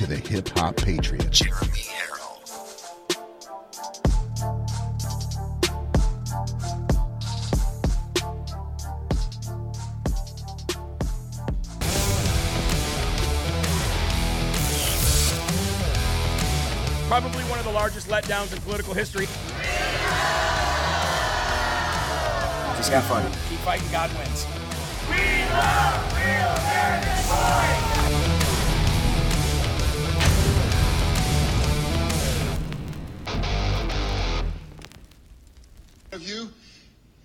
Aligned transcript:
To 0.00 0.06
the 0.06 0.16
Hip 0.16 0.48
Hop 0.56 0.76
Patriot. 0.76 1.30
Jeremy 1.30 1.66
Harrell. 1.66 2.40
Probably 17.06 17.44
one 17.44 17.58
of 17.58 17.66
the 17.66 17.70
largest 17.70 18.08
letdowns 18.08 18.54
in 18.54 18.60
political 18.62 18.94
history. 18.94 19.26
Just 22.78 22.90
keep 22.90 23.02
fighting. 23.02 23.32
Keep 23.50 23.58
fighting, 23.58 23.92
God 23.92 24.10
wins. 24.16 24.46
of 27.96 27.99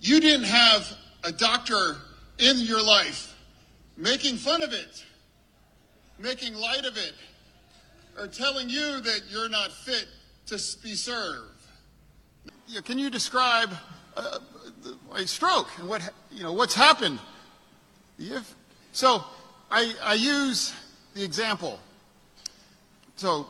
you 0.06 0.20
didn't 0.20 0.46
have 0.46 0.96
a 1.24 1.32
doctor 1.32 1.98
in 2.38 2.58
your 2.60 2.84
life 2.84 3.36
making 3.98 4.38
fun 4.38 4.62
of 4.62 4.72
it, 4.72 5.04
making 6.20 6.54
light 6.54 6.86
of 6.86 6.96
it, 6.96 7.14
or 8.20 8.28
telling 8.28 8.70
you 8.70 9.02
that 9.02 9.22
you're 9.30 9.50
not 9.50 9.72
fit 9.72 10.08
to 10.46 10.62
be 10.84 10.94
served. 10.94 11.50
Can 12.84 13.00
you 13.00 13.10
describe 13.10 13.72
uh, 14.16 14.40
a 15.16 15.26
stroke 15.26 15.70
and 15.80 15.90
what 15.90 16.08
you 16.32 16.44
know 16.44 16.54
what's 16.54 16.76
happened? 16.76 17.20
If, 18.20 18.54
so, 18.92 19.24
I, 19.72 19.94
I 20.04 20.14
use 20.14 20.74
the 21.16 21.24
example. 21.24 21.80
So, 23.16 23.48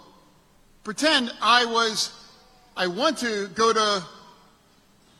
pretend 0.84 1.32
I 1.42 1.66
was, 1.66 2.12
I 2.78 2.88
want 2.88 3.18
to 3.20 3.48
go 3.50 3.74
to 3.74 4.04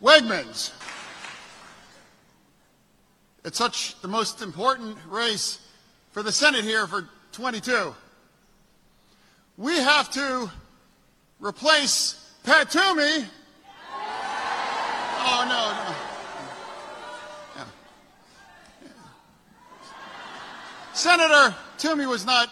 Wegmans. 0.02 0.72
It's 3.46 3.60
such 3.60 4.02
the 4.02 4.08
most 4.08 4.42
important 4.42 4.98
race 5.08 5.60
for 6.12 6.24
the 6.24 6.32
Senate 6.32 6.64
here 6.64 6.88
for 6.88 7.08
22. 7.32 7.94
We 9.56 9.76
have 9.78 10.12
to 10.14 10.50
replace 11.40 12.34
Pat 12.44 12.72
Toomey. 12.72 13.28
Oh, 15.28 15.46
no, 15.48 15.94
no. 17.64 17.66
Senator 20.94 21.56
Toomey 21.78 22.08
was 22.08 22.26
not 22.26 22.50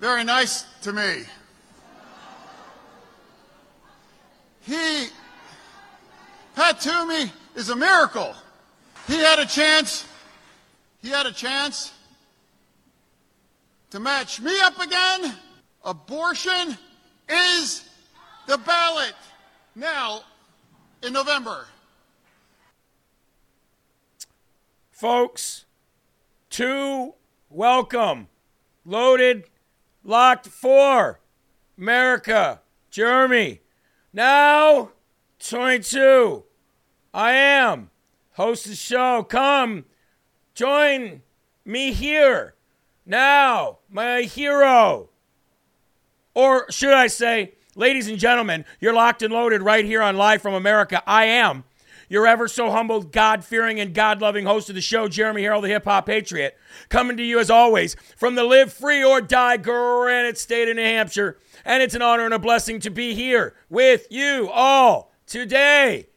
very 0.00 0.24
nice 0.24 0.64
to 0.80 0.94
me. 0.94 1.24
He 4.62 5.08
Pat 6.54 6.80
Toomey 6.80 7.30
is 7.54 7.68
a 7.68 7.76
miracle. 7.76 8.34
He 9.06 9.18
had 9.18 9.38
a 9.38 9.46
chance. 9.46 10.04
He 11.00 11.08
had 11.10 11.26
a 11.26 11.32
chance 11.32 11.92
to 13.90 14.00
match 14.00 14.40
me 14.40 14.58
up 14.60 14.80
again. 14.80 15.34
Abortion 15.84 16.76
is 17.28 17.88
the 18.48 18.58
ballot 18.58 19.14
now 19.76 20.22
in 21.02 21.12
November. 21.12 21.66
Folks, 24.90 25.66
two, 26.50 27.14
welcome. 27.48 28.28
Loaded, 28.84 29.44
locked, 30.02 30.48
four. 30.48 31.20
America, 31.78 32.62
Jeremy. 32.90 33.60
Now, 34.12 34.90
22. 35.38 36.44
I 37.12 37.32
am. 37.32 37.90
Host 38.36 38.66
of 38.66 38.72
the 38.72 38.76
show. 38.76 39.22
Come, 39.22 39.86
join 40.54 41.22
me 41.64 41.92
here. 41.92 42.54
Now, 43.06 43.78
my 43.88 44.22
hero. 44.22 45.08
Or 46.34 46.70
should 46.70 46.92
I 46.92 47.06
say, 47.06 47.54
ladies 47.74 48.08
and 48.08 48.18
gentlemen, 48.18 48.66
you're 48.78 48.92
locked 48.92 49.22
and 49.22 49.32
loaded 49.32 49.62
right 49.62 49.86
here 49.86 50.02
on 50.02 50.18
Live 50.18 50.42
from 50.42 50.52
America. 50.52 51.02
I 51.06 51.24
am 51.24 51.64
your 52.10 52.26
ever 52.26 52.46
so 52.46 52.70
humble, 52.70 53.00
God 53.02 53.42
fearing, 53.42 53.80
and 53.80 53.94
God 53.94 54.20
loving 54.20 54.44
host 54.44 54.68
of 54.68 54.74
the 54.74 54.82
show, 54.82 55.08
Jeremy 55.08 55.42
Harrell, 55.42 55.62
the 55.62 55.68
hip 55.68 55.84
hop 55.84 56.04
patriot, 56.04 56.58
coming 56.90 57.16
to 57.16 57.22
you 57.22 57.38
as 57.38 57.48
always 57.48 57.96
from 58.18 58.34
the 58.34 58.44
Live 58.44 58.70
Free 58.70 59.02
or 59.02 59.22
Die 59.22 59.56
Granite 59.56 60.36
State 60.36 60.68
of 60.68 60.76
New 60.76 60.82
Hampshire. 60.82 61.38
And 61.64 61.82
it's 61.82 61.94
an 61.94 62.02
honor 62.02 62.26
and 62.26 62.34
a 62.34 62.38
blessing 62.38 62.80
to 62.80 62.90
be 62.90 63.14
here 63.14 63.54
with 63.70 64.06
you 64.10 64.50
all 64.52 65.10
today. 65.26 66.08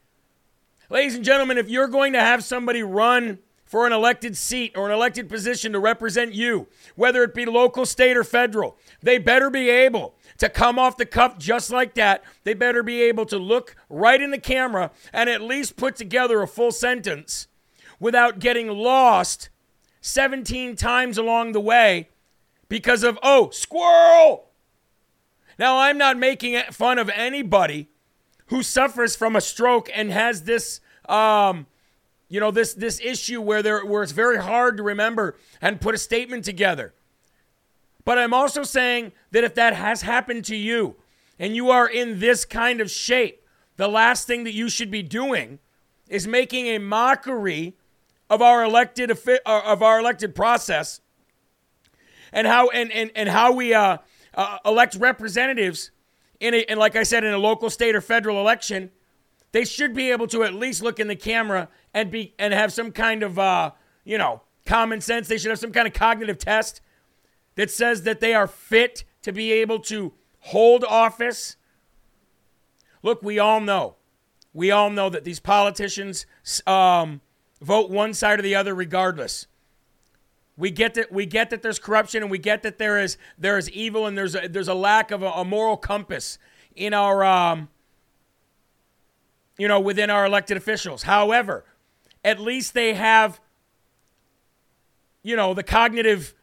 Ladies 0.92 1.14
and 1.14 1.24
gentlemen, 1.24 1.60
if 1.60 1.70
you're 1.70 1.88
going 1.88 2.14
to 2.14 2.20
have 2.20 2.44
somebody 2.44 2.82
run 2.82 3.38
for 3.64 3.86
an 3.86 3.94
elected 3.94 4.36
seat 4.36 4.72
or 4.76 4.88
an 4.88 4.92
elected 4.92 5.30
position 5.30 5.72
to 5.74 5.80
represent 5.80 6.34
you, 6.34 6.68
whether 6.96 7.22
it 7.22 7.36
be 7.36 7.46
local, 7.46 7.86
state, 7.86 8.18
or 8.18 8.24
federal, 8.24 8.76
they 9.04 9.20
better 9.20 9.52
be 9.52 9.70
able 9.70 10.16
to 10.40 10.50
come 10.50 10.80
off 10.80 10.98
the 10.98 11.06
cuff 11.06 11.38
just 11.38 11.70
like 11.70 11.94
that. 11.94 12.24
They 12.44 12.56
better 12.56 12.82
be 12.82 13.04
able 13.04 13.28
to 13.28 13.38
look 13.38 13.76
right 13.88 14.20
in 14.20 14.32
the 14.32 14.40
camera 14.40 14.90
and 15.14 15.30
at 15.30 15.42
least 15.42 15.78
put 15.78 15.96
together 15.96 16.42
a 16.42 16.48
full 16.48 16.72
sentence 16.72 17.48
without 18.00 18.40
getting 18.40 18.70
lost 18.70 19.50
17 20.02 20.76
times 20.76 21.20
along 21.20 21.52
the 21.52 21.62
way 21.62 22.10
because 22.68 23.04
of, 23.04 23.20
oh, 23.22 23.52
squirrel. 23.52 24.50
Now, 25.60 25.78
I'm 25.78 26.00
not 26.00 26.18
making 26.18 26.60
fun 26.72 26.98
of 26.98 27.10
anybody 27.10 27.90
who 28.50 28.64
suffers 28.64 29.16
from 29.16 29.36
a 29.36 29.42
stroke 29.42 29.90
and 29.94 30.12
has 30.12 30.44
this 30.44 30.82
um, 31.08 31.66
you 32.28 32.40
know 32.40 32.52
this 32.52 32.74
this 32.74 33.00
issue 33.02 33.42
where 33.42 33.64
there 33.64 33.86
where 33.86 34.04
it's 34.04 34.12
very 34.12 34.38
hard 34.38 34.78
to 34.78 34.84
remember 34.84 35.36
and 35.62 35.82
put 35.82 35.96
a 35.96 35.98
statement 35.98 36.46
together. 36.46 36.94
But 38.06 38.18
i'm 38.18 38.34
also 38.34 38.64
saying 38.64 39.12
that 39.32 39.44
if 39.44 39.54
that 39.56 39.76
has 39.76 40.02
happened 40.02 40.46
to 40.46 40.56
you 40.56 40.96
and 41.38 41.56
you 41.56 41.70
are 41.70 41.88
in 41.88 42.20
this 42.20 42.44
kind 42.46 42.82
of 42.82 42.90
shape 42.90 43.46
the 43.78 43.88
last 43.88 44.26
thing 44.26 44.44
that 44.46 44.54
you 44.54 44.68
should 44.68 44.90
be 44.90 45.04
doing 45.04 45.60
is 46.08 46.28
making 46.28 46.68
a 46.68 46.80
mockery 46.80 47.76
of 48.30 48.42
our 48.42 48.64
elected 48.64 49.12
uh, 49.12 49.62
of 49.66 49.84
our 49.84 50.00
elected 50.00 50.34
process 50.34 51.02
and 52.32 52.48
how 52.48 52.70
and 52.70 52.92
and, 52.92 53.12
and 53.16 53.30
how 53.30 53.52
we 53.52 53.74
uh, 53.74 53.98
uh, 54.34 54.58
elect 54.66 54.96
representatives 54.96 55.92
in 56.40 56.54
a 56.54 56.64
and 56.66 56.80
like 56.80 56.96
I 56.96 57.04
said 57.04 57.24
in 57.24 57.34
a 57.34 57.38
local, 57.38 57.70
state, 57.70 57.96
or 57.96 58.02
federal 58.02 58.40
election, 58.40 58.92
they 59.52 59.66
should 59.66 59.94
be 59.94 60.12
able 60.12 60.28
to 60.28 60.44
at 60.44 60.54
least 60.54 60.82
look 60.82 61.00
in 61.00 61.08
the 61.08 61.16
camera 61.16 61.70
and 61.94 62.12
be 62.12 62.34
and 62.40 62.54
have 62.54 62.72
some 62.72 62.92
kind 62.92 63.24
of 63.24 63.38
uh, 63.38 63.72
you 64.04 64.18
know 64.18 64.42
common 64.66 65.02
sense. 65.02 65.28
They 65.28 65.38
should 65.38 65.50
have 65.50 65.60
some 65.60 65.72
kind 65.72 65.88
of 65.88 65.94
cognitive 65.94 66.38
test 66.38 66.82
that 67.56 67.70
says 67.70 68.04
that 68.04 68.20
they 68.20 68.34
are 68.34 68.48
fit 68.48 69.04
to 69.24 69.32
be 69.32 69.52
able 69.52 69.80
to 69.80 70.14
hold 70.40 70.84
office. 70.84 71.58
Look, 73.02 73.22
we 73.22 73.40
all 73.40 73.60
know, 73.62 73.96
we 74.54 74.72
all 74.72 74.90
know 74.90 75.10
that 75.10 75.24
these 75.24 75.40
politicians 75.40 76.26
um, 76.68 77.22
vote 77.62 77.90
one 77.90 78.14
side 78.14 78.40
or 78.40 78.42
the 78.42 78.56
other 78.56 78.74
regardless. 78.74 79.48
We 80.60 80.72
get 80.72 80.96
that 80.96 81.10
we 81.10 81.26
get 81.26 81.52
that 81.52 81.62
there's 81.62 81.80
corruption 81.80 82.22
and 82.22 82.30
we 82.30 82.38
get 82.38 82.64
that 82.64 82.78
there 82.78 83.00
is 83.00 83.18
there 83.38 83.58
is 83.58 83.70
evil 83.72 84.06
and 84.06 84.18
there's 84.18 84.36
a, 84.36 84.50
there's 84.50 84.68
a 84.68 84.74
lack 84.74 85.10
of 85.10 85.24
a, 85.24 85.30
a 85.30 85.46
moral 85.46 85.78
compass 85.78 86.38
in 86.76 86.94
our 86.94 87.24
um, 87.24 87.70
you 89.58 89.70
know 89.70 89.80
within 89.80 90.10
our 90.10 90.26
elected 90.26 90.58
officials. 90.58 91.04
However, 91.04 91.64
at 92.26 92.42
least 92.42 92.74
they 92.74 92.94
have 92.94 93.40
you 95.24 95.38
know 95.38 95.54
the 95.54 95.64
cognitive 95.64 96.36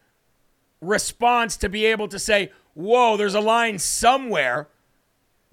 response 0.80 1.58
to 1.58 1.68
be 1.68 1.84
able 1.84 2.08
to 2.08 2.18
say, 2.18 2.50
"Whoa, 2.72 3.18
there's 3.18 3.34
a 3.34 3.40
line 3.40 3.78
somewhere." 3.78 4.68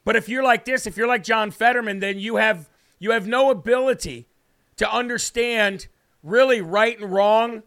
But 0.05 0.15
if 0.15 0.29
you're 0.29 0.43
like 0.43 0.63
this, 0.63 0.87
if 0.87 0.95
you're 0.95 1.07
like 1.07 1.23
John 1.23 1.51
Fetterman, 1.51 1.99
then 1.99 2.17
you 2.17 2.37
have 2.37 2.69
you 2.97 3.11
have 3.11 3.27
no 3.27 3.51
ability 3.51 4.29
to 4.77 4.89
understand 4.89 5.87
really 6.23 6.61
right 6.61 6.97
and 6.97 7.11
wrong 7.11 7.63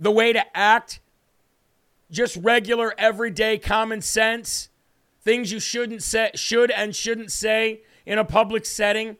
the 0.00 0.10
way 0.10 0.32
to 0.32 0.56
act, 0.56 0.98
just 2.10 2.36
regular, 2.36 2.94
everyday 2.98 3.58
common 3.58 4.00
sense, 4.00 4.70
things 5.22 5.52
you 5.52 5.60
shouldn't 5.60 6.02
say, 6.02 6.30
should 6.34 6.70
and 6.70 6.96
shouldn't 6.96 7.30
say 7.30 7.82
in 8.06 8.18
a 8.18 8.24
public 8.24 8.64
setting. 8.64 9.18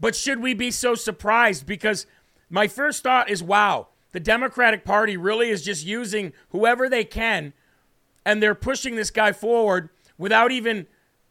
But 0.00 0.16
should 0.16 0.40
we 0.40 0.54
be 0.54 0.70
so 0.70 0.94
surprised? 0.94 1.66
Because 1.66 2.06
my 2.48 2.66
first 2.66 3.02
thought 3.02 3.28
is 3.28 3.42
wow, 3.42 3.88
the 4.12 4.20
Democratic 4.20 4.84
Party 4.84 5.16
really 5.16 5.50
is 5.50 5.62
just 5.62 5.84
using 5.84 6.32
whoever 6.48 6.88
they 6.88 7.04
can, 7.04 7.52
and 8.24 8.42
they're 8.42 8.54
pushing 8.54 8.96
this 8.96 9.10
guy 9.10 9.32
forward 9.32 9.90
without 10.16 10.50
even 10.50 10.86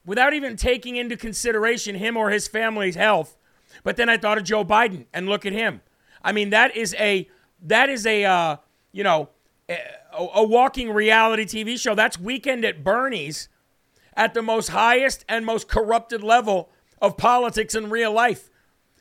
without 0.05 0.33
even 0.33 0.55
taking 0.55 0.95
into 0.95 1.17
consideration 1.17 1.95
him 1.95 2.15
or 2.15 2.29
his 2.29 2.47
family's 2.47 2.95
health. 2.95 3.35
But 3.83 3.97
then 3.97 4.09
I 4.09 4.17
thought 4.17 4.37
of 4.37 4.43
Joe 4.45 4.63
Biden, 4.63 5.05
and 5.13 5.27
look 5.27 5.45
at 5.45 5.53
him. 5.53 5.81
I 6.23 6.31
mean, 6.31 6.51
that 6.51 6.75
is 6.75 6.95
a 6.99 7.27
that 7.63 7.89
is 7.89 8.05
a 8.05 8.25
uh, 8.25 8.57
you 8.91 9.03
know 9.03 9.29
a, 9.69 9.77
a 10.17 10.43
walking 10.43 10.91
reality 10.91 11.45
TV 11.45 11.79
show. 11.79 11.95
That's 11.95 12.19
Weekend 12.19 12.65
at 12.65 12.83
Bernie's 12.83 13.49
at 14.15 14.33
the 14.33 14.41
most 14.41 14.69
highest 14.69 15.23
and 15.29 15.45
most 15.45 15.67
corrupted 15.67 16.23
level 16.23 16.69
of 17.01 17.17
politics 17.17 17.75
in 17.75 17.89
real 17.89 18.11
life. 18.11 18.49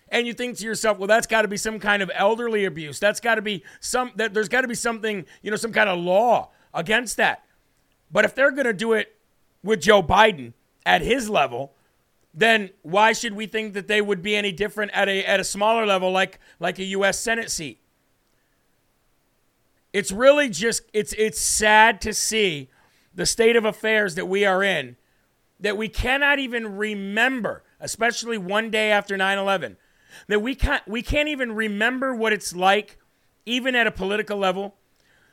And 0.08 0.26
you 0.26 0.34
think 0.34 0.56
to 0.58 0.64
yourself, 0.64 0.98
well, 0.98 1.08
that's 1.08 1.26
got 1.26 1.42
to 1.42 1.48
be 1.48 1.56
some 1.56 1.80
kind 1.80 2.02
of 2.02 2.10
elderly 2.14 2.64
abuse. 2.64 3.00
That's 3.00 3.18
got 3.18 3.36
to 3.36 3.42
be 3.42 3.64
some 3.80 4.12
that 4.16 4.34
there's 4.34 4.48
got 4.48 4.60
to 4.60 4.68
be 4.68 4.74
something, 4.74 5.24
you 5.42 5.50
know, 5.50 5.56
some 5.56 5.72
kind 5.72 5.88
of 5.88 5.98
law 5.98 6.50
against 6.72 7.16
that. 7.16 7.44
But 8.12 8.24
if 8.24 8.34
they're 8.34 8.52
going 8.52 8.66
to 8.66 8.72
do 8.72 8.92
it 8.92 9.16
with 9.64 9.80
Joe 9.80 10.02
Biden 10.02 10.52
at 10.84 11.02
his 11.02 11.28
level, 11.28 11.72
then 12.32 12.70
why 12.82 13.12
should 13.12 13.32
we 13.32 13.46
think 13.46 13.74
that 13.74 13.88
they 13.88 14.00
would 14.00 14.22
be 14.22 14.36
any 14.36 14.52
different 14.52 14.92
at 14.92 15.08
a 15.08 15.24
at 15.24 15.40
a 15.40 15.44
smaller 15.44 15.86
level 15.86 16.12
like 16.12 16.38
like 16.60 16.78
a 16.78 16.84
US 16.84 17.18
Senate 17.18 17.50
seat? 17.50 17.80
It's 19.96 20.12
really 20.12 20.50
just 20.50 20.82
it's 20.92 21.14
it's 21.14 21.40
sad 21.40 22.02
to 22.02 22.12
see 22.12 22.68
the 23.14 23.24
state 23.24 23.56
of 23.56 23.64
affairs 23.64 24.14
that 24.16 24.26
we 24.26 24.44
are 24.44 24.62
in 24.62 24.96
that 25.58 25.78
we 25.78 25.88
cannot 25.88 26.38
even 26.38 26.76
remember, 26.76 27.64
especially 27.80 28.36
one 28.36 28.70
day 28.70 28.90
after 28.90 29.16
9/11, 29.16 29.76
that 30.28 30.42
we 30.42 30.54
can't 30.54 30.86
we 30.86 31.00
can't 31.00 31.30
even 31.30 31.52
remember 31.52 32.14
what 32.14 32.34
it's 32.34 32.54
like 32.54 32.98
even 33.46 33.74
at 33.74 33.86
a 33.86 33.90
political 33.90 34.36
level 34.36 34.74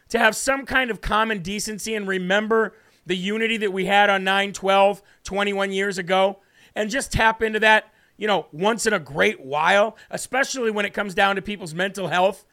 to 0.08 0.18
have 0.18 0.34
some 0.34 0.66
kind 0.66 0.90
of 0.90 1.02
common 1.02 1.42
decency 1.42 1.94
and 1.94 2.08
remember 2.08 2.74
the 3.06 3.18
unity 3.18 3.58
that 3.58 3.74
we 3.74 3.84
had 3.84 4.10
on 4.10 4.24
9/12 4.24 5.02
21 5.26 5.74
years 5.74 5.98
ago 5.98 6.40
and 6.74 6.90
just 6.90 7.12
tap 7.12 7.42
into 7.42 7.60
that, 7.60 7.92
you 8.16 8.28
know, 8.28 8.48
once 8.54 8.86
in 8.86 8.94
a 8.94 9.00
great 9.00 9.42
while, 9.42 9.98
especially 10.10 10.72
when 10.72 10.86
it 10.86 10.94
comes 10.94 11.14
down 11.14 11.36
to 11.36 11.42
people's 11.42 11.74
mental 11.74 12.08
health 12.08 12.46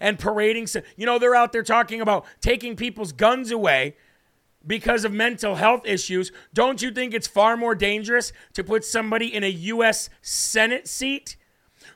and 0.00 0.18
parading. 0.18 0.68
You 0.96 1.06
know, 1.06 1.18
they're 1.18 1.34
out 1.34 1.52
there 1.52 1.62
talking 1.62 2.00
about 2.00 2.24
taking 2.40 2.76
people's 2.76 3.12
guns 3.12 3.50
away 3.50 3.96
because 4.66 5.04
of 5.04 5.12
mental 5.12 5.56
health 5.56 5.82
issues. 5.84 6.32
Don't 6.54 6.82
you 6.82 6.90
think 6.90 7.14
it's 7.14 7.26
far 7.26 7.56
more 7.56 7.74
dangerous 7.74 8.32
to 8.54 8.64
put 8.64 8.84
somebody 8.84 9.34
in 9.34 9.44
a 9.44 9.48
U.S. 9.48 10.08
Senate 10.20 10.86
seat 10.86 11.36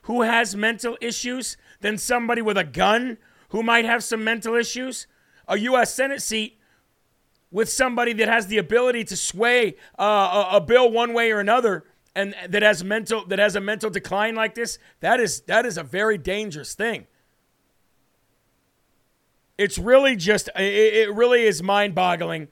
who 0.03 0.23
has 0.23 0.55
mental 0.55 0.97
issues 1.01 1.57
than 1.81 1.97
somebody 1.97 2.41
with 2.41 2.57
a 2.57 2.63
gun 2.63 3.17
who 3.49 3.63
might 3.63 3.85
have 3.85 4.03
some 4.03 4.23
mental 4.23 4.55
issues? 4.55 5.07
A 5.47 5.57
U.S. 5.59 5.93
Senate 5.93 6.21
seat 6.21 6.59
with 7.51 7.69
somebody 7.69 8.13
that 8.13 8.27
has 8.27 8.47
the 8.47 8.57
ability 8.57 9.03
to 9.05 9.15
sway 9.15 9.75
uh, 9.97 10.47
a, 10.51 10.57
a 10.57 10.61
bill 10.61 10.91
one 10.91 11.13
way 11.13 11.31
or 11.31 11.39
another 11.39 11.85
and 12.17 12.35
that 12.49 12.63
has 12.63 12.83
mental 12.83 13.25
that 13.27 13.39
has 13.39 13.55
a 13.55 13.61
mental 13.61 13.89
decline 13.89 14.35
like 14.35 14.55
this 14.55 14.79
that 14.99 15.19
is 15.19 15.41
that 15.41 15.65
is 15.65 15.77
a 15.77 15.83
very 15.83 16.17
dangerous 16.17 16.73
thing 16.73 17.05
it's 19.57 19.77
really 19.77 20.15
just, 20.15 20.49
it 20.55 21.13
really 21.13 21.43
is 21.43 21.63
mind 21.63 21.95
boggling. 21.95 22.47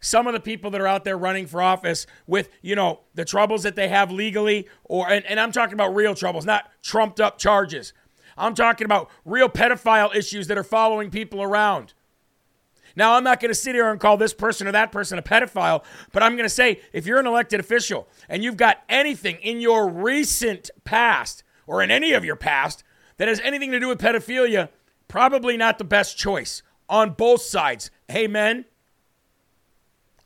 Some 0.00 0.26
of 0.26 0.34
the 0.34 0.40
people 0.40 0.70
that 0.70 0.80
are 0.80 0.86
out 0.86 1.04
there 1.04 1.16
running 1.16 1.46
for 1.46 1.60
office 1.60 2.06
with, 2.26 2.50
you 2.62 2.76
know, 2.76 3.00
the 3.14 3.24
troubles 3.24 3.62
that 3.64 3.76
they 3.76 3.88
have 3.88 4.10
legally, 4.10 4.68
or, 4.84 5.08
and, 5.08 5.24
and 5.26 5.40
I'm 5.40 5.52
talking 5.52 5.74
about 5.74 5.94
real 5.94 6.14
troubles, 6.14 6.44
not 6.44 6.70
trumped 6.82 7.20
up 7.20 7.38
charges. 7.38 7.92
I'm 8.36 8.54
talking 8.54 8.84
about 8.84 9.10
real 9.24 9.48
pedophile 9.48 10.14
issues 10.14 10.46
that 10.48 10.58
are 10.58 10.62
following 10.62 11.10
people 11.10 11.42
around. 11.42 11.94
Now, 12.94 13.14
I'm 13.14 13.24
not 13.24 13.40
going 13.40 13.50
to 13.50 13.54
sit 13.54 13.74
here 13.74 13.90
and 13.90 14.00
call 14.00 14.16
this 14.16 14.32
person 14.32 14.66
or 14.66 14.72
that 14.72 14.90
person 14.90 15.18
a 15.18 15.22
pedophile, 15.22 15.84
but 16.12 16.22
I'm 16.22 16.32
going 16.32 16.48
to 16.48 16.54
say 16.54 16.80
if 16.92 17.06
you're 17.06 17.18
an 17.18 17.26
elected 17.26 17.60
official 17.60 18.08
and 18.28 18.42
you've 18.42 18.56
got 18.56 18.82
anything 18.88 19.36
in 19.36 19.60
your 19.60 19.88
recent 19.88 20.70
past 20.84 21.42
or 21.66 21.82
in 21.82 21.90
any 21.90 22.12
of 22.12 22.24
your 22.24 22.36
past 22.36 22.84
that 23.18 23.28
has 23.28 23.40
anything 23.40 23.70
to 23.72 23.80
do 23.80 23.88
with 23.88 24.00
pedophilia, 24.00 24.70
Probably 25.08 25.56
not 25.56 25.78
the 25.78 25.84
best 25.84 26.16
choice 26.16 26.62
on 26.88 27.10
both 27.10 27.42
sides. 27.42 27.90
Amen. 28.10 28.64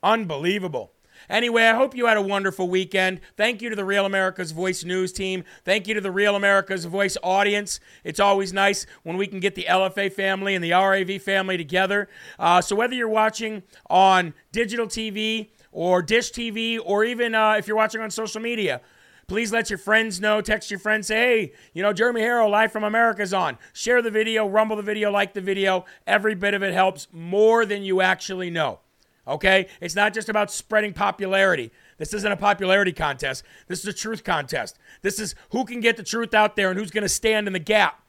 Unbelievable. 0.02 0.92
Anyway, 1.28 1.64
I 1.64 1.75
hope 1.75 1.94
you 1.94 2.06
had 2.06 2.16
a 2.16 2.22
wonderful 2.22 2.68
weekend. 2.68 3.20
Thank 3.37 3.60
you 3.60 3.68
to 3.68 3.76
the 3.76 3.84
Real 3.84 4.06
America's 4.06 4.52
Voice 4.52 4.84
news 4.84 5.12
team. 5.12 5.44
Thank 5.64 5.87
you 5.87 5.94
to 5.94 6.00
the 6.00 6.10
Real 6.10 6.34
America's 6.34 6.87
Voice 6.87 7.16
audience. 7.22 7.78
It's 8.04 8.18
always 8.18 8.52
nice 8.52 8.87
when 9.02 9.16
we 9.16 9.26
can 9.26 9.38
get 9.38 9.54
the 9.54 9.66
LFA 9.68 10.12
family 10.12 10.54
and 10.54 10.64
the 10.64 10.72
RAV 10.72 11.20
family 11.22 11.56
together. 11.56 12.08
Uh, 12.38 12.60
so, 12.60 12.75
whether 12.75 12.94
you're 12.94 13.08
watching 13.08 13.62
on 13.88 14.34
digital 14.50 14.87
TV 14.87 15.50
or 15.72 16.02
Dish 16.02 16.32
TV, 16.32 16.80
or 16.82 17.04
even 17.04 17.34
uh, 17.34 17.52
if 17.52 17.68
you're 17.68 17.76
watching 17.76 18.00
on 18.00 18.10
social 18.10 18.40
media, 18.40 18.80
Please 19.30 19.52
let 19.52 19.70
your 19.70 19.78
friends 19.78 20.20
know. 20.20 20.40
Text 20.40 20.72
your 20.72 20.80
friends. 20.80 21.06
Say, 21.06 21.14
hey, 21.14 21.52
you 21.72 21.84
know, 21.84 21.92
Jeremy 21.92 22.20
Harrell 22.20 22.50
live 22.50 22.72
from 22.72 22.82
America's 22.82 23.32
on. 23.32 23.58
Share 23.72 24.02
the 24.02 24.10
video, 24.10 24.44
rumble 24.49 24.75
the 24.75 24.82
video, 24.82 25.12
like 25.12 25.34
the 25.34 25.40
video. 25.40 25.84
Every 26.04 26.34
bit 26.34 26.52
of 26.52 26.64
it 26.64 26.75
helps 26.75 27.06
more 27.12 27.64
than 27.64 27.84
you 27.84 28.00
actually 28.00 28.50
know. 28.50 28.80
Okay? 29.28 29.68
It's 29.80 29.94
not 29.94 30.14
just 30.14 30.28
about 30.28 30.50
spreading 30.50 30.92
popularity. 30.92 31.70
This 31.96 32.12
isn't 32.12 32.32
a 32.32 32.37
popularity 32.37 32.92
contest. 32.92 33.44
This 33.68 33.78
is 33.78 33.87
a 33.87 33.92
truth 33.92 34.25
contest. 34.25 34.80
This 35.02 35.20
is 35.20 35.37
who 35.50 35.64
can 35.64 35.78
get 35.78 35.96
the 35.96 36.02
truth 36.02 36.34
out 36.34 36.56
there 36.56 36.70
and 36.70 36.76
who's 36.76 36.90
going 36.90 37.02
to 37.02 37.08
stand 37.08 37.46
in 37.46 37.52
the 37.52 37.60
gap 37.60 38.02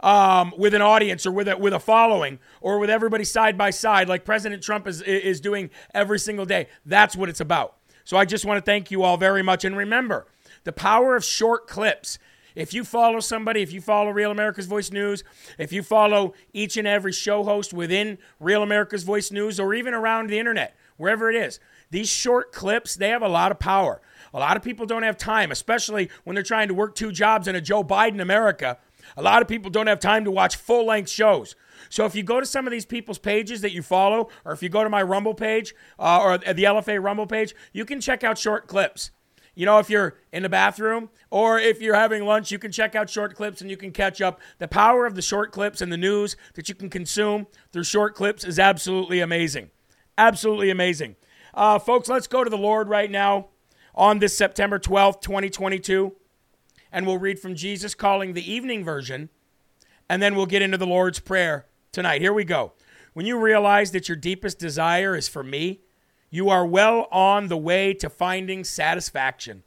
um, 0.00 0.52
with 0.58 0.74
an 0.74 0.82
audience 0.82 1.24
or 1.24 1.32
with 1.32 1.48
a, 1.48 1.56
with 1.56 1.72
a 1.72 1.80
following 1.80 2.40
or 2.60 2.78
with 2.78 2.90
everybody 2.90 3.24
side 3.24 3.56
by 3.56 3.70
side, 3.70 4.06
like 4.06 4.26
President 4.26 4.62
Trump 4.62 4.86
is, 4.86 5.00
is 5.00 5.40
doing 5.40 5.70
every 5.94 6.18
single 6.18 6.44
day. 6.44 6.66
That's 6.84 7.16
what 7.16 7.30
it's 7.30 7.40
about. 7.40 7.76
So 8.04 8.16
I 8.16 8.24
just 8.24 8.46
want 8.46 8.56
to 8.56 8.62
thank 8.62 8.90
you 8.90 9.02
all 9.02 9.18
very 9.18 9.42
much. 9.42 9.66
And 9.66 9.76
remember, 9.76 10.26
the 10.68 10.72
power 10.72 11.16
of 11.16 11.24
short 11.24 11.66
clips. 11.66 12.18
If 12.54 12.74
you 12.74 12.84
follow 12.84 13.20
somebody, 13.20 13.62
if 13.62 13.72
you 13.72 13.80
follow 13.80 14.10
Real 14.10 14.30
America's 14.30 14.66
Voice 14.66 14.92
News, 14.92 15.24
if 15.56 15.72
you 15.72 15.82
follow 15.82 16.34
each 16.52 16.76
and 16.76 16.86
every 16.86 17.12
show 17.12 17.42
host 17.42 17.72
within 17.72 18.18
Real 18.38 18.62
America's 18.62 19.02
Voice 19.02 19.30
News 19.30 19.58
or 19.58 19.72
even 19.72 19.94
around 19.94 20.28
the 20.28 20.38
internet, 20.38 20.76
wherever 20.98 21.30
it 21.30 21.36
is, 21.36 21.58
these 21.90 22.10
short 22.10 22.52
clips, 22.52 22.96
they 22.96 23.08
have 23.08 23.22
a 23.22 23.28
lot 23.28 23.50
of 23.50 23.58
power. 23.58 24.02
A 24.34 24.38
lot 24.38 24.58
of 24.58 24.62
people 24.62 24.84
don't 24.84 25.04
have 25.04 25.16
time, 25.16 25.50
especially 25.50 26.10
when 26.24 26.34
they're 26.34 26.42
trying 26.42 26.68
to 26.68 26.74
work 26.74 26.94
two 26.94 27.12
jobs 27.12 27.48
in 27.48 27.56
a 27.56 27.62
Joe 27.62 27.82
Biden 27.82 28.20
America. 28.20 28.76
A 29.16 29.22
lot 29.22 29.40
of 29.40 29.48
people 29.48 29.70
don't 29.70 29.86
have 29.86 30.00
time 30.00 30.24
to 30.24 30.30
watch 30.30 30.56
full 30.56 30.84
length 30.84 31.08
shows. 31.08 31.56
So 31.88 32.04
if 32.04 32.14
you 32.14 32.22
go 32.22 32.40
to 32.40 32.46
some 32.46 32.66
of 32.66 32.72
these 32.72 32.84
people's 32.84 33.18
pages 33.18 33.62
that 33.62 33.72
you 33.72 33.80
follow, 33.80 34.28
or 34.44 34.52
if 34.52 34.62
you 34.62 34.68
go 34.68 34.84
to 34.84 34.90
my 34.90 35.02
Rumble 35.02 35.32
page 35.32 35.74
uh, 35.98 36.20
or 36.20 36.36
the 36.36 36.64
LFA 36.64 37.02
Rumble 37.02 37.26
page, 37.26 37.54
you 37.72 37.86
can 37.86 38.02
check 38.02 38.22
out 38.22 38.36
short 38.36 38.66
clips. 38.66 39.12
You 39.58 39.66
know, 39.66 39.80
if 39.80 39.90
you're 39.90 40.14
in 40.32 40.44
the 40.44 40.48
bathroom 40.48 41.10
or 41.30 41.58
if 41.58 41.82
you're 41.82 41.96
having 41.96 42.24
lunch, 42.24 42.52
you 42.52 42.60
can 42.60 42.70
check 42.70 42.94
out 42.94 43.10
short 43.10 43.34
clips 43.34 43.60
and 43.60 43.68
you 43.68 43.76
can 43.76 43.90
catch 43.90 44.20
up. 44.20 44.40
The 44.58 44.68
power 44.68 45.04
of 45.04 45.16
the 45.16 45.20
short 45.20 45.50
clips 45.50 45.80
and 45.80 45.90
the 45.90 45.96
news 45.96 46.36
that 46.54 46.68
you 46.68 46.76
can 46.76 46.88
consume 46.88 47.48
through 47.72 47.82
short 47.82 48.14
clips 48.14 48.44
is 48.44 48.60
absolutely 48.60 49.18
amazing. 49.18 49.70
Absolutely 50.16 50.70
amazing. 50.70 51.16
Uh, 51.54 51.80
folks, 51.80 52.08
let's 52.08 52.28
go 52.28 52.44
to 52.44 52.50
the 52.50 52.56
Lord 52.56 52.88
right 52.88 53.10
now 53.10 53.48
on 53.96 54.20
this 54.20 54.36
September 54.36 54.78
12th, 54.78 55.22
2022. 55.22 56.14
And 56.92 57.04
we'll 57.04 57.18
read 57.18 57.40
from 57.40 57.56
Jesus 57.56 57.96
calling 57.96 58.34
the 58.34 58.52
evening 58.52 58.84
version. 58.84 59.28
And 60.08 60.22
then 60.22 60.36
we'll 60.36 60.46
get 60.46 60.62
into 60.62 60.78
the 60.78 60.86
Lord's 60.86 61.18
Prayer 61.18 61.66
tonight. 61.90 62.20
Here 62.20 62.32
we 62.32 62.44
go. 62.44 62.74
When 63.12 63.26
you 63.26 63.36
realize 63.36 63.90
that 63.90 64.08
your 64.08 64.14
deepest 64.14 64.60
desire 64.60 65.16
is 65.16 65.26
for 65.26 65.42
me, 65.42 65.80
you 66.30 66.50
are 66.50 66.66
well 66.66 67.08
on 67.10 67.48
the 67.48 67.56
way 67.56 67.94
to 67.94 68.10
finding 68.10 68.64
satisfaction. 68.64 69.62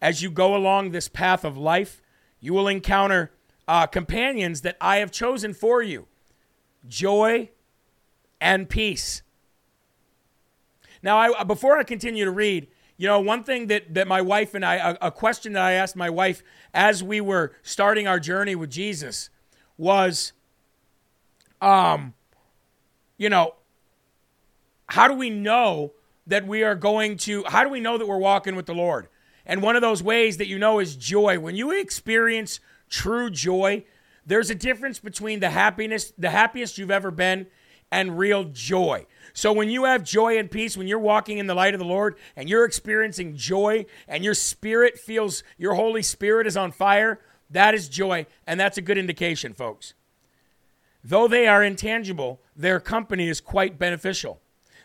As 0.00 0.22
you 0.22 0.30
go 0.30 0.54
along 0.54 0.90
this 0.90 1.08
path 1.08 1.44
of 1.44 1.56
life, 1.56 2.02
you 2.40 2.52
will 2.52 2.68
encounter 2.68 3.32
uh, 3.68 3.86
companions 3.86 4.62
that 4.62 4.76
I 4.80 4.96
have 4.96 5.10
chosen 5.10 5.54
for 5.54 5.82
you 5.82 6.06
joy 6.88 7.50
and 8.40 8.68
peace. 8.68 9.22
Now, 11.02 11.18
I, 11.18 11.44
before 11.44 11.78
I 11.78 11.84
continue 11.84 12.24
to 12.24 12.30
read, 12.30 12.68
you 12.96 13.06
know, 13.06 13.20
one 13.20 13.44
thing 13.44 13.68
that, 13.68 13.94
that 13.94 14.06
my 14.06 14.20
wife 14.20 14.54
and 14.54 14.64
I, 14.64 14.76
a, 14.76 14.96
a 15.02 15.10
question 15.10 15.54
that 15.54 15.62
I 15.62 15.72
asked 15.72 15.96
my 15.96 16.10
wife 16.10 16.42
as 16.74 17.02
we 17.02 17.20
were 17.20 17.52
starting 17.62 18.06
our 18.06 18.20
journey 18.20 18.54
with 18.54 18.70
Jesus 18.70 19.30
was, 19.78 20.32
um, 21.62 22.14
you 23.16 23.30
know, 23.30 23.54
how 24.90 25.06
do 25.06 25.14
we 25.14 25.30
know 25.30 25.92
that 26.26 26.46
we 26.46 26.64
are 26.64 26.74
going 26.74 27.16
to, 27.16 27.44
how 27.46 27.62
do 27.62 27.70
we 27.70 27.80
know 27.80 27.96
that 27.96 28.06
we're 28.06 28.18
walking 28.18 28.56
with 28.56 28.66
the 28.66 28.74
Lord? 28.74 29.06
And 29.46 29.62
one 29.62 29.76
of 29.76 29.82
those 29.82 30.02
ways 30.02 30.36
that 30.38 30.48
you 30.48 30.58
know 30.58 30.80
is 30.80 30.96
joy. 30.96 31.38
When 31.38 31.54
you 31.54 31.70
experience 31.70 32.58
true 32.88 33.30
joy, 33.30 33.84
there's 34.26 34.50
a 34.50 34.54
difference 34.54 34.98
between 34.98 35.38
the 35.38 35.50
happiness, 35.50 36.12
the 36.18 36.30
happiest 36.30 36.76
you've 36.76 36.90
ever 36.90 37.12
been, 37.12 37.46
and 37.92 38.18
real 38.18 38.44
joy. 38.44 39.06
So 39.32 39.52
when 39.52 39.70
you 39.70 39.84
have 39.84 40.02
joy 40.02 40.38
and 40.38 40.50
peace, 40.50 40.76
when 40.76 40.88
you're 40.88 40.98
walking 40.98 41.38
in 41.38 41.46
the 41.46 41.54
light 41.54 41.74
of 41.74 41.78
the 41.78 41.86
Lord 41.86 42.16
and 42.34 42.48
you're 42.48 42.64
experiencing 42.64 43.36
joy 43.36 43.86
and 44.08 44.24
your 44.24 44.34
spirit 44.34 44.98
feels, 44.98 45.44
your 45.56 45.74
Holy 45.74 46.02
Spirit 46.02 46.48
is 46.48 46.56
on 46.56 46.72
fire, 46.72 47.20
that 47.48 47.74
is 47.74 47.88
joy. 47.88 48.26
And 48.44 48.58
that's 48.58 48.78
a 48.78 48.82
good 48.82 48.98
indication, 48.98 49.54
folks. 49.54 49.94
Though 51.04 51.28
they 51.28 51.46
are 51.46 51.62
intangible, 51.62 52.40
their 52.56 52.80
company 52.80 53.28
is 53.28 53.40
quite 53.40 53.78
beneficial. 53.78 54.40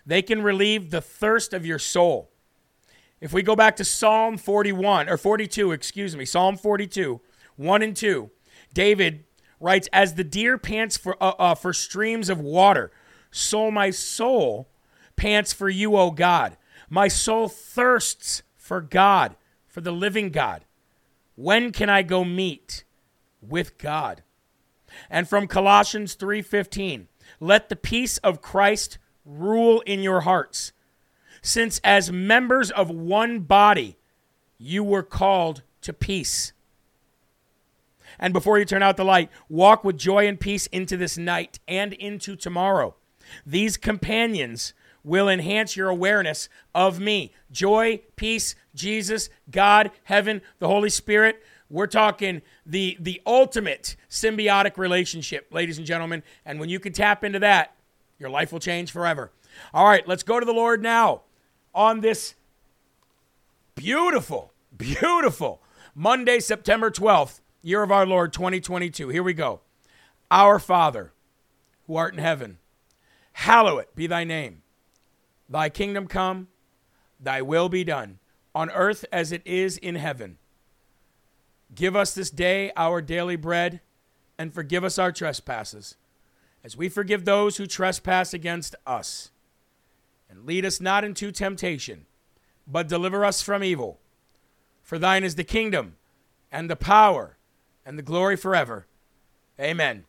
They 0.06 0.22
can 0.22 0.44
relieve 0.44 0.92
the 0.92 1.02
thirst 1.02 1.54
of 1.54 1.66
your 1.66 1.80
soul. 1.80 2.30
If 3.22 3.34
we 3.34 3.42
go 3.42 3.56
back 3.56 3.76
to 3.78 3.86
Psalm 3.86 4.38
41 4.38 5.10
or 5.10 5.18
42, 5.18 5.72
excuse 5.72 6.16
me, 6.16 6.26
Psalm 6.26 6.58
42, 6.58 7.22
1 7.56 7.82
and 7.82 7.96
2, 7.96 8.30
David 8.74 9.24
writes, 9.60 9.90
As 9.92 10.16
the 10.16 10.24
deer 10.24 10.58
pants 10.58 10.98
for, 10.98 11.16
uh, 11.24 11.34
uh, 11.40 11.56
for 11.56 11.74
streams 11.74 12.30
of 12.30 12.40
water, 12.40 12.92
so 13.32 13.72
my 13.72 13.90
soul 13.90 14.70
pants 15.16 15.54
for 15.54 15.70
you, 15.70 15.96
O 15.96 16.12
God. 16.12 16.58
My 16.90 17.08
soul 17.08 17.50
thirsts 17.50 18.44
for 18.56 18.82
God, 18.82 19.36
for 19.68 19.82
the 19.82 19.92
living 19.92 20.30
God. 20.30 20.66
When 21.36 21.72
can 21.72 21.90
I 21.90 22.02
go 22.04 22.24
meet 22.24 22.84
with 23.42 23.78
God? 23.78 24.24
And 25.10 25.28
from 25.28 25.48
Colossians 25.48 26.16
3:15, 26.16 27.08
let 27.40 27.70
the 27.70 27.76
peace 27.76 28.18
of 28.20 28.42
Christ 28.42 28.98
rule 29.25 29.82
in 29.82 30.01
your 30.01 30.22
hearts, 30.22 30.72
since 31.41 31.82
as 31.84 32.12
members 32.12 32.72
of 32.72 32.89
one 32.89 33.39
body 33.39 33.98
you 34.58 34.84
were 34.84 35.03
called 35.03 35.63
to 35.82 35.94
peace. 35.94 36.53
And 38.20 38.34
before 38.34 38.58
you 38.58 38.65
turn 38.65 38.84
out 38.84 38.98
the 38.98 39.03
light, 39.03 39.29
walk 39.50 39.84
with 39.84 39.98
joy 39.98 40.27
and 40.27 40.39
peace 40.39 40.67
into 40.67 40.96
this 40.96 41.17
night 41.17 41.60
and 41.67 41.94
into 41.94 42.36
tomorrow. 42.36 42.96
These 43.46 43.77
companions 43.77 44.74
will 45.03 45.29
enhance 45.29 45.75
your 45.75 45.89
awareness 45.89 46.50
of 46.74 47.00
me. 47.00 47.32
Joy, 47.51 48.01
peace, 48.15 48.55
Jesus, 48.74 49.29
God, 49.51 49.91
heaven, 50.03 50.41
the 50.60 50.67
Holy 50.67 50.89
Spirit. 50.89 51.44
We're 51.70 51.88
talking 51.88 52.41
the 52.65 52.98
the 53.00 53.22
ultimate 53.25 53.96
symbiotic 54.10 54.77
relationship, 54.77 55.48
ladies 55.51 55.77
and 55.77 55.86
gentlemen. 55.86 56.24
And 56.46 56.60
when 56.60 56.70
you 56.70 56.79
can 56.79 56.94
tap 56.94 57.24
into 57.24 57.39
that, 57.39 57.75
your 58.19 58.29
life 58.29 58.51
will 58.51 58.60
change 58.60 58.91
forever. 58.91 59.31
All 59.74 59.86
right, 59.86 60.07
let's 60.07 60.24
go 60.24 60.39
to 60.39 60.45
the 60.45 60.53
Lord 60.53 60.81
now 60.81 61.22
on 61.74 62.01
this 62.01 62.36
beautiful, 63.75 64.53
beautiful 64.75 65.62
Monday, 65.93 66.39
September 66.39 66.89
12th, 66.89 67.41
year 67.62 67.84
of 67.84 67.91
our 67.91 68.05
Lord 68.05 68.34
2022. 68.34 69.10
Here 69.10 69.24
we 69.24 69.34
go. 69.34 69.62
Our 70.31 70.60
Father, 70.60 71.13
who 71.88 71.95
art 71.95 72.13
in 72.13 72.19
heaven, 72.19 72.57
hallowed 73.34 73.86
be 73.95 74.07
thy 74.07 74.24
name. 74.24 74.62
Thy 75.50 75.69
kingdom 75.69 76.07
come, 76.07 76.48
thy 77.19 77.41
will 77.41 77.69
be 77.69 77.84
done, 77.84 78.19
on 78.53 78.72
earth 78.72 79.05
as 79.12 79.31
it 79.31 79.41
is 79.45 79.77
in 79.77 79.95
heaven. 79.95 80.38
Give 81.74 81.95
us 81.95 82.13
this 82.13 82.29
day 82.29 82.72
our 82.75 83.01
daily 83.01 83.36
bread, 83.36 83.81
and 84.38 84.53
forgive 84.53 84.84
us 84.84 84.98
our 84.98 85.12
trespasses 85.12 85.95
as 86.65 86.75
we 86.75 86.89
forgive 86.89 87.25
those 87.25 87.57
who 87.57 87.67
trespass 87.67 88.34
against 88.34 88.75
us. 88.88 89.29
And 90.27 90.48
lead 90.48 90.65
us 90.65 90.81
not 90.81 91.03
into 91.03 91.31
temptation, 91.31 92.07
but 92.65 92.88
deliver 92.88 93.24
us 93.24 93.43
from 93.43 93.63
evil. 93.63 94.00
For 94.81 94.98
thine 94.98 95.24
is 95.24 95.36
the 95.36 95.43
kingdom, 95.43 95.98
and 96.51 96.67
the 96.67 96.75
power, 96.75 97.38
and 97.86 98.00
the 98.00 98.03
glory 98.03 98.36
forever. 98.36 98.88
Amen. 99.60 100.05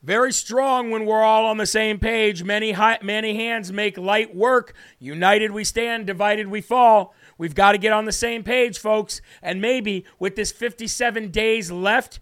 Very 0.00 0.32
strong 0.32 0.92
when 0.92 1.04
we're 1.04 1.24
all 1.24 1.46
on 1.46 1.56
the 1.56 1.66
same 1.66 1.98
page. 1.98 2.44
Many, 2.44 2.72
high, 2.72 2.98
many 3.02 3.34
hands 3.34 3.72
make 3.72 3.98
light 3.98 4.32
work. 4.32 4.74
United 5.00 5.50
we 5.50 5.64
stand, 5.64 6.06
divided 6.06 6.46
we 6.46 6.60
fall. 6.60 7.12
We've 7.36 7.54
got 7.56 7.72
to 7.72 7.78
get 7.78 7.92
on 7.92 8.04
the 8.04 8.12
same 8.12 8.44
page, 8.44 8.78
folks. 8.78 9.20
And 9.42 9.60
maybe 9.60 10.04
with 10.20 10.36
this 10.36 10.52
57 10.52 11.32
days 11.32 11.72
left, 11.72 12.20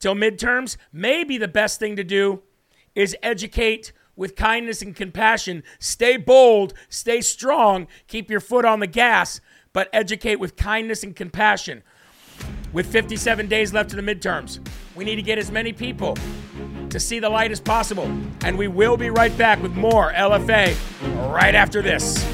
till 0.00 0.14
midterms, 0.14 0.76
maybe 0.92 1.38
the 1.38 1.48
best 1.48 1.78
thing 1.78 1.94
to 1.96 2.04
do 2.04 2.42
is 2.94 3.16
educate 3.22 3.92
with 4.16 4.34
kindness 4.34 4.82
and 4.82 4.96
compassion. 4.96 5.62
Stay 5.78 6.16
bold, 6.16 6.74
stay 6.88 7.20
strong, 7.20 7.86
keep 8.08 8.30
your 8.30 8.40
foot 8.40 8.64
on 8.64 8.80
the 8.80 8.86
gas, 8.86 9.40
but 9.72 9.88
educate 9.92 10.36
with 10.36 10.56
kindness 10.56 11.02
and 11.04 11.14
compassion. 11.14 11.82
With 12.72 12.86
57 12.86 13.46
days 13.48 13.72
left 13.72 13.90
to 13.90 13.96
the 13.96 14.02
midterms, 14.02 14.58
we 14.94 15.04
need 15.04 15.16
to 15.16 15.22
get 15.22 15.38
as 15.38 15.50
many 15.50 15.72
people 15.72 16.16
to 16.88 16.98
see 17.00 17.18
the 17.18 17.28
light 17.28 17.50
as 17.50 17.60
possible. 17.60 18.10
And 18.42 18.58
we 18.58 18.68
will 18.68 18.96
be 18.96 19.10
right 19.10 19.36
back 19.38 19.62
with 19.62 19.72
more 19.72 20.12
LFA 20.12 20.76
right 21.32 21.54
after 21.54 21.82
this. 21.82 22.24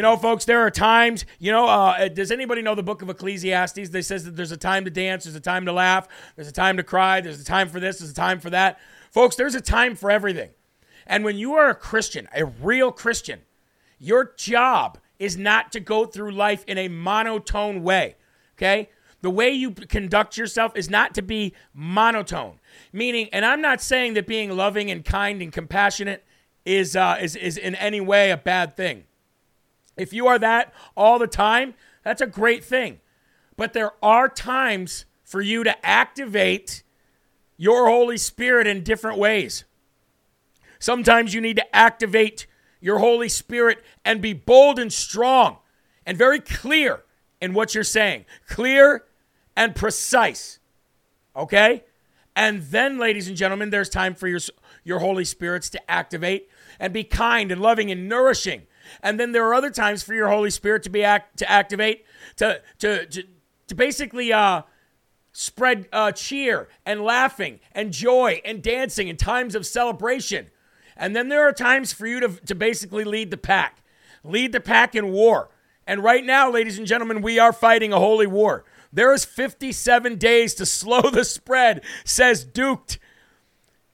You 0.00 0.02
know, 0.02 0.16
folks, 0.16 0.46
there 0.46 0.60
are 0.60 0.70
times, 0.70 1.26
you 1.38 1.52
know, 1.52 1.66
uh, 1.66 2.08
does 2.08 2.30
anybody 2.30 2.62
know 2.62 2.74
the 2.74 2.82
book 2.82 3.02
of 3.02 3.10
Ecclesiastes? 3.10 3.90
They 3.90 4.00
says 4.00 4.24
that 4.24 4.34
there's 4.34 4.50
a 4.50 4.56
time 4.56 4.86
to 4.86 4.90
dance, 4.90 5.24
there's 5.24 5.36
a 5.36 5.40
time 5.40 5.66
to 5.66 5.74
laugh, 5.74 6.08
there's 6.36 6.48
a 6.48 6.52
time 6.52 6.78
to 6.78 6.82
cry, 6.82 7.20
there's 7.20 7.38
a 7.38 7.44
time 7.44 7.68
for 7.68 7.80
this, 7.80 7.98
there's 7.98 8.12
a 8.12 8.14
time 8.14 8.40
for 8.40 8.48
that. 8.48 8.80
Folks, 9.10 9.36
there's 9.36 9.54
a 9.54 9.60
time 9.60 9.94
for 9.94 10.10
everything. 10.10 10.52
And 11.06 11.22
when 11.22 11.36
you 11.36 11.52
are 11.52 11.68
a 11.68 11.74
Christian, 11.74 12.28
a 12.34 12.46
real 12.46 12.92
Christian, 12.92 13.42
your 13.98 14.32
job 14.38 14.96
is 15.18 15.36
not 15.36 15.70
to 15.72 15.80
go 15.80 16.06
through 16.06 16.30
life 16.30 16.64
in 16.66 16.78
a 16.78 16.88
monotone 16.88 17.82
way, 17.82 18.16
okay? 18.56 18.88
The 19.20 19.28
way 19.28 19.50
you 19.50 19.70
conduct 19.72 20.38
yourself 20.38 20.72
is 20.76 20.88
not 20.88 21.12
to 21.16 21.20
be 21.20 21.52
monotone. 21.74 22.58
Meaning, 22.90 23.28
and 23.34 23.44
I'm 23.44 23.60
not 23.60 23.82
saying 23.82 24.14
that 24.14 24.26
being 24.26 24.50
loving 24.56 24.90
and 24.90 25.04
kind 25.04 25.42
and 25.42 25.52
compassionate 25.52 26.24
is, 26.64 26.96
uh, 26.96 27.18
is, 27.20 27.36
is 27.36 27.58
in 27.58 27.74
any 27.74 28.00
way 28.00 28.30
a 28.30 28.38
bad 28.38 28.74
thing. 28.78 29.04
If 29.96 30.12
you 30.12 30.26
are 30.26 30.38
that 30.38 30.72
all 30.96 31.18
the 31.18 31.26
time, 31.26 31.74
that's 32.04 32.20
a 32.20 32.26
great 32.26 32.64
thing. 32.64 33.00
But 33.56 33.72
there 33.72 33.92
are 34.02 34.28
times 34.28 35.04
for 35.24 35.40
you 35.40 35.64
to 35.64 35.86
activate 35.86 36.82
your 37.56 37.88
Holy 37.88 38.16
Spirit 38.16 38.66
in 38.66 38.82
different 38.82 39.18
ways. 39.18 39.64
Sometimes 40.78 41.34
you 41.34 41.40
need 41.40 41.56
to 41.56 41.76
activate 41.76 42.46
your 42.80 42.98
Holy 42.98 43.28
Spirit 43.28 43.84
and 44.04 44.22
be 44.22 44.32
bold 44.32 44.78
and 44.78 44.92
strong 44.92 45.58
and 46.06 46.16
very 46.16 46.40
clear 46.40 47.02
in 47.40 47.52
what 47.52 47.74
you're 47.74 47.84
saying. 47.84 48.24
Clear 48.48 49.04
and 49.56 49.74
precise. 49.74 50.58
Okay? 51.36 51.84
And 52.34 52.62
then, 52.62 52.98
ladies 52.98 53.28
and 53.28 53.36
gentlemen, 53.36 53.70
there's 53.70 53.90
time 53.90 54.14
for 54.14 54.26
your, 54.26 54.40
your 54.84 55.00
Holy 55.00 55.24
Spirits 55.24 55.68
to 55.70 55.90
activate 55.90 56.48
and 56.78 56.92
be 56.92 57.04
kind 57.04 57.52
and 57.52 57.60
loving 57.60 57.90
and 57.90 58.08
nourishing 58.08 58.62
and 59.02 59.18
then 59.18 59.32
there 59.32 59.46
are 59.46 59.54
other 59.54 59.70
times 59.70 60.02
for 60.02 60.14
your 60.14 60.28
Holy 60.28 60.50
Spirit 60.50 60.82
to 60.84 60.90
be 60.90 61.04
act 61.04 61.38
to 61.38 61.50
activate 61.50 62.04
to 62.36 62.60
to 62.78 63.06
to, 63.06 63.24
to 63.68 63.74
basically 63.74 64.32
uh, 64.32 64.62
spread 65.32 65.88
uh, 65.92 66.12
cheer 66.12 66.68
and 66.84 67.02
laughing 67.02 67.60
and 67.72 67.92
joy 67.92 68.40
and 68.44 68.62
dancing 68.62 69.08
in 69.08 69.16
times 69.16 69.54
of 69.54 69.66
celebration. 69.66 70.48
And 70.96 71.16
then 71.16 71.28
there 71.28 71.46
are 71.48 71.52
times 71.52 71.92
for 71.92 72.06
you 72.06 72.20
to, 72.20 72.28
to 72.46 72.54
basically 72.54 73.04
lead 73.04 73.30
the 73.30 73.36
pack, 73.36 73.82
lead 74.22 74.52
the 74.52 74.60
pack 74.60 74.94
in 74.94 75.12
war. 75.12 75.50
And 75.86 76.04
right 76.04 76.24
now, 76.24 76.50
ladies 76.50 76.78
and 76.78 76.86
gentlemen, 76.86 77.22
we 77.22 77.38
are 77.38 77.52
fighting 77.52 77.92
a 77.92 77.98
holy 77.98 78.26
war. 78.26 78.64
There 78.92 79.12
is 79.14 79.24
57 79.24 80.16
days 80.16 80.54
to 80.54 80.66
slow 80.66 81.02
the 81.02 81.24
spread, 81.24 81.82
says 82.04 82.44
Duke. 82.44 82.98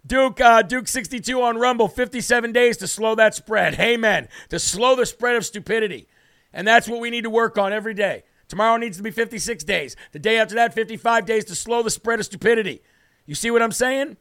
Duke, 0.07 0.41
uh, 0.41 0.63
Duke 0.63 0.89
62 0.89 1.41
on 1.43 1.59
Rumble, 1.59 1.89
57 1.89 2.53
days 2.53 2.77
to 2.79 2.87
slow 2.87 3.15
that 3.17 3.35
spread. 3.35 3.79
Amen. 3.81 4.29
To 4.51 4.59
slow 4.59 4.95
the 4.95 5.07
spread 5.07 5.37
of 5.37 5.45
stupidity. 5.45 6.07
And 6.53 6.67
that's 6.67 6.89
what 6.89 7.01
we 7.01 7.11
need 7.11 7.25
to 7.25 7.31
work 7.31 7.59
on 7.59 7.73
every 7.73 7.95
day. 7.95 8.23
Tomorrow 8.49 8.77
needs 8.77 8.97
to 8.99 9.03
be 9.03 9.11
56 9.11 9.65
days. 9.65 9.97
The 10.13 10.19
day 10.19 10.39
after 10.39 10.55
that, 10.55 10.73
55 10.73 11.27
days 11.27 11.45
to 11.47 11.55
slow 11.55 11.83
the 11.83 11.91
spread 11.91 12.21
of 12.21 12.27
stupidity. 12.27 12.83
You 13.27 13.35
see 13.35 13.51
what 13.51 13.63
I'm 13.63 13.73
saying? 13.73 14.17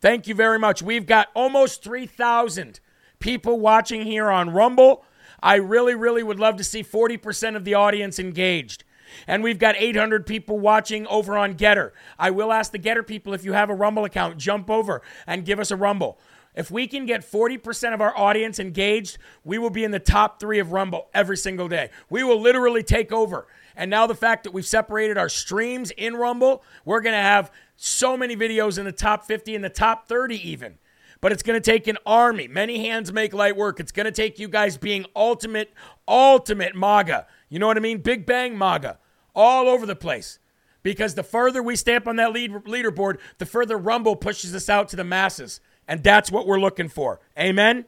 Thank 0.00 0.26
you 0.26 0.34
very 0.34 0.58
much. 0.58 0.82
We've 0.82 1.06
got 1.06 1.28
almost 1.34 1.84
3,000 1.84 2.80
people 3.20 3.60
watching 3.60 4.02
here 4.02 4.30
on 4.30 4.50
Rumble. 4.50 5.04
I 5.42 5.56
really, 5.56 5.94
really 5.94 6.22
would 6.22 6.40
love 6.40 6.56
to 6.56 6.64
see 6.64 6.82
40% 6.82 7.54
of 7.54 7.64
the 7.64 7.74
audience 7.74 8.18
engaged. 8.18 8.82
And 9.26 9.42
we've 9.42 9.58
got 9.58 9.76
800 9.76 10.26
people 10.26 10.58
watching 10.58 11.06
over 11.06 11.36
on 11.36 11.54
Gettr. 11.54 11.92
I 12.18 12.30
will 12.30 12.52
ask 12.52 12.72
the 12.72 12.78
Gettr 12.78 13.06
people 13.06 13.34
if 13.34 13.44
you 13.44 13.52
have 13.52 13.70
a 13.70 13.74
Rumble 13.74 14.04
account, 14.04 14.38
jump 14.38 14.70
over 14.70 15.02
and 15.26 15.44
give 15.44 15.60
us 15.60 15.70
a 15.70 15.76
Rumble. 15.76 16.18
If 16.54 16.70
we 16.70 16.88
can 16.88 17.06
get 17.06 17.20
40% 17.20 17.94
of 17.94 18.00
our 18.00 18.16
audience 18.16 18.58
engaged, 18.58 19.18
we 19.44 19.58
will 19.58 19.70
be 19.70 19.84
in 19.84 19.92
the 19.92 20.00
top 20.00 20.40
three 20.40 20.58
of 20.58 20.72
Rumble 20.72 21.08
every 21.14 21.36
single 21.36 21.68
day. 21.68 21.90
We 22.08 22.24
will 22.24 22.40
literally 22.40 22.82
take 22.82 23.12
over. 23.12 23.46
And 23.76 23.88
now 23.88 24.06
the 24.06 24.16
fact 24.16 24.44
that 24.44 24.52
we've 24.52 24.66
separated 24.66 25.16
our 25.16 25.28
streams 25.28 25.92
in 25.92 26.16
Rumble, 26.16 26.64
we're 26.84 27.00
going 27.00 27.14
to 27.14 27.22
have 27.22 27.52
so 27.76 28.16
many 28.16 28.36
videos 28.36 28.78
in 28.78 28.84
the 28.84 28.92
top 28.92 29.24
50, 29.24 29.54
in 29.54 29.62
the 29.62 29.68
top 29.70 30.08
30 30.08 30.48
even. 30.48 30.78
But 31.20 31.32
it's 31.32 31.42
going 31.42 31.60
to 31.60 31.70
take 31.70 31.86
an 31.86 31.98
army. 32.04 32.48
Many 32.48 32.86
hands 32.86 33.12
make 33.12 33.32
light 33.32 33.56
work. 33.56 33.78
It's 33.78 33.92
going 33.92 34.06
to 34.06 34.12
take 34.12 34.38
you 34.38 34.48
guys 34.48 34.76
being 34.76 35.06
ultimate, 35.14 35.72
ultimate 36.08 36.74
MAGA. 36.74 37.26
You 37.50 37.58
know 37.58 37.66
what 37.66 37.76
I 37.76 37.80
mean? 37.80 37.98
Big 37.98 38.24
Bang 38.24 38.56
MAGA. 38.56 38.98
All 39.34 39.68
over 39.68 39.84
the 39.84 39.96
place. 39.96 40.38
Because 40.82 41.14
the 41.14 41.22
further 41.22 41.62
we 41.62 41.76
stamp 41.76 42.08
on 42.08 42.16
that 42.16 42.32
lead, 42.32 42.52
leaderboard, 42.52 43.18
the 43.36 43.44
further 43.44 43.76
Rumble 43.76 44.16
pushes 44.16 44.54
us 44.54 44.70
out 44.70 44.88
to 44.88 44.96
the 44.96 45.04
masses. 45.04 45.60
And 45.86 46.02
that's 46.02 46.32
what 46.32 46.46
we're 46.46 46.60
looking 46.60 46.88
for. 46.88 47.20
Amen? 47.38 47.84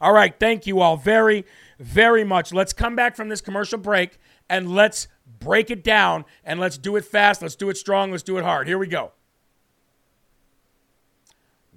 All 0.00 0.12
right. 0.12 0.34
Thank 0.40 0.66
you 0.66 0.80
all 0.80 0.96
very, 0.96 1.44
very 1.78 2.24
much. 2.24 2.52
Let's 2.52 2.72
come 2.72 2.96
back 2.96 3.14
from 3.14 3.28
this 3.28 3.40
commercial 3.40 3.78
break 3.78 4.18
and 4.50 4.74
let's 4.74 5.06
break 5.38 5.70
it 5.70 5.84
down 5.84 6.24
and 6.42 6.58
let's 6.58 6.78
do 6.78 6.96
it 6.96 7.04
fast. 7.04 7.42
Let's 7.42 7.54
do 7.54 7.68
it 7.68 7.76
strong. 7.76 8.10
Let's 8.10 8.24
do 8.24 8.38
it 8.38 8.44
hard. 8.44 8.66
Here 8.66 8.78
we 8.78 8.88
go. 8.88 9.12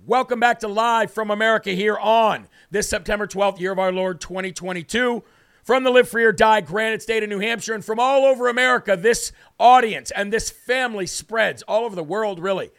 Welcome 0.08 0.39
back 0.39 0.60
to 0.60 0.68
Live 0.68 1.12
from 1.12 1.32
America 1.32 1.72
here 1.72 1.98
on 1.98 2.48
this 2.70 2.88
September 2.88 3.25
12th, 3.25 3.60
year 3.60 3.72
of 3.72 3.80
our 3.80 3.92
Lord 3.92 4.22
2022. 4.22 5.24
From 5.66 5.84
the 5.84 5.90
Live 5.90 6.08
Free 6.08 6.24
or 6.24 6.32
Die 6.32 6.62
Granite 6.62 7.02
State 7.02 7.24
of 7.24 7.30
New 7.30 7.40
Hampshire 7.40 7.74
and 7.74 7.84
from 7.84 8.00
all 8.00 8.24
over 8.24 8.48
America, 8.48 8.96
this 8.96 9.32
audience 9.60 10.12
and 10.12 10.32
this 10.32 10.52
family 10.52 11.08
spreads 11.08 11.64
all 11.64 11.86
over 11.86 11.96
the 11.96 12.04
world, 12.04 12.38
really. 12.38 12.70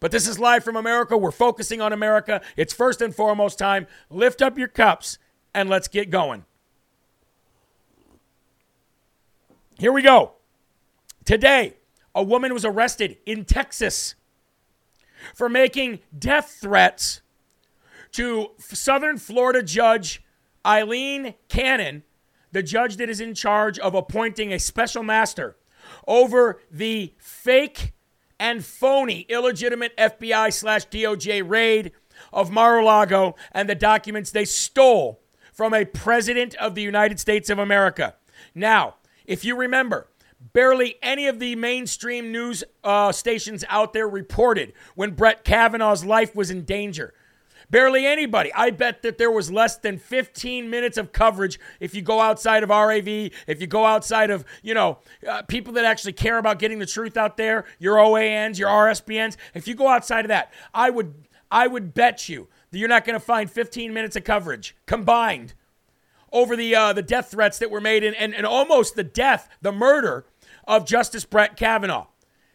But 0.00 0.10
this 0.10 0.26
is 0.26 0.40
Live 0.40 0.64
from 0.64 0.74
America. 0.74 1.16
We're 1.16 1.30
focusing 1.30 1.80
on 1.80 1.92
America. 1.92 2.42
It's 2.56 2.74
first 2.74 3.00
and 3.00 3.14
foremost 3.14 3.60
time. 3.60 3.86
Lift 4.10 4.42
up 4.42 4.58
your 4.58 4.66
cups 4.66 5.18
and 5.54 5.70
let's 5.70 5.86
get 5.86 6.10
going. 6.10 6.44
Here 9.78 9.92
we 9.92 10.02
go. 10.02 10.32
Today, 11.24 11.74
a 12.12 12.24
woman 12.24 12.52
was 12.52 12.64
arrested 12.64 13.18
in 13.24 13.44
Texas 13.44 14.16
for 15.32 15.48
making 15.48 16.00
death 16.18 16.58
threats 16.60 17.20
to 18.10 18.50
Southern 18.58 19.16
Florida 19.16 19.62
Judge 19.62 20.24
Aileen 20.66 21.34
Cannon, 21.48 22.02
the 22.52 22.62
judge 22.62 22.96
that 22.96 23.10
is 23.10 23.20
in 23.20 23.34
charge 23.34 23.78
of 23.78 23.94
appointing 23.94 24.52
a 24.52 24.58
special 24.58 25.02
master 25.02 25.56
over 26.06 26.60
the 26.70 27.14
fake 27.18 27.92
and 28.38 28.64
phony 28.64 29.20
illegitimate 29.28 29.96
FBI 29.96 30.52
slash 30.52 30.86
DOJ 30.88 31.48
raid 31.48 31.92
of 32.32 32.50
Mar-a-Lago 32.50 33.34
and 33.52 33.68
the 33.68 33.74
documents 33.74 34.30
they 34.30 34.44
stole 34.44 35.20
from 35.52 35.74
a 35.74 35.84
president 35.84 36.54
of 36.56 36.74
the 36.74 36.82
United 36.82 37.20
States 37.20 37.50
of 37.50 37.58
America. 37.58 38.16
Now, 38.54 38.96
if 39.26 39.44
you 39.44 39.56
remember, 39.56 40.08
barely 40.52 40.96
any 41.02 41.26
of 41.26 41.38
the 41.38 41.56
mainstream 41.56 42.32
news 42.32 42.64
uh, 42.82 43.12
stations 43.12 43.64
out 43.68 43.92
there 43.92 44.08
reported 44.08 44.72
when 44.94 45.12
Brett 45.12 45.44
Kavanaugh's 45.44 46.04
life 46.04 46.34
was 46.34 46.50
in 46.50 46.64
danger. 46.64 47.14
Barely 47.72 48.04
anybody. 48.04 48.52
I 48.52 48.68
bet 48.68 49.00
that 49.00 49.16
there 49.16 49.30
was 49.30 49.50
less 49.50 49.78
than 49.78 49.96
15 49.96 50.68
minutes 50.68 50.98
of 50.98 51.10
coverage 51.10 51.58
if 51.80 51.94
you 51.94 52.02
go 52.02 52.20
outside 52.20 52.62
of 52.62 52.68
RAV, 52.68 53.08
if 53.08 53.60
you 53.62 53.66
go 53.66 53.86
outside 53.86 54.30
of, 54.30 54.44
you 54.62 54.74
know, 54.74 54.98
uh, 55.26 55.40
people 55.44 55.72
that 55.72 55.86
actually 55.86 56.12
care 56.12 56.36
about 56.36 56.58
getting 56.58 56.78
the 56.80 56.86
truth 56.86 57.16
out 57.16 57.38
there, 57.38 57.64
your 57.78 57.96
OANs, 57.96 58.58
your 58.58 58.68
RSBNs. 58.68 59.38
If 59.54 59.66
you 59.66 59.74
go 59.74 59.88
outside 59.88 60.26
of 60.26 60.28
that, 60.28 60.52
I 60.74 60.90
would 60.90 61.14
I 61.50 61.66
would 61.66 61.94
bet 61.94 62.28
you 62.28 62.48
that 62.70 62.78
you're 62.78 62.90
not 62.90 63.06
going 63.06 63.18
to 63.18 63.24
find 63.24 63.50
15 63.50 63.94
minutes 63.94 64.16
of 64.16 64.24
coverage 64.24 64.76
combined 64.84 65.54
over 66.30 66.56
the 66.56 66.74
uh, 66.74 66.92
the 66.92 67.02
death 67.02 67.30
threats 67.30 67.58
that 67.58 67.70
were 67.70 67.80
made 67.80 68.04
and, 68.04 68.14
and, 68.16 68.34
and 68.34 68.44
almost 68.44 68.96
the 68.96 69.04
death, 69.04 69.48
the 69.62 69.72
murder 69.72 70.26
of 70.68 70.84
Justice 70.84 71.24
Brett 71.24 71.56
Kavanaugh. 71.56 72.08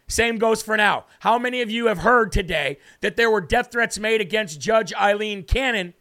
Same 0.08 0.38
goes 0.38 0.62
for 0.62 0.76
now. 0.76 1.04
How 1.20 1.38
many 1.38 1.60
of 1.60 1.70
you 1.70 1.86
have 1.86 1.98
heard 1.98 2.32
today 2.32 2.78
that 3.02 3.16
there 3.16 3.30
were 3.30 3.42
death 3.42 3.70
threats 3.70 3.98
made 3.98 4.20
against 4.22 4.60
Judge 4.60 4.92
Aileen 4.94 5.44
Cannon 5.44 5.92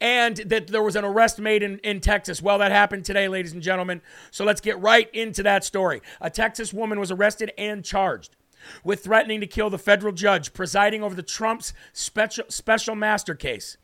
and 0.00 0.36
that 0.36 0.68
there 0.68 0.82
was 0.82 0.94
an 0.94 1.04
arrest 1.04 1.40
made 1.40 1.64
in, 1.64 1.78
in 1.80 2.00
Texas? 2.00 2.40
Well, 2.40 2.58
that 2.58 2.70
happened 2.70 3.04
today, 3.04 3.26
ladies 3.26 3.52
and 3.52 3.60
gentlemen. 3.60 4.00
So 4.30 4.44
let's 4.44 4.60
get 4.60 4.80
right 4.80 5.12
into 5.12 5.42
that 5.42 5.64
story. 5.64 6.00
A 6.20 6.30
Texas 6.30 6.72
woman 6.72 7.00
was 7.00 7.10
arrested 7.10 7.52
and 7.58 7.84
charged 7.84 8.36
with 8.84 9.02
threatening 9.02 9.40
to 9.40 9.46
kill 9.46 9.70
the 9.70 9.78
federal 9.78 10.12
judge 10.12 10.52
presiding 10.52 11.02
over 11.02 11.14
the 11.14 11.22
Trump's 11.22 11.72
special, 11.92 12.44
special 12.48 12.94
master 12.94 13.34
case. 13.34 13.76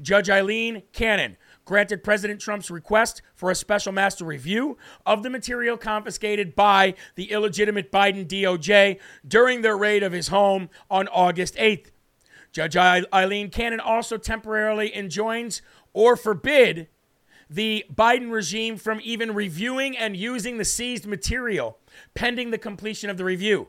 Judge 0.00 0.30
Aileen 0.30 0.84
Cannon 0.92 1.36
granted 1.66 2.02
President 2.02 2.40
Trump's 2.40 2.70
request 2.70 3.20
for 3.34 3.50
a 3.50 3.54
special 3.54 3.92
master 3.92 4.24
review 4.24 4.78
of 5.04 5.22
the 5.22 5.28
material 5.28 5.76
confiscated 5.76 6.56
by 6.56 6.94
the 7.16 7.30
illegitimate 7.30 7.92
Biden 7.92 8.26
DOJ 8.26 8.98
during 9.26 9.60
their 9.60 9.76
raid 9.76 10.02
of 10.02 10.12
his 10.12 10.28
home 10.28 10.70
on 10.90 11.08
August 11.08 11.56
8th. 11.56 11.90
Judge 12.52 12.76
Aileen 12.76 13.50
Cannon 13.50 13.80
also 13.80 14.16
temporarily 14.16 14.96
enjoins 14.96 15.60
or 15.92 16.16
forbid 16.16 16.88
the 17.50 17.84
Biden 17.94 18.30
regime 18.30 18.76
from 18.76 19.00
even 19.02 19.34
reviewing 19.34 19.96
and 19.96 20.16
using 20.16 20.56
the 20.56 20.64
seized 20.64 21.04
material 21.06 21.78
pending 22.14 22.50
the 22.50 22.58
completion 22.58 23.10
of 23.10 23.18
the 23.18 23.24
review. 23.24 23.68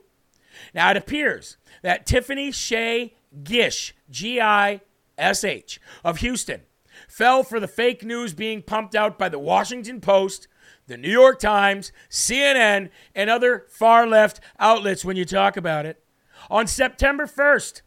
Now, 0.73 0.89
it 0.91 0.97
appears 0.97 1.57
that 1.81 2.05
Tiffany 2.05 2.51
Shea 2.51 3.13
Gish, 3.43 3.93
G 4.09 4.39
I 4.39 4.81
S 5.17 5.43
H, 5.43 5.81
of 6.03 6.19
Houston, 6.19 6.61
fell 7.07 7.43
for 7.43 7.59
the 7.59 7.67
fake 7.67 8.03
news 8.03 8.33
being 8.33 8.61
pumped 8.61 8.95
out 8.95 9.17
by 9.17 9.29
the 9.29 9.39
Washington 9.39 10.01
Post, 10.01 10.47
the 10.87 10.97
New 10.97 11.11
York 11.11 11.39
Times, 11.39 11.91
CNN, 12.09 12.89
and 13.15 13.29
other 13.29 13.65
far 13.69 14.05
left 14.05 14.39
outlets 14.59 15.03
when 15.03 15.17
you 15.17 15.25
talk 15.25 15.57
about 15.57 15.85
it. 15.85 16.03
On 16.49 16.67
September 16.67 17.25
1st, 17.25 17.81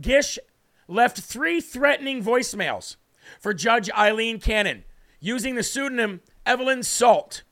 Gish 0.00 0.38
left 0.88 1.20
three 1.20 1.60
threatening 1.60 2.22
voicemails 2.22 2.96
for 3.38 3.54
Judge 3.54 3.90
Aileen 3.90 4.40
Cannon 4.40 4.84
using 5.20 5.54
the 5.54 5.62
pseudonym 5.62 6.20
Evelyn 6.44 6.82
Salt. 6.82 7.42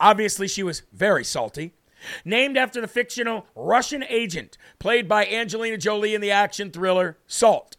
Obviously, 0.00 0.48
she 0.48 0.62
was 0.62 0.82
very 0.92 1.24
salty. 1.24 1.74
Named 2.24 2.56
after 2.56 2.80
the 2.80 2.88
fictional 2.88 3.46
Russian 3.54 4.02
agent 4.08 4.58
played 4.80 5.08
by 5.08 5.24
Angelina 5.24 5.76
Jolie 5.76 6.16
in 6.16 6.20
the 6.20 6.32
action 6.32 6.72
thriller 6.72 7.18
Salt. 7.28 7.76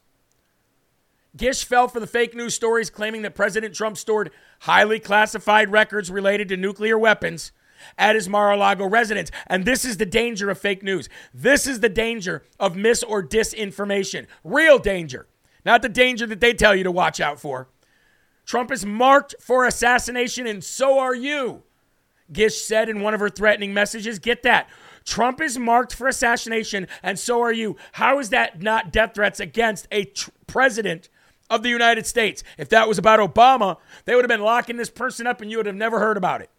Gish 1.36 1.64
fell 1.64 1.88
for 1.88 2.00
the 2.00 2.08
fake 2.08 2.36
news 2.36 2.54
stories 2.54 2.90
claiming 2.90 3.24
that 3.24 3.36
President 3.36 3.74
Trump 3.74 3.98
stored 3.98 4.32
highly 4.62 5.00
classified 5.00 5.72
records 5.72 6.12
related 6.12 6.48
to 6.50 6.58
nuclear 6.58 6.98
weapons 6.98 7.52
at 7.98 8.16
his 8.16 8.30
Mar 8.30 8.52
a 8.52 8.58
Lago 8.58 8.88
residence. 8.88 9.32
And 9.48 9.66
this 9.66 9.84
is 9.84 9.98
the 9.98 10.06
danger 10.06 10.50
of 10.50 10.60
fake 10.60 10.84
news. 10.84 11.10
This 11.34 11.66
is 11.66 11.80
the 11.80 11.90
danger 11.90 12.44
of 12.60 12.76
mis 12.76 13.04
or 13.04 13.24
disinformation. 13.24 14.28
Real 14.44 14.78
danger. 14.78 15.28
Not 15.66 15.82
the 15.82 15.90
danger 15.90 16.28
that 16.28 16.40
they 16.40 16.54
tell 16.54 16.76
you 16.76 16.84
to 16.84 16.92
watch 16.92 17.20
out 17.20 17.40
for. 17.40 17.68
Trump 18.46 18.72
is 18.72 18.86
marked 18.86 19.36
for 19.40 19.66
assassination, 19.66 20.46
and 20.46 20.64
so 20.64 21.00
are 21.00 21.16
you. 21.16 21.64
Gish 22.32 22.62
said 22.62 22.90
in 22.90 23.02
one 23.02 23.14
of 23.14 23.20
her 23.20 23.30
threatening 23.30 23.74
messages. 23.74 24.20
Get 24.20 24.44
that. 24.44 24.70
Trump 25.06 25.42
is 25.42 25.58
marked 25.58 25.96
for 25.96 26.08
assassination, 26.08 26.88
and 27.02 27.18
so 27.18 27.42
are 27.42 27.52
you. 27.52 27.78
How 27.94 28.20
is 28.20 28.30
that 28.30 28.62
not 28.62 28.92
death 28.92 29.16
threats 29.16 29.40
against 29.40 29.88
a 29.92 30.06
tr- 30.06 30.30
president 30.48 31.10
of 31.54 31.64
the 31.64 31.70
United 31.70 32.06
States. 32.06 32.44
If 32.58 32.70
that 32.70 32.88
was 32.88 32.98
about 32.98 33.20
Obama, 33.20 33.78
they 34.06 34.16
would 34.16 34.24
have 34.24 34.30
been 34.30 34.42
locking 34.42 34.78
this 34.78 34.90
person 34.90 35.28
up 35.28 35.42
and 35.42 35.52
you 35.52 35.58
would 35.58 35.66
have 35.66 35.76
never 35.76 36.00
heard 36.00 36.18
about 36.18 36.42
it. 36.42 36.50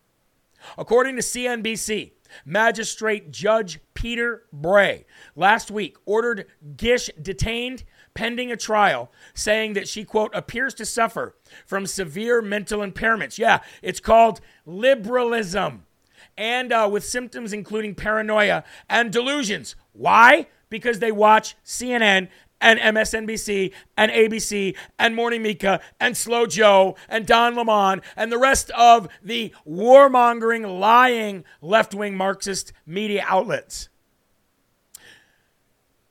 According 0.79 1.17
to 1.17 1.23
CNBC, 1.23 2.13
Magistrate 2.45 3.31
Judge 3.31 3.81
Peter 3.95 4.45
Bray 4.53 5.05
last 5.37 5.71
week 5.71 5.97
ordered 6.05 6.47
Gish 6.77 7.11
detained 7.21 7.85
pending 8.15 8.53
a 8.53 8.57
trial, 8.57 9.11
saying 9.35 9.73
that 9.75 9.89
she, 9.89 10.05
quote, 10.05 10.31
appears 10.35 10.73
to 10.75 10.87
suffer 10.87 11.35
from 11.67 11.87
severe 11.87 12.41
mental 12.41 12.81
impairments. 12.81 13.39
Yeah, 13.39 13.61
it's 13.83 14.01
called 14.01 14.41
liberalism. 14.65 15.87
And 16.37 16.73
uh, 16.73 16.89
with 16.91 17.05
symptoms 17.05 17.53
including 17.53 17.95
paranoia 17.95 18.65
and 18.89 19.13
delusions. 19.13 19.77
Why? 19.93 20.49
Because 20.69 20.99
they 20.99 21.13
watch 21.13 21.57
CNN 21.65 22.29
and 22.65 22.81
MSNBC 22.81 23.73
and 23.95 24.11
ABC 24.11 24.75
and 24.99 25.15
Morning 25.15 25.43
Mika 25.43 25.81
and 26.01 26.17
Slow 26.17 26.47
Joe 26.47 26.97
and 27.11 27.27
Don 27.27 27.55
Lemon 27.55 28.01
and 28.17 28.33
the 28.33 28.39
rest 28.39 28.71
of 28.71 29.07
the 29.23 29.53
warmongering, 29.69 30.81
lying 30.81 31.45
left 31.61 31.95
wing 31.95 32.17
Marxist 32.17 32.73
media 32.87 33.23
outlets. 33.29 33.91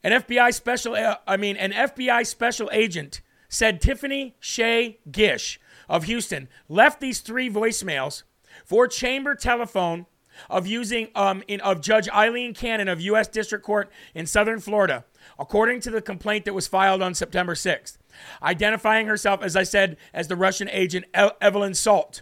An 0.03 0.11
FBI 0.11 0.53
special, 0.53 0.93
uh, 0.93 1.15
I 1.25 1.37
mean, 1.37 1.57
an 1.57 1.71
FBI 1.71 2.27
special 2.27 2.69
agent 2.71 3.21
said 3.49 3.81
Tiffany 3.81 4.35
Shea 4.39 4.99
Gish 5.11 5.59
of 5.89 6.03
Houston 6.03 6.49
left 6.69 6.99
these 6.99 7.21
three 7.21 7.49
voicemails 7.49 8.23
for 8.63 8.87
chamber 8.87 9.33
telephone 9.33 10.05
of 10.49 10.67
using 10.67 11.09
um, 11.15 11.43
in, 11.47 11.61
of 11.61 11.81
Judge 11.81 12.09
Aileen 12.09 12.53
Cannon 12.53 12.87
of 12.87 13.01
U.S. 13.01 13.27
District 13.27 13.63
Court 13.63 13.89
in 14.13 14.25
Southern 14.25 14.59
Florida, 14.59 15.05
according 15.39 15.81
to 15.81 15.91
the 15.91 16.01
complaint 16.01 16.45
that 16.45 16.53
was 16.53 16.67
filed 16.67 17.01
on 17.01 17.13
September 17.13 17.55
6th, 17.55 17.97
identifying 18.41 19.07
herself, 19.07 19.41
as 19.43 19.55
I 19.55 19.63
said, 19.63 19.97
as 20.13 20.27
the 20.27 20.35
Russian 20.35 20.69
agent 20.69 21.05
Evelyn 21.13 21.73
Salt. 21.73 22.21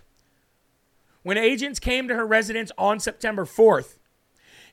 When 1.23 1.37
agents 1.37 1.79
came 1.79 2.07
to 2.07 2.15
her 2.15 2.25
residence 2.25 2.71
on 2.77 2.99
September 2.99 3.45
4th, 3.45 3.97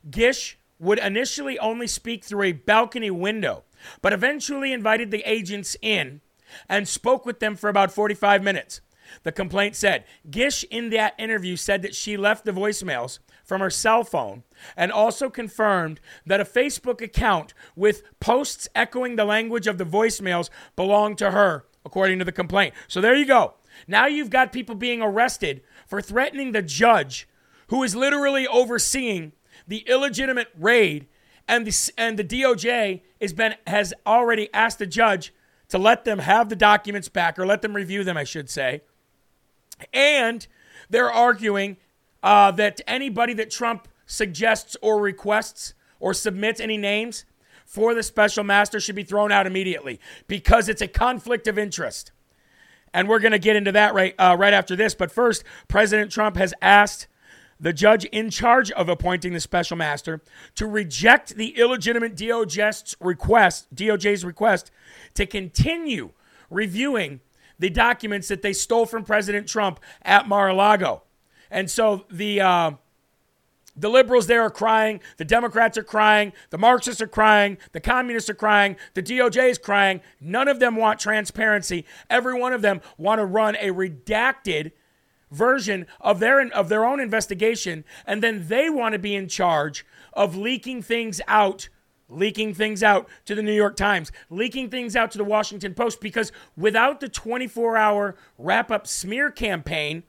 Gish 0.09 0.57
would 0.79 0.99
initially 0.99 1.59
only 1.59 1.87
speak 1.87 2.23
through 2.23 2.43
a 2.43 2.53
balcony 2.53 3.11
window, 3.11 3.63
but 4.01 4.13
eventually 4.13 4.73
invited 4.73 5.11
the 5.11 5.23
agents 5.29 5.75
in 5.81 6.21
and 6.67 6.87
spoke 6.87 7.25
with 7.25 7.39
them 7.39 7.55
for 7.55 7.69
about 7.69 7.91
45 7.91 8.41
minutes. 8.41 8.81
The 9.23 9.31
complaint 9.31 9.75
said 9.75 10.05
Gish, 10.29 10.63
in 10.65 10.89
that 10.91 11.15
interview, 11.17 11.55
said 11.55 11.81
that 11.81 11.95
she 11.95 12.17
left 12.17 12.45
the 12.45 12.51
voicemails 12.51 13.19
from 13.49 13.59
her 13.61 13.69
cell 13.71 14.03
phone 14.03 14.43
and 14.77 14.91
also 14.91 15.27
confirmed 15.27 15.99
that 16.23 16.39
a 16.39 16.45
Facebook 16.45 17.01
account 17.01 17.55
with 17.75 18.03
posts 18.19 18.69
echoing 18.75 19.15
the 19.15 19.25
language 19.25 19.65
of 19.65 19.79
the 19.79 19.83
voicemails 19.83 20.51
belonged 20.75 21.17
to 21.17 21.31
her, 21.31 21.65
according 21.83 22.19
to 22.19 22.25
the 22.25 22.31
complaint. 22.31 22.75
So 22.87 23.01
there 23.01 23.15
you 23.15 23.25
go. 23.25 23.55
Now 23.87 24.05
you've 24.05 24.29
got 24.29 24.53
people 24.53 24.75
being 24.75 25.01
arrested 25.01 25.61
for 25.87 25.99
threatening 25.99 26.51
the 26.51 26.61
judge 26.61 27.27
who 27.69 27.81
is 27.81 27.95
literally 27.95 28.47
overseeing 28.47 29.33
the 29.67 29.79
illegitimate 29.87 30.49
raid, 30.57 31.07
and 31.47 31.65
the, 31.65 31.91
and 31.97 32.17
the 32.17 32.23
DOJ 32.23 33.01
has, 33.19 33.33
been, 33.33 33.55
has 33.65 33.93
already 34.05 34.47
asked 34.53 34.79
the 34.79 34.87
judge 34.87 35.33
to 35.69 35.77
let 35.77 36.05
them 36.05 36.19
have 36.19 36.49
the 36.49 36.55
documents 36.55 37.09
back, 37.09 37.37
or 37.37 37.45
let 37.45 37.61
them 37.63 37.75
review 37.75 38.03
them, 38.03 38.17
I 38.17 38.23
should 38.23 38.49
say. 38.49 38.81
And 39.93 40.47
they're 40.89 41.11
arguing 41.11 41.77
uh, 42.23 42.51
that 42.51 42.81
anybody 42.87 43.33
that 43.33 43.49
Trump 43.49 43.87
suggests 44.05 44.75
or 44.81 44.99
requests 44.99 45.73
or 45.99 46.13
submits 46.13 46.59
any 46.59 46.77
names 46.77 47.25
for 47.65 47.93
the 47.93 48.01
special 48.01 48.43
master 48.43 48.79
should 48.79 48.95
be 48.95 49.03
thrown 49.03 49.31
out 49.31 49.45
immediately 49.45 49.99
because 50.27 50.67
it's 50.69 50.81
a 50.81 50.87
conflict 50.87 51.47
of 51.47 51.57
interest. 51.59 52.11
And 52.93 53.07
we're 53.07 53.19
going 53.19 53.33
to 53.33 53.39
get 53.39 53.55
into 53.55 53.71
that 53.73 53.93
right, 53.93 54.15
uh, 54.17 54.35
right 54.39 54.53
after 54.53 54.75
this. 54.75 54.95
But 54.95 55.11
first, 55.11 55.43
President 55.67 56.11
Trump 56.11 56.35
has 56.37 56.53
asked 56.61 57.07
the 57.59 57.73
judge 57.73 58.05
in 58.05 58.29
charge 58.29 58.71
of 58.71 58.89
appointing 58.89 59.33
the 59.33 59.39
special 59.39 59.77
master 59.77 60.21
to 60.55 60.65
reject 60.65 61.35
the 61.35 61.59
illegitimate 61.59 62.15
DOJ's 62.15 62.95
request, 62.99 63.73
DOJ's 63.75 64.25
request 64.25 64.71
to 65.13 65.25
continue 65.25 66.11
reviewing 66.49 67.19
the 67.59 67.69
documents 67.69 68.29
that 68.29 68.41
they 68.41 68.53
stole 68.53 68.85
from 68.85 69.03
President 69.03 69.47
Trump 69.47 69.79
at 70.01 70.27
Mar-a-Lago. 70.27 71.03
And 71.51 71.69
so 71.69 72.05
the 72.09 72.41
uh, 72.41 72.71
the 73.75 73.89
liberals 73.89 74.27
there 74.27 74.41
are 74.41 74.49
crying, 74.49 74.99
the 75.17 75.25
Democrats 75.25 75.77
are 75.77 75.83
crying, 75.83 76.33
the 76.49 76.57
Marxists 76.57 77.01
are 77.01 77.07
crying, 77.07 77.57
the 77.71 77.79
communists 77.79 78.29
are 78.29 78.35
crying, 78.35 78.75
the 78.93 79.03
DOJ 79.03 79.51
is 79.51 79.57
crying. 79.57 80.01
None 80.19 80.47
of 80.47 80.59
them 80.59 80.75
want 80.75 80.99
transparency. 80.99 81.85
Every 82.09 82.37
one 82.37 82.53
of 82.53 82.61
them 82.61 82.81
want 82.97 83.19
to 83.19 83.25
run 83.25 83.55
a 83.55 83.69
redacted 83.69 84.71
version 85.31 85.85
of 86.01 86.19
their 86.19 86.41
of 86.51 86.69
their 86.69 86.83
own 86.83 86.99
investigation 86.99 87.85
and 88.05 88.23
then 88.23 88.47
they 88.47 88.67
want 88.67 88.93
to 88.93 88.99
be 88.99 89.15
in 89.15 89.27
charge 89.27 89.85
of 90.13 90.35
leaking 90.35 90.81
things 90.81 91.21
out 91.27 91.69
leaking 92.09 92.55
things 92.55 92.81
out 92.81 93.07
to 93.25 93.35
the 93.35 93.43
New 93.43 93.53
York 93.53 93.75
Times, 93.75 94.11
leaking 94.31 94.69
things 94.69 94.95
out 94.95 95.11
to 95.11 95.19
the 95.19 95.23
Washington 95.23 95.75
Post 95.75 96.01
because 96.01 96.31
without 96.57 96.99
the 96.99 97.07
24-hour 97.07 98.15
wrap-up 98.39 98.87
smear 98.87 99.29
campaign, 99.29 100.01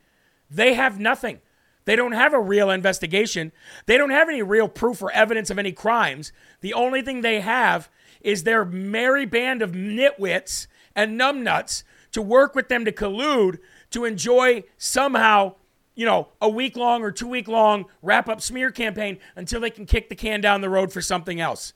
they 0.51 0.75
have 0.75 0.99
nothing. 0.99 1.41
They 1.85 1.97
don't 1.97 2.13
have 2.13 2.35
a 2.35 2.41
real 2.41 2.71
investigation. 2.71 3.53
They 3.87 3.97
don't 3.97 4.11
have 4.11 4.29
any 4.29 4.43
real 4.43 4.69
proof 4.69 5.03
or 5.03 5.11
evidence 5.13 5.51
of 5.51 5.59
any 5.59 5.73
crimes. 5.73 6.33
The 6.61 6.75
only 6.75 7.03
thing 7.03 7.21
they 7.21 7.41
have 7.41 7.91
is 8.21 8.43
their 8.43 8.65
merry 8.65 9.27
band 9.27 9.63
of 9.63 9.73
nitwits 9.73 10.67
and 10.95 11.19
numbnuts 11.19 11.83
to 12.13 12.21
work 12.21 12.55
with 12.55 12.69
them 12.69 12.85
to 12.85 12.93
collude 12.93 13.59
to 13.91 14.05
enjoy 14.05 14.65
somehow, 14.77 15.55
you 15.95 16.05
know, 16.05 16.29
a 16.41 16.49
week 16.49 16.77
long 16.77 17.03
or 17.03 17.11
two 17.11 17.29
week 17.29 17.49
long 17.49 17.87
wrap 18.03 18.29
up 18.29 18.41
smear 18.41 18.71
campaign 18.71 19.19
until 19.37 19.61
they 19.61 19.71
can 19.71 19.87
kick 19.87 20.09
the 20.09 20.15
can 20.15 20.41
down 20.41 20.61
the 20.61 20.69
road 20.69 20.93
for 20.93 21.01
something 21.01 21.41
else. 21.41 21.73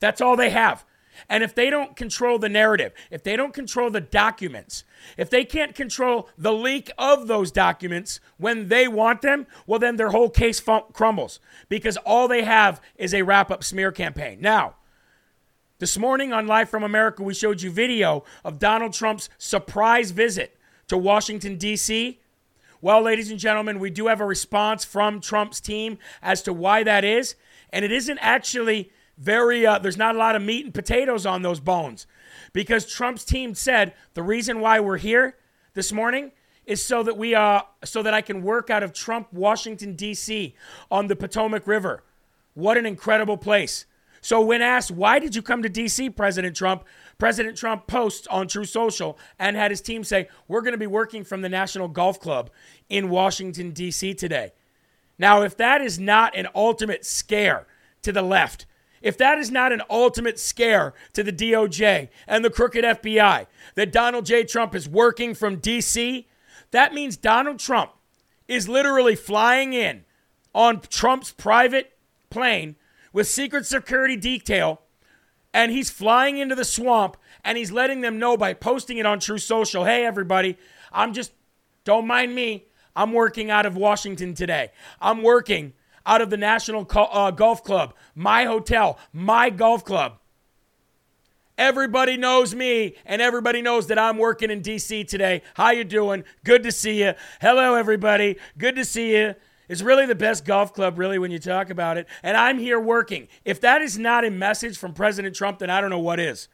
That's 0.00 0.20
all 0.20 0.36
they 0.36 0.50
have. 0.50 0.84
And 1.28 1.42
if 1.42 1.54
they 1.54 1.70
don't 1.70 1.96
control 1.96 2.38
the 2.38 2.48
narrative, 2.48 2.92
if 3.10 3.22
they 3.22 3.36
don't 3.36 3.54
control 3.54 3.90
the 3.90 4.00
documents, 4.00 4.84
if 5.16 5.30
they 5.30 5.44
can't 5.44 5.74
control 5.74 6.28
the 6.36 6.52
leak 6.52 6.90
of 6.98 7.26
those 7.26 7.50
documents 7.50 8.20
when 8.38 8.68
they 8.68 8.88
want 8.88 9.22
them, 9.22 9.46
well, 9.66 9.78
then 9.78 9.96
their 9.96 10.10
whole 10.10 10.30
case 10.30 10.62
crumbles 10.92 11.40
because 11.68 11.96
all 11.98 12.28
they 12.28 12.44
have 12.44 12.80
is 12.96 13.14
a 13.14 13.22
wrap 13.22 13.50
up 13.50 13.64
smear 13.64 13.92
campaign. 13.92 14.38
Now, 14.40 14.76
this 15.78 15.98
morning 15.98 16.32
on 16.32 16.46
Live 16.46 16.70
from 16.70 16.82
America, 16.82 17.22
we 17.22 17.34
showed 17.34 17.60
you 17.60 17.70
video 17.70 18.24
of 18.44 18.58
Donald 18.58 18.94
Trump's 18.94 19.28
surprise 19.36 20.10
visit 20.10 20.56
to 20.88 20.96
Washington, 20.96 21.56
D.C. 21.58 22.18
Well, 22.80 23.02
ladies 23.02 23.30
and 23.30 23.38
gentlemen, 23.38 23.78
we 23.78 23.90
do 23.90 24.06
have 24.06 24.20
a 24.20 24.26
response 24.26 24.84
from 24.84 25.20
Trump's 25.20 25.60
team 25.60 25.98
as 26.22 26.42
to 26.42 26.52
why 26.52 26.82
that 26.82 27.04
is. 27.04 27.34
And 27.70 27.84
it 27.84 27.92
isn't 27.92 28.18
actually 28.18 28.90
very, 29.18 29.66
uh, 29.66 29.78
there's 29.78 29.96
not 29.96 30.14
a 30.14 30.18
lot 30.18 30.36
of 30.36 30.42
meat 30.42 30.64
and 30.64 30.74
potatoes 30.74 31.26
on 31.26 31.42
those 31.42 31.60
bones. 31.60 32.06
Because 32.52 32.90
Trump's 32.90 33.24
team 33.24 33.54
said 33.54 33.94
the 34.14 34.22
reason 34.22 34.60
why 34.60 34.80
we're 34.80 34.98
here 34.98 35.36
this 35.74 35.92
morning 35.92 36.32
is 36.64 36.84
so 36.84 37.02
that 37.02 37.16
we 37.16 37.34
uh 37.34 37.60
so 37.84 38.02
that 38.02 38.12
I 38.12 38.20
can 38.20 38.42
work 38.42 38.70
out 38.70 38.82
of 38.82 38.92
Trump 38.92 39.32
Washington 39.32 39.94
D.C. 39.94 40.54
on 40.90 41.06
the 41.06 41.16
Potomac 41.16 41.66
River. 41.66 42.02
What 42.54 42.76
an 42.76 42.86
incredible 42.86 43.36
place. 43.36 43.86
So 44.20 44.40
when 44.40 44.62
asked 44.62 44.90
why 44.90 45.18
did 45.18 45.36
you 45.36 45.42
come 45.42 45.62
to 45.62 45.68
D.C., 45.68 46.10
President 46.10 46.56
Trump, 46.56 46.84
President 47.18 47.56
Trump 47.56 47.86
posts 47.86 48.26
on 48.26 48.48
Truth 48.48 48.70
Social 48.70 49.18
and 49.38 49.56
had 49.56 49.70
his 49.70 49.80
team 49.80 50.02
say, 50.02 50.28
We're 50.48 50.62
going 50.62 50.72
to 50.72 50.78
be 50.78 50.86
working 50.86 51.22
from 51.22 51.42
the 51.42 51.48
National 51.48 51.88
Golf 51.88 52.18
Club 52.18 52.50
in 52.88 53.08
Washington, 53.08 53.70
D.C. 53.70 54.14
today. 54.14 54.52
Now, 55.18 55.42
if 55.42 55.56
that 55.56 55.80
is 55.80 55.98
not 55.98 56.36
an 56.36 56.48
ultimate 56.54 57.04
scare 57.06 57.66
to 58.02 58.12
the 58.12 58.22
left, 58.22 58.66
if 59.06 59.16
that 59.18 59.38
is 59.38 59.52
not 59.52 59.70
an 59.70 59.82
ultimate 59.88 60.36
scare 60.36 60.92
to 61.12 61.22
the 61.22 61.32
DOJ 61.32 62.08
and 62.26 62.44
the 62.44 62.50
crooked 62.50 62.84
FBI 62.84 63.46
that 63.76 63.92
Donald 63.92 64.26
J. 64.26 64.42
Trump 64.42 64.74
is 64.74 64.88
working 64.88 65.32
from 65.32 65.58
D.C., 65.58 66.26
that 66.72 66.92
means 66.92 67.16
Donald 67.16 67.60
Trump 67.60 67.92
is 68.48 68.68
literally 68.68 69.14
flying 69.14 69.74
in 69.74 70.04
on 70.52 70.80
Trump's 70.80 71.30
private 71.30 71.96
plane 72.30 72.74
with 73.12 73.28
Secret 73.28 73.64
Security 73.64 74.16
detail 74.16 74.80
and 75.54 75.70
he's 75.70 75.88
flying 75.88 76.38
into 76.38 76.56
the 76.56 76.64
swamp 76.64 77.16
and 77.44 77.56
he's 77.56 77.70
letting 77.70 78.00
them 78.00 78.18
know 78.18 78.36
by 78.36 78.54
posting 78.54 78.98
it 78.98 79.06
on 79.06 79.20
Truth 79.20 79.42
Social 79.42 79.84
hey, 79.84 80.04
everybody, 80.04 80.58
I'm 80.90 81.12
just, 81.12 81.30
don't 81.84 82.08
mind 82.08 82.34
me. 82.34 82.64
I'm 82.96 83.12
working 83.12 83.52
out 83.52 83.66
of 83.66 83.76
Washington 83.76 84.34
today. 84.34 84.72
I'm 85.00 85.22
working 85.22 85.74
out 86.06 86.22
of 86.22 86.30
the 86.30 86.36
National 86.36 86.86
uh, 86.94 87.30
Golf 87.32 87.62
Club, 87.62 87.94
my 88.14 88.44
hotel, 88.44 88.98
my 89.12 89.50
golf 89.50 89.84
club. 89.84 90.18
Everybody 91.58 92.16
knows 92.16 92.54
me 92.54 92.96
and 93.04 93.20
everybody 93.20 93.62
knows 93.62 93.86
that 93.86 93.98
I'm 93.98 94.18
working 94.18 94.50
in 94.50 94.60
DC 94.60 95.08
today. 95.08 95.42
How 95.54 95.70
you 95.70 95.84
doing? 95.84 96.24
Good 96.44 96.62
to 96.64 96.72
see 96.72 97.02
you. 97.02 97.14
Hello 97.40 97.74
everybody. 97.74 98.36
Good 98.58 98.76
to 98.76 98.84
see 98.84 99.16
you. 99.16 99.34
It's 99.68 99.82
really 99.82 100.06
the 100.06 100.14
best 100.14 100.44
golf 100.44 100.72
club, 100.72 100.98
really, 100.98 101.18
when 101.18 101.30
you 101.30 101.38
talk 101.38 101.70
about 101.70 101.96
it. 101.96 102.06
And 102.22 102.36
I'm 102.36 102.58
here 102.58 102.78
working. 102.78 103.26
If 103.44 103.60
that 103.62 103.82
is 103.82 103.98
not 103.98 104.24
a 104.24 104.30
message 104.30 104.78
from 104.78 104.92
President 104.92 105.34
Trump, 105.34 105.58
then 105.58 105.70
I 105.70 105.80
don't 105.80 105.90
know 105.90 105.98
what 105.98 106.20
is. 106.20 106.48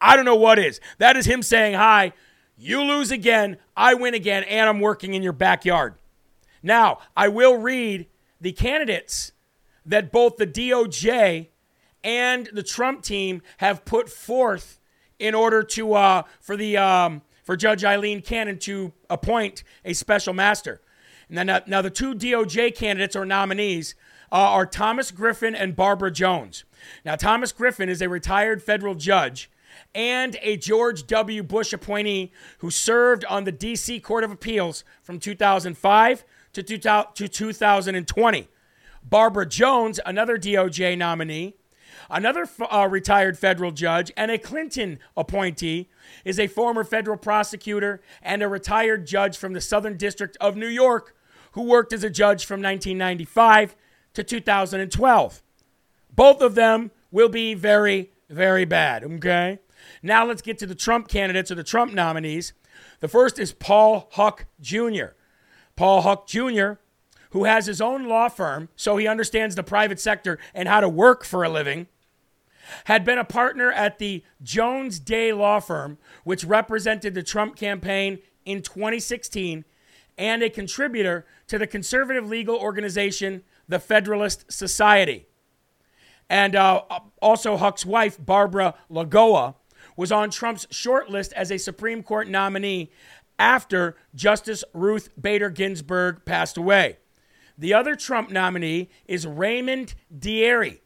I 0.00 0.16
don't 0.16 0.24
know 0.24 0.36
what 0.36 0.58
is. 0.58 0.80
That 0.98 1.16
is 1.16 1.26
him 1.26 1.42
saying, 1.42 1.74
Hi, 1.74 2.12
you 2.56 2.82
lose 2.82 3.10
again, 3.10 3.58
I 3.76 3.94
win 3.94 4.14
again, 4.14 4.44
and 4.44 4.68
I'm 4.68 4.80
working 4.80 5.12
in 5.12 5.22
your 5.22 5.34
backyard. 5.34 5.96
Now, 6.62 6.98
I 7.14 7.28
will 7.28 7.58
read 7.58 8.06
the 8.40 8.52
candidates 8.52 9.32
that 9.84 10.12
both 10.12 10.36
the 10.36 10.46
DOJ 10.46 11.48
and 12.02 12.48
the 12.52 12.62
Trump 12.62 13.02
team 13.02 13.42
have 13.58 13.84
put 13.84 14.08
forth 14.08 14.80
in 15.18 15.34
order 15.34 15.62
to 15.62 15.94
uh, 15.94 16.22
for 16.40 16.56
the 16.56 16.76
um, 16.76 17.22
for 17.42 17.56
Judge 17.56 17.84
Aileen 17.84 18.22
Cannon 18.22 18.58
to 18.60 18.92
appoint 19.08 19.62
a 19.84 19.92
special 19.92 20.34
master. 20.34 20.80
And 21.28 21.38
then 21.38 21.48
uh, 21.48 21.60
now 21.66 21.82
the 21.82 21.90
two 21.90 22.14
DOJ 22.14 22.74
candidates 22.74 23.16
or 23.16 23.24
nominees 23.24 23.94
uh, 24.30 24.36
are 24.36 24.66
Thomas 24.66 25.10
Griffith 25.10 25.54
and 25.56 25.74
Barbara 25.74 26.10
Jones. 26.10 26.64
Now 27.04 27.16
Thomas 27.16 27.52
Griffith 27.52 27.88
is 27.88 28.02
a 28.02 28.08
retired 28.08 28.62
federal 28.62 28.94
judge 28.94 29.50
and 29.94 30.36
a 30.42 30.56
George 30.56 31.06
W. 31.06 31.42
Bush 31.42 31.72
appointee 31.72 32.32
who 32.58 32.70
served 32.70 33.24
on 33.26 33.44
the 33.44 33.52
D.C. 33.52 34.00
Court 34.00 34.24
of 34.24 34.30
Appeals 34.30 34.84
from 35.02 35.18
2005 35.18 36.24
to 36.62 37.28
2020. 37.28 38.48
Barbara 39.02 39.46
Jones, 39.46 40.00
another 40.04 40.36
DOJ 40.36 40.98
nominee, 40.98 41.54
another 42.10 42.48
uh, 42.60 42.88
retired 42.90 43.38
federal 43.38 43.70
judge, 43.70 44.10
and 44.16 44.30
a 44.30 44.38
Clinton 44.38 44.98
appointee, 45.16 45.88
is 46.24 46.40
a 46.40 46.48
former 46.48 46.82
federal 46.82 47.16
prosecutor 47.16 48.00
and 48.22 48.42
a 48.42 48.48
retired 48.48 49.06
judge 49.06 49.36
from 49.36 49.52
the 49.52 49.60
Southern 49.60 49.96
District 49.96 50.36
of 50.40 50.56
New 50.56 50.68
York 50.68 51.14
who 51.52 51.62
worked 51.62 51.92
as 51.92 52.04
a 52.04 52.10
judge 52.10 52.44
from 52.44 52.60
1995 52.60 53.76
to 54.12 54.22
2012. 54.22 55.42
Both 56.14 56.42
of 56.42 56.54
them 56.54 56.90
will 57.10 57.30
be 57.30 57.54
very, 57.54 58.10
very 58.28 58.66
bad, 58.66 59.04
okay? 59.04 59.60
Now 60.02 60.26
let's 60.26 60.42
get 60.42 60.58
to 60.58 60.66
the 60.66 60.74
Trump 60.74 61.08
candidates 61.08 61.50
or 61.50 61.54
the 61.54 61.64
Trump 61.64 61.94
nominees. 61.94 62.52
The 63.00 63.08
first 63.08 63.38
is 63.38 63.52
Paul 63.52 64.08
Huck 64.12 64.46
Jr. 64.60 65.14
Paul 65.76 66.02
Huck 66.02 66.26
Jr., 66.26 66.72
who 67.30 67.44
has 67.44 67.66
his 67.66 67.80
own 67.80 68.08
law 68.08 68.28
firm, 68.28 68.68
so 68.76 68.96
he 68.96 69.06
understands 69.06 69.54
the 69.54 69.62
private 69.62 70.00
sector 70.00 70.38
and 70.54 70.68
how 70.68 70.80
to 70.80 70.88
work 70.88 71.24
for 71.24 71.44
a 71.44 71.48
living, 71.48 71.86
had 72.84 73.04
been 73.04 73.18
a 73.18 73.24
partner 73.24 73.70
at 73.70 73.98
the 73.98 74.24
Jones 74.42 74.98
Day 74.98 75.32
Law 75.32 75.60
Firm, 75.60 75.98
which 76.24 76.44
represented 76.44 77.14
the 77.14 77.22
Trump 77.22 77.56
campaign 77.56 78.18
in 78.44 78.62
2016, 78.62 79.64
and 80.18 80.42
a 80.42 80.50
contributor 80.50 81.26
to 81.46 81.58
the 81.58 81.66
conservative 81.66 82.26
legal 82.28 82.56
organization, 82.56 83.44
the 83.68 83.78
Federalist 83.78 84.50
Society. 84.50 85.26
And 86.28 86.56
uh, 86.56 86.82
also, 87.20 87.56
Huck's 87.56 87.84
wife, 87.84 88.16
Barbara 88.18 88.74
Lagoa, 88.90 89.54
was 89.96 90.12
on 90.12 90.30
Trump's 90.30 90.66
short 90.70 91.10
list 91.10 91.32
as 91.32 91.50
a 91.50 91.58
Supreme 91.58 92.02
Court 92.02 92.28
nominee 92.28 92.90
after 93.38 93.96
Justice 94.14 94.64
Ruth 94.72 95.10
Bader 95.20 95.50
Ginsburg 95.50 96.24
passed 96.24 96.56
away. 96.56 96.98
The 97.58 97.74
other 97.74 97.96
Trump 97.96 98.30
nominee 98.30 98.90
is 99.06 99.26
Raymond 99.26 99.94
Dearie. 100.16 100.82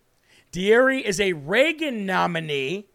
Dearie 0.52 1.04
is 1.04 1.20
a 1.20 1.32
Reagan 1.32 2.06
nominee 2.06 2.86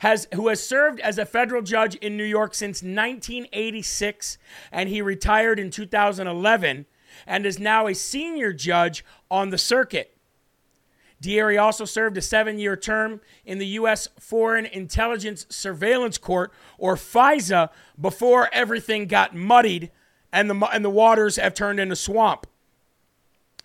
has, 0.00 0.28
who 0.34 0.48
has 0.48 0.66
served 0.66 1.00
as 1.00 1.18
a 1.18 1.26
federal 1.26 1.62
judge 1.62 1.96
in 1.96 2.16
New 2.16 2.24
York 2.24 2.54
since 2.54 2.82
1986, 2.82 4.38
and 4.70 4.88
he 4.88 5.02
retired 5.02 5.58
in 5.58 5.70
2011 5.70 6.86
and 7.26 7.46
is 7.46 7.58
now 7.58 7.86
a 7.86 7.94
senior 7.94 8.52
judge 8.52 9.04
on 9.30 9.50
the 9.50 9.58
circuit. 9.58 10.16
Dearie 11.22 11.56
also 11.56 11.84
served 11.84 12.18
a 12.18 12.20
seven 12.20 12.58
year 12.58 12.76
term 12.76 13.20
in 13.46 13.58
the 13.58 13.66
U.S. 13.68 14.08
Foreign 14.18 14.66
Intelligence 14.66 15.46
Surveillance 15.48 16.18
Court, 16.18 16.52
or 16.76 16.96
FISA, 16.96 17.70
before 17.98 18.50
everything 18.52 19.06
got 19.06 19.34
muddied 19.34 19.90
and 20.32 20.50
the, 20.50 20.54
and 20.66 20.84
the 20.84 20.90
waters 20.90 21.36
have 21.36 21.54
turned 21.54 21.78
into 21.78 21.96
swamp. 21.96 22.46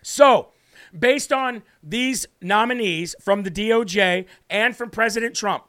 So, 0.02 0.48
based 0.96 1.32
on 1.32 1.62
these 1.82 2.26
nominees 2.40 3.16
from 3.20 3.42
the 3.42 3.50
DOJ 3.50 4.26
and 4.48 4.76
from 4.76 4.90
President 4.90 5.34
Trump, 5.34 5.64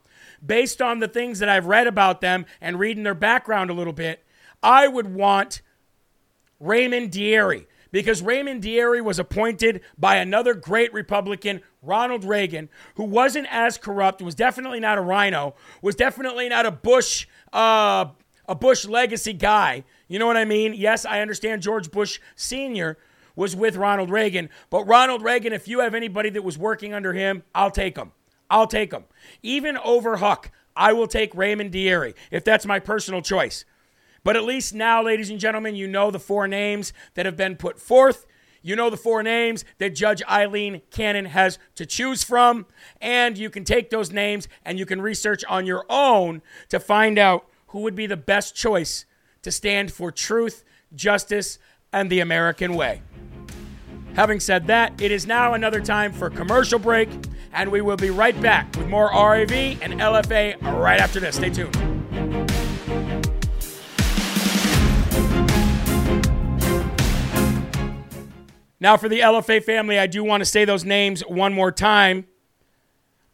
based 0.46 0.82
on 0.82 1.00
the 1.00 1.08
things 1.08 1.40
that 1.40 1.50
I've 1.50 1.66
read 1.66 1.88
about 1.88 2.22
them 2.22 2.46
and 2.62 2.80
reading 2.80 3.04
their 3.04 3.16
background 3.16 3.70
a 3.70 3.74
little 3.74 3.94
bit, 3.94 4.24
I 4.62 4.88
would 4.88 5.14
want 5.14 5.62
Raymond 6.60 7.12
Dearie 7.12 7.68
because 7.92 8.22
Raymond 8.22 8.62
Dearie 8.62 9.02
was 9.02 9.20
appointed 9.20 9.82
by 9.98 10.18
another 10.18 10.54
great 10.54 10.94
Republican, 10.94 11.62
Ronald 11.82 12.26
Reagan, 12.26 12.70
who 12.96 13.04
wasn't 13.04 13.48
as 13.50 13.78
corrupt, 13.78 14.22
was 14.22 14.36
definitely 14.36 14.80
not 14.80 14.98
a 14.98 15.02
rhino, 15.02 15.56
was 15.82 15.96
definitely 15.96 16.50
not 16.50 16.66
a 16.66 16.72
Bush, 16.72 17.28
uh, 17.54 18.06
a 18.48 18.56
Bush 18.56 18.86
legacy 18.86 19.34
guy. 19.34 19.84
You 20.08 20.20
know 20.20 20.28
what 20.28 20.38
I 20.38 20.46
mean? 20.46 20.74
Yes, 20.74 21.06
I 21.06 21.22
understand 21.22 21.62
George 21.62 21.92
Bush 21.92 22.20
Sr. 22.36 22.98
was 23.36 23.56
with 23.56 23.78
Ronald 23.78 24.10
Reagan, 24.10 24.50
but 24.70 24.84
Ronald 24.86 25.22
Reagan, 25.22 25.54
if 25.54 25.68
you 25.68 25.80
have 25.80 25.96
anybody 25.96 26.30
that 26.32 26.44
was 26.44 26.58
working 26.58 26.94
under 26.94 27.14
him, 27.14 27.44
I'll 27.56 27.72
take 27.72 27.98
him. 27.98 28.12
I'll 28.50 28.68
take 28.68 28.92
him. 28.92 29.06
Even 29.44 29.78
over 29.78 30.18
Huck, 30.18 30.52
I 30.76 30.94
will 30.94 31.08
take 31.08 31.36
Raymond 31.36 31.72
Dearie 31.72 32.16
if 32.32 32.44
that's 32.44 32.66
my 32.66 32.80
personal 32.80 33.22
choice. 33.22 33.64
But 34.24 34.36
at 34.36 34.44
least 34.44 34.74
now, 34.74 35.02
ladies 35.02 35.30
and 35.30 35.40
gentlemen, 35.40 35.76
you 35.76 35.88
know 35.88 36.12
the 36.12 36.20
four 36.20 36.48
names 36.48 36.92
that 37.14 37.26
have 37.26 37.38
been 37.38 37.56
put 37.56 37.80
forth. 37.80 38.26
You 38.62 38.76
know 38.76 38.90
the 38.90 38.98
four 38.98 39.24
names 39.24 39.66
that 39.78 39.96
Judge 39.96 40.22
Aileen 40.30 40.82
Cannon 40.92 41.26
has 41.26 41.60
to 41.76 41.86
choose 41.86 42.24
from. 42.24 42.66
And 43.02 43.38
you 43.38 43.50
can 43.50 43.64
take 43.64 43.90
those 43.90 44.12
names 44.12 44.48
and 44.66 44.78
you 44.78 44.86
can 44.86 45.02
research 45.02 45.44
on 45.46 45.66
your 45.66 45.86
own 45.90 46.42
to 46.70 46.80
find 46.80 47.18
out 47.18 47.46
who 47.68 47.82
would 47.82 47.96
be 47.96 48.08
the 48.08 48.18
best 48.18 48.56
choice 48.56 49.06
to 49.42 49.52
stand 49.52 49.92
for 49.92 50.12
truth, 50.12 50.64
justice, 50.94 51.60
and 51.94 52.10
the 52.10 52.20
American 52.20 52.74
way. 52.74 53.02
Having 54.16 54.40
said 54.42 54.68
that, 54.68 55.00
it 55.02 55.12
is 55.12 55.26
now 55.26 55.54
another 55.54 55.80
time 55.80 56.12
for 56.12 56.30
commercial 56.30 56.80
break, 56.80 57.10
and 57.54 57.72
we 57.72 57.82
will 57.82 57.96
be 57.96 58.10
right 58.10 58.40
back 58.42 58.76
with 58.76 58.88
more 58.88 59.10
RAV 59.12 59.52
and 59.52 59.94
LFA 59.94 60.62
right 60.62 61.00
after 61.00 61.20
this. 61.20 61.36
Stay 61.36 61.50
tuned. 61.50 61.99
Now, 68.80 68.96
for 68.98 69.10
the 69.10 69.20
LFA 69.20 69.64
family, 69.64 70.00
I 70.00 70.08
do 70.08 70.24
want 70.24 70.42
to 70.42 70.46
say 70.46 70.66
those 70.66 70.86
names 70.86 71.22
one 71.22 71.54
more 71.54 71.72
time. 71.72 72.28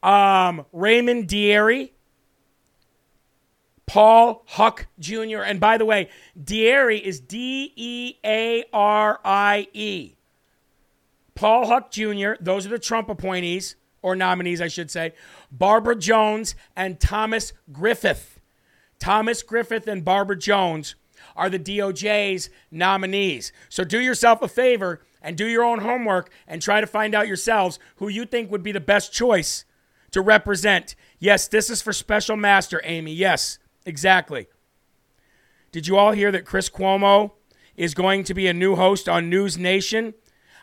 Um, 0.01 0.65
Raymond 0.71 1.27
Dearie, 1.27 1.93
Paul 3.85 4.43
Huck 4.47 4.87
Jr., 4.99 5.41
and 5.41 5.59
by 5.59 5.77
the 5.77 5.85
way, 5.85 6.09
Dearie 6.41 7.03
is 7.03 7.19
D 7.19 7.71
E 7.75 8.15
A 8.23 8.63
R 8.73 9.19
I 9.23 9.67
E. 9.73 10.15
Paul 11.35 11.67
Huck 11.67 11.91
Jr., 11.91 12.33
those 12.39 12.65
are 12.65 12.69
the 12.69 12.79
Trump 12.79 13.09
appointees, 13.09 13.75
or 14.01 14.15
nominees, 14.15 14.61
I 14.61 14.67
should 14.67 14.89
say. 14.89 15.13
Barbara 15.51 15.95
Jones 15.95 16.55
and 16.75 16.99
Thomas 16.99 17.53
Griffith. 17.71 18.39
Thomas 18.99 19.43
Griffith 19.43 19.87
and 19.87 20.05
Barbara 20.05 20.37
Jones 20.37 20.95
are 21.35 21.49
the 21.49 21.59
DOJ's 21.59 22.49
nominees. 22.71 23.51
So 23.69 23.83
do 23.83 23.99
yourself 23.99 24.41
a 24.41 24.47
favor 24.47 25.01
and 25.25 25.35
do 25.35 25.47
your 25.47 25.63
own 25.63 25.79
homework 25.79 26.29
and 26.47 26.61
try 26.61 26.79
to 26.79 26.85
find 26.85 27.15
out 27.15 27.27
yourselves 27.27 27.79
who 27.95 28.07
you 28.07 28.25
think 28.25 28.51
would 28.51 28.61
be 28.61 28.71
the 28.71 28.79
best 28.79 29.11
choice 29.11 29.65
to 30.11 30.21
represent. 30.21 30.95
Yes, 31.17 31.47
this 31.47 31.71
is 31.71 31.81
for 31.81 31.91
Special 31.91 32.37
Master, 32.37 32.79
Amy. 32.83 33.11
Yes, 33.11 33.57
exactly. 33.87 34.47
Did 35.71 35.87
you 35.87 35.97
all 35.97 36.11
hear 36.11 36.31
that 36.31 36.45
Chris 36.45 36.69
Cuomo 36.69 37.31
is 37.75 37.95
going 37.95 38.23
to 38.25 38.35
be 38.35 38.45
a 38.45 38.53
new 38.53 38.75
host 38.75 39.09
on 39.09 39.27
News 39.27 39.57
Nation? 39.57 40.13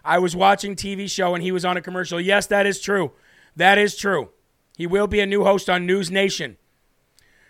I 0.05 0.21
was 0.21 0.37
watching 0.37 0.77
TV 0.77 1.11
show 1.11 1.35
and 1.35 1.43
he 1.43 1.51
was 1.51 1.65
on 1.65 1.77
a 1.77 1.83
commercial. 1.83 2.21
Yes, 2.21 2.47
that 2.47 2.65
is 2.65 2.81
true. 2.81 3.13
That 3.57 3.79
is 3.79 3.97
true. 3.97 4.31
He 4.77 4.87
will 4.87 5.09
be 5.09 5.19
a 5.19 5.27
new 5.27 5.43
host 5.43 5.69
on 5.69 5.87
News 5.87 6.09
Nation. 6.09 6.57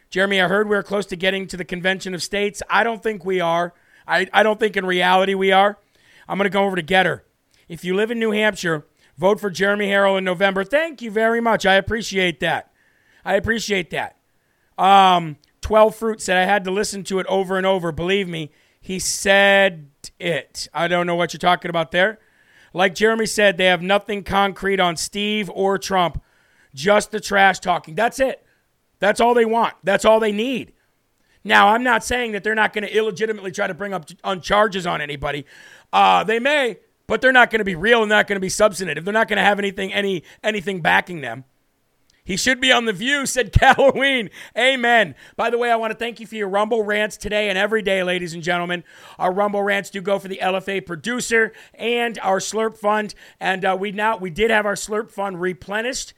Jeremy, 0.09 0.41
I 0.41 0.49
heard 0.49 0.67
we're 0.67 0.83
close 0.83 1.05
to 1.07 1.17
getting 1.17 1.47
to 1.49 1.59
the 1.59 1.65
Convention 1.65 2.15
of 2.15 2.23
States. 2.23 2.63
I 2.71 2.85
don't 2.85 3.03
think 3.03 3.25
we 3.25 3.41
are. 3.41 3.75
I, 4.07 4.29
I 4.33 4.43
don't 4.43 4.59
think 4.59 4.79
in 4.79 4.87
reality 4.87 5.35
we 5.35 5.53
are. 5.53 5.79
I'm 6.29 6.39
going 6.39 6.51
to 6.51 6.51
go 6.51 6.65
over 6.65 6.77
to 6.77 6.83
Gettr. 6.83 7.23
If 7.69 7.85
you 7.85 7.95
live 7.95 8.11
in 8.11 8.19
New 8.19 8.33
Hampshire, 8.33 8.87
vote 9.17 9.41
for 9.41 9.51
Jeremy 9.51 9.89
Harrell 9.89 10.19
in 10.19 10.25
November. 10.25 10.65
Thank 10.65 11.03
you 11.03 11.11
very 11.11 11.41
much. 11.41 11.65
I 11.67 11.75
appreciate 11.75 12.41
that. 12.41 12.73
I 13.25 13.35
appreciate 13.35 13.91
that. 13.91 14.17
Um, 14.77 15.37
12 15.61 15.95
Fruit 15.95 16.21
said 16.21 16.37
I 16.37 16.45
had 16.45 16.65
to 16.65 16.71
listen 16.71 17.05
to 17.05 17.19
it 17.19 17.27
over 17.27 17.57
and 17.57 17.67
over. 17.67 17.93
Believe 17.93 18.29
me, 18.29 18.51
he 18.81 18.99
said 18.99 19.89
it. 20.19 20.69
I 20.75 20.89
don't 20.89 21.07
know 21.07 21.15
what 21.15 21.33
you're 21.33 21.39
talking 21.39 21.71
about 21.71 21.93
there. 21.93 22.19
Like 22.75 22.95
Jeremy 22.95 23.27
said, 23.27 23.57
they 23.57 23.67
have 23.67 23.83
nothing 23.83 24.25
concrete 24.25 24.81
on 24.81 24.97
Steve 24.97 25.51
or 25.55 25.79
Trump, 25.79 26.23
just 26.75 27.11
the 27.11 27.21
trash 27.21 27.61
talking. 27.61 27.95
That's 27.95 28.19
it. 28.19 28.45
That's 28.99 29.21
all 29.21 29.35
they 29.35 29.45
want. 29.45 29.75
That's 29.85 30.05
all 30.05 30.21
they 30.21 30.33
need. 30.33 30.73
Now, 31.45 31.69
I'm 31.69 31.83
not 31.83 32.05
saying 32.05 32.33
that 32.33 32.45
they're 32.45 32.55
not 32.55 32.73
going 32.73 32.87
to 32.87 32.97
illegitimately 32.97 33.51
try 33.51 33.67
to 33.67 33.75
bring 33.75 33.93
up 33.93 34.09
on 34.23 34.41
charges 34.41 34.87
on 34.87 35.01
anybody. 35.01 35.45
Uh, 35.93 36.25
they 36.25 36.39
may, 36.39 36.79
but 37.07 37.21
they're 37.21 37.33
not 37.33 37.51
going 37.51 37.59
to 37.59 37.65
be 37.65 37.75
real 37.75 38.03
and 38.03 38.09
not 38.09 38.27
going 38.27 38.37
to 38.37 38.41
be 38.41 38.49
substantive. 38.49 39.05
They're 39.05 39.13
not 39.13 39.29
going 39.29 39.39
to 39.39 39.43
have 39.43 39.59
anything 39.59 39.93
any 39.93 40.23
anything 40.43 40.81
backing 40.81 41.21
them. 41.21 41.45
He 42.25 42.37
should 42.37 42.61
be 42.61 42.71
on 42.71 42.85
the 42.85 42.93
view, 42.93 43.27
said 43.27 43.55
Halloween. 43.61 44.31
Amen. 44.57 45.17
By 45.37 45.51
the 45.51 45.59
way, 45.59 45.73
I 45.73 45.77
want 45.77 45.93
to 45.93 45.99
thank 45.99 46.21
you 46.21 46.27
for 46.27 46.37
your 46.37 46.49
Rumble 46.49 46.85
rants 46.85 47.17
today 47.17 47.49
and 47.49 47.59
every 47.59 47.83
day, 47.83 48.05
ladies 48.05 48.33
and 48.33 48.43
gentlemen. 48.43 48.85
Our 49.19 49.33
Rumble 49.33 49.63
rants 49.63 49.91
do 49.91 50.01
go 50.01 50.21
for 50.21 50.29
the 50.29 50.39
LFA 50.41 50.87
producer 50.87 51.53
and 51.75 52.19
our 52.21 52.39
Slurp 52.39 52.77
Fund. 52.77 53.15
And 53.41 53.65
uh, 53.65 53.77
we 53.79 53.91
now 53.91 54.17
we 54.17 54.31
did 54.31 54.51
have 54.51 54.67
our 54.67 54.77
Slurp 54.77 55.11
Fund 55.11 55.41
replenished 55.41 56.15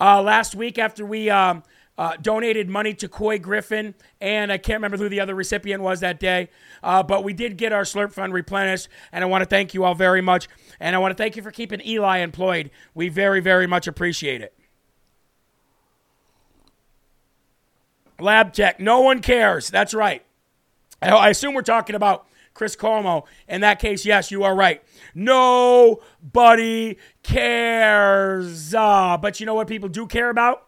uh, 0.00 0.20
last 0.20 0.56
week 0.56 0.78
after 0.78 1.06
we 1.06 1.30
um, 1.30 1.62
uh, 1.98 2.16
donated 2.20 2.68
money 2.68 2.94
to 2.94 3.08
Couy 3.08 3.40
Griffin, 3.40 3.94
and 4.20 4.52
I 4.52 4.58
can't 4.58 4.76
remember 4.76 4.96
who 4.96 5.08
the 5.08 5.20
other 5.20 5.34
recipient 5.34 5.82
was 5.82 6.00
that 6.00 6.20
day, 6.20 6.50
uh, 6.82 7.02
but 7.02 7.24
we 7.24 7.32
did 7.32 7.56
get 7.56 7.72
our 7.72 7.82
Slurp 7.82 8.12
Fund 8.12 8.32
replenished, 8.32 8.88
and 9.12 9.24
I 9.24 9.26
want 9.26 9.42
to 9.42 9.48
thank 9.48 9.74
you 9.74 9.84
all 9.84 9.94
very 9.94 10.20
much. 10.20 10.48
And 10.78 10.94
I 10.94 10.98
want 10.98 11.16
to 11.16 11.22
thank 11.22 11.36
you 11.36 11.42
for 11.42 11.50
keeping 11.50 11.80
Eli 11.86 12.18
employed. 12.18 12.70
We 12.94 13.08
very, 13.08 13.40
very 13.40 13.66
much 13.66 13.86
appreciate 13.86 14.42
it. 14.42 14.52
Lab 18.18 18.52
tech, 18.52 18.80
no 18.80 19.00
one 19.00 19.20
cares. 19.20 19.68
That's 19.68 19.92
right. 19.92 20.24
I 21.02 21.10
I 21.10 21.28
assume 21.28 21.54
we're 21.54 21.62
talking 21.62 21.94
about 21.94 22.26
Chris 22.54 22.74
Cuomo. 22.74 23.26
In 23.48 23.60
that 23.60 23.78
case, 23.78 24.06
yes, 24.06 24.30
you 24.30 24.42
are 24.42 24.54
right. 24.54 24.82
Nobody 25.14 26.96
cares. 27.22 28.74
Uh, 28.74 29.18
but 29.20 29.38
you 29.38 29.46
know 29.46 29.54
what 29.54 29.68
people 29.68 29.88
do 29.90 30.06
care 30.06 30.30
about? 30.30 30.65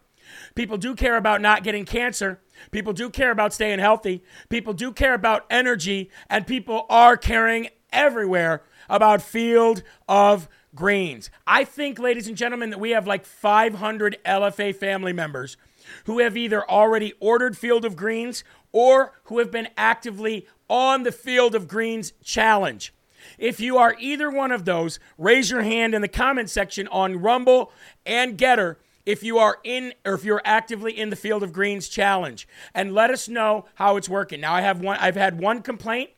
People 0.59 0.77
do 0.77 0.93
care 0.93 1.15
about 1.15 1.39
not 1.39 1.63
getting 1.63 1.85
cancer. 1.85 2.41
People 2.71 2.91
do 2.91 3.09
care 3.09 3.31
about 3.31 3.53
staying 3.53 3.79
healthy. 3.79 4.25
People 4.49 4.73
do 4.73 4.91
care 4.91 5.13
about 5.13 5.45
energy. 5.49 6.11
And 6.29 6.45
people 6.45 6.85
are 6.89 7.15
caring 7.15 7.69
everywhere 7.93 8.63
about 8.89 9.21
Field 9.21 9.83
of 10.09 10.49
Greens. 10.75 11.29
I 11.47 11.63
think, 11.63 11.97
ladies 11.97 12.27
and 12.27 12.35
gentlemen, 12.35 12.71
that 12.71 12.79
we 12.81 12.89
have 12.89 13.07
like 13.07 13.25
500 13.25 14.17
LFA 14.25 14.75
family 14.75 15.13
members 15.13 15.55
who 16.03 16.19
have 16.19 16.35
either 16.35 16.69
already 16.69 17.13
ordered 17.21 17.57
Field 17.57 17.85
of 17.85 17.95
Greens 17.95 18.43
or 18.73 19.13
who 19.23 19.39
have 19.39 19.51
been 19.51 19.69
actively 19.77 20.45
on 20.67 21.03
the 21.03 21.13
Field 21.13 21.55
of 21.55 21.69
Greens 21.69 22.11
challenge. 22.21 22.93
If 23.37 23.61
you 23.61 23.77
are 23.77 23.95
either 23.97 24.29
one 24.29 24.51
of 24.51 24.65
those, 24.65 24.99
raise 25.17 25.51
your 25.51 25.61
hand 25.61 25.93
in 25.93 26.01
the 26.01 26.09
comment 26.09 26.49
section 26.49 26.89
on 26.89 27.21
Rumble 27.21 27.71
and 28.05 28.37
Gettr 28.37 28.75
if 29.05 29.23
you 29.23 29.37
are 29.37 29.57
in 29.63 29.93
or 30.05 30.13
if 30.13 30.23
you're 30.23 30.41
actively 30.45 30.97
in 30.97 31.09
the 31.09 31.15
Field 31.15 31.43
of 31.43 31.53
Greens 31.53 31.87
challenge 31.89 32.47
and 32.73 32.93
let 32.93 33.09
us 33.09 33.27
know 33.27 33.65
how 33.75 33.97
it's 33.97 34.09
working. 34.09 34.41
Now 34.41 34.53
I 34.53 34.61
have 34.61 34.81
one 34.81 34.97
I've 34.99 35.15
had 35.15 35.39
one 35.39 35.61
complaint 35.61 36.11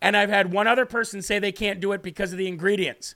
and 0.00 0.16
I've 0.16 0.30
had 0.30 0.52
one 0.52 0.66
other 0.66 0.86
person 0.86 1.22
say 1.22 1.38
they 1.38 1.52
can't 1.52 1.80
do 1.80 1.92
it 1.92 2.02
because 2.02 2.32
of 2.32 2.38
the 2.38 2.48
ingredients. 2.48 3.14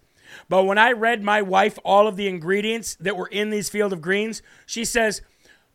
But 0.48 0.64
when 0.64 0.78
I 0.78 0.92
read 0.92 1.22
my 1.22 1.42
wife 1.42 1.78
all 1.84 2.06
of 2.08 2.16
the 2.16 2.28
ingredients 2.28 2.96
that 2.96 3.16
were 3.16 3.28
in 3.28 3.50
these 3.50 3.68
Field 3.68 3.92
of 3.92 4.00
Greens, 4.00 4.42
she 4.66 4.84
says, 4.84 5.22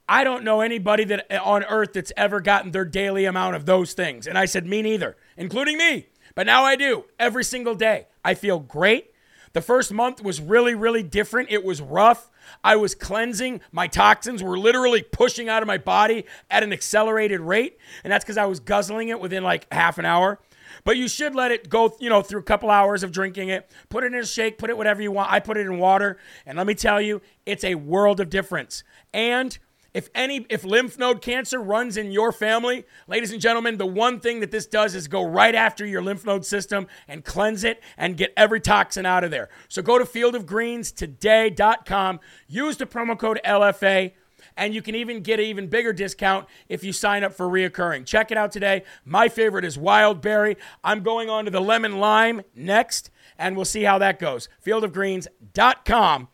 I 0.07 0.23
don't 0.23 0.43
know 0.43 0.61
anybody 0.61 1.03
that 1.05 1.25
eh, 1.29 1.37
on 1.37 1.63
earth 1.63 1.93
that's 1.93 2.11
ever 2.17 2.41
gotten 2.41 2.71
their 2.71 2.85
daily 2.85 3.25
amount 3.25 3.55
of 3.55 3.65
those 3.65 3.93
things. 3.93 4.27
And 4.27 4.37
I 4.37 4.45
said, 4.45 4.65
Me 4.65 4.81
neither, 4.81 5.15
including 5.37 5.77
me. 5.77 6.07
But 6.35 6.47
now 6.47 6.63
I 6.63 6.75
do 6.75 7.05
every 7.19 7.43
single 7.43 7.75
day. 7.75 8.07
I 8.23 8.33
feel 8.33 8.59
great. 8.59 9.10
The 9.53 9.61
first 9.61 9.91
month 9.91 10.23
was 10.23 10.39
really, 10.39 10.75
really 10.75 11.03
different. 11.03 11.51
It 11.51 11.63
was 11.63 11.81
rough. 11.81 12.29
I 12.63 12.75
was 12.75 12.95
cleansing. 12.95 13.61
My 13.71 13.87
toxins 13.87 14.41
were 14.41 14.57
literally 14.57 15.03
pushing 15.03 15.49
out 15.49 15.61
of 15.61 15.67
my 15.67 15.77
body 15.77 16.25
at 16.49 16.63
an 16.63 16.73
accelerated 16.73 17.41
rate. 17.41 17.77
And 18.03 18.11
that's 18.11 18.23
because 18.23 18.37
I 18.37 18.45
was 18.45 18.59
guzzling 18.59 19.09
it 19.09 19.19
within 19.19 19.43
like 19.43 19.71
half 19.71 19.97
an 19.97 20.05
hour. 20.05 20.39
But 20.83 20.97
you 20.97 21.07
should 21.07 21.35
let 21.35 21.51
it 21.51 21.69
go, 21.69 21.95
you 21.99 22.09
know, 22.09 22.21
through 22.21 22.39
a 22.39 22.43
couple 22.43 22.69
hours 22.69 23.03
of 23.03 23.11
drinking 23.11 23.49
it. 23.49 23.69
Put 23.89 24.03
it 24.03 24.13
in 24.13 24.19
a 24.19 24.25
shake, 24.25 24.57
put 24.57 24.69
it 24.69 24.77
whatever 24.77 25.01
you 25.01 25.11
want. 25.11 25.31
I 25.31 25.39
put 25.39 25.57
it 25.57 25.65
in 25.65 25.77
water. 25.77 26.17
And 26.45 26.57
let 26.57 26.65
me 26.65 26.73
tell 26.73 27.01
you, 27.01 27.21
it's 27.45 27.63
a 27.63 27.75
world 27.75 28.19
of 28.19 28.29
difference. 28.29 28.83
And 29.13 29.57
if 29.93 30.09
any 30.15 30.45
if 30.49 30.63
lymph 30.63 30.97
node 30.97 31.21
cancer 31.21 31.61
runs 31.61 31.97
in 31.97 32.11
your 32.11 32.31
family, 32.31 32.85
ladies 33.07 33.31
and 33.31 33.39
gentlemen, 33.41 33.77
the 33.77 33.85
one 33.85 34.19
thing 34.19 34.39
that 34.39 34.49
this 34.51 34.65
does 34.65 34.95
is 34.95 35.07
go 35.07 35.23
right 35.23 35.53
after 35.53 35.85
your 35.85 36.01
lymph 36.01 36.25
node 36.25 36.43
system 36.45 36.87
and 37.07 37.23
cleanse 37.25 37.63
it 37.63 37.83
and 37.97 38.17
get 38.17 38.33
every 38.37 38.61
toxin 38.61 39.05
out 39.05 39.23
of 39.23 39.29
there. 39.31 39.49
So 39.67 39.81
go 39.81 39.97
to 39.97 40.05
fieldofgreenstoday.com, 40.05 42.19
use 42.47 42.77
the 42.77 42.85
promo 42.85 43.17
code 43.19 43.41
LFA 43.45 44.13
and 44.57 44.73
you 44.73 44.81
can 44.81 44.95
even 44.95 45.21
get 45.21 45.39
an 45.39 45.45
even 45.45 45.67
bigger 45.67 45.93
discount 45.93 46.47
if 46.69 46.83
you 46.83 46.93
sign 46.93 47.23
up 47.23 47.33
for 47.33 47.47
reoccurring. 47.47 48.05
Check 48.05 48.31
it 48.31 48.37
out 48.37 48.51
today. 48.51 48.83
My 49.05 49.29
favorite 49.29 49.65
is 49.65 49.77
wild 49.77 50.21
berry. 50.21 50.57
I'm 50.83 51.03
going 51.03 51.29
on 51.29 51.45
to 51.45 51.51
the 51.51 51.61
lemon 51.61 51.99
lime 51.99 52.41
next, 52.55 53.09
and 53.37 53.55
we'll 53.55 53.65
see 53.65 53.83
how 53.83 53.97
that 53.99 54.19
goes. 54.19 54.49
Fieldofgreens.com, 54.65 56.27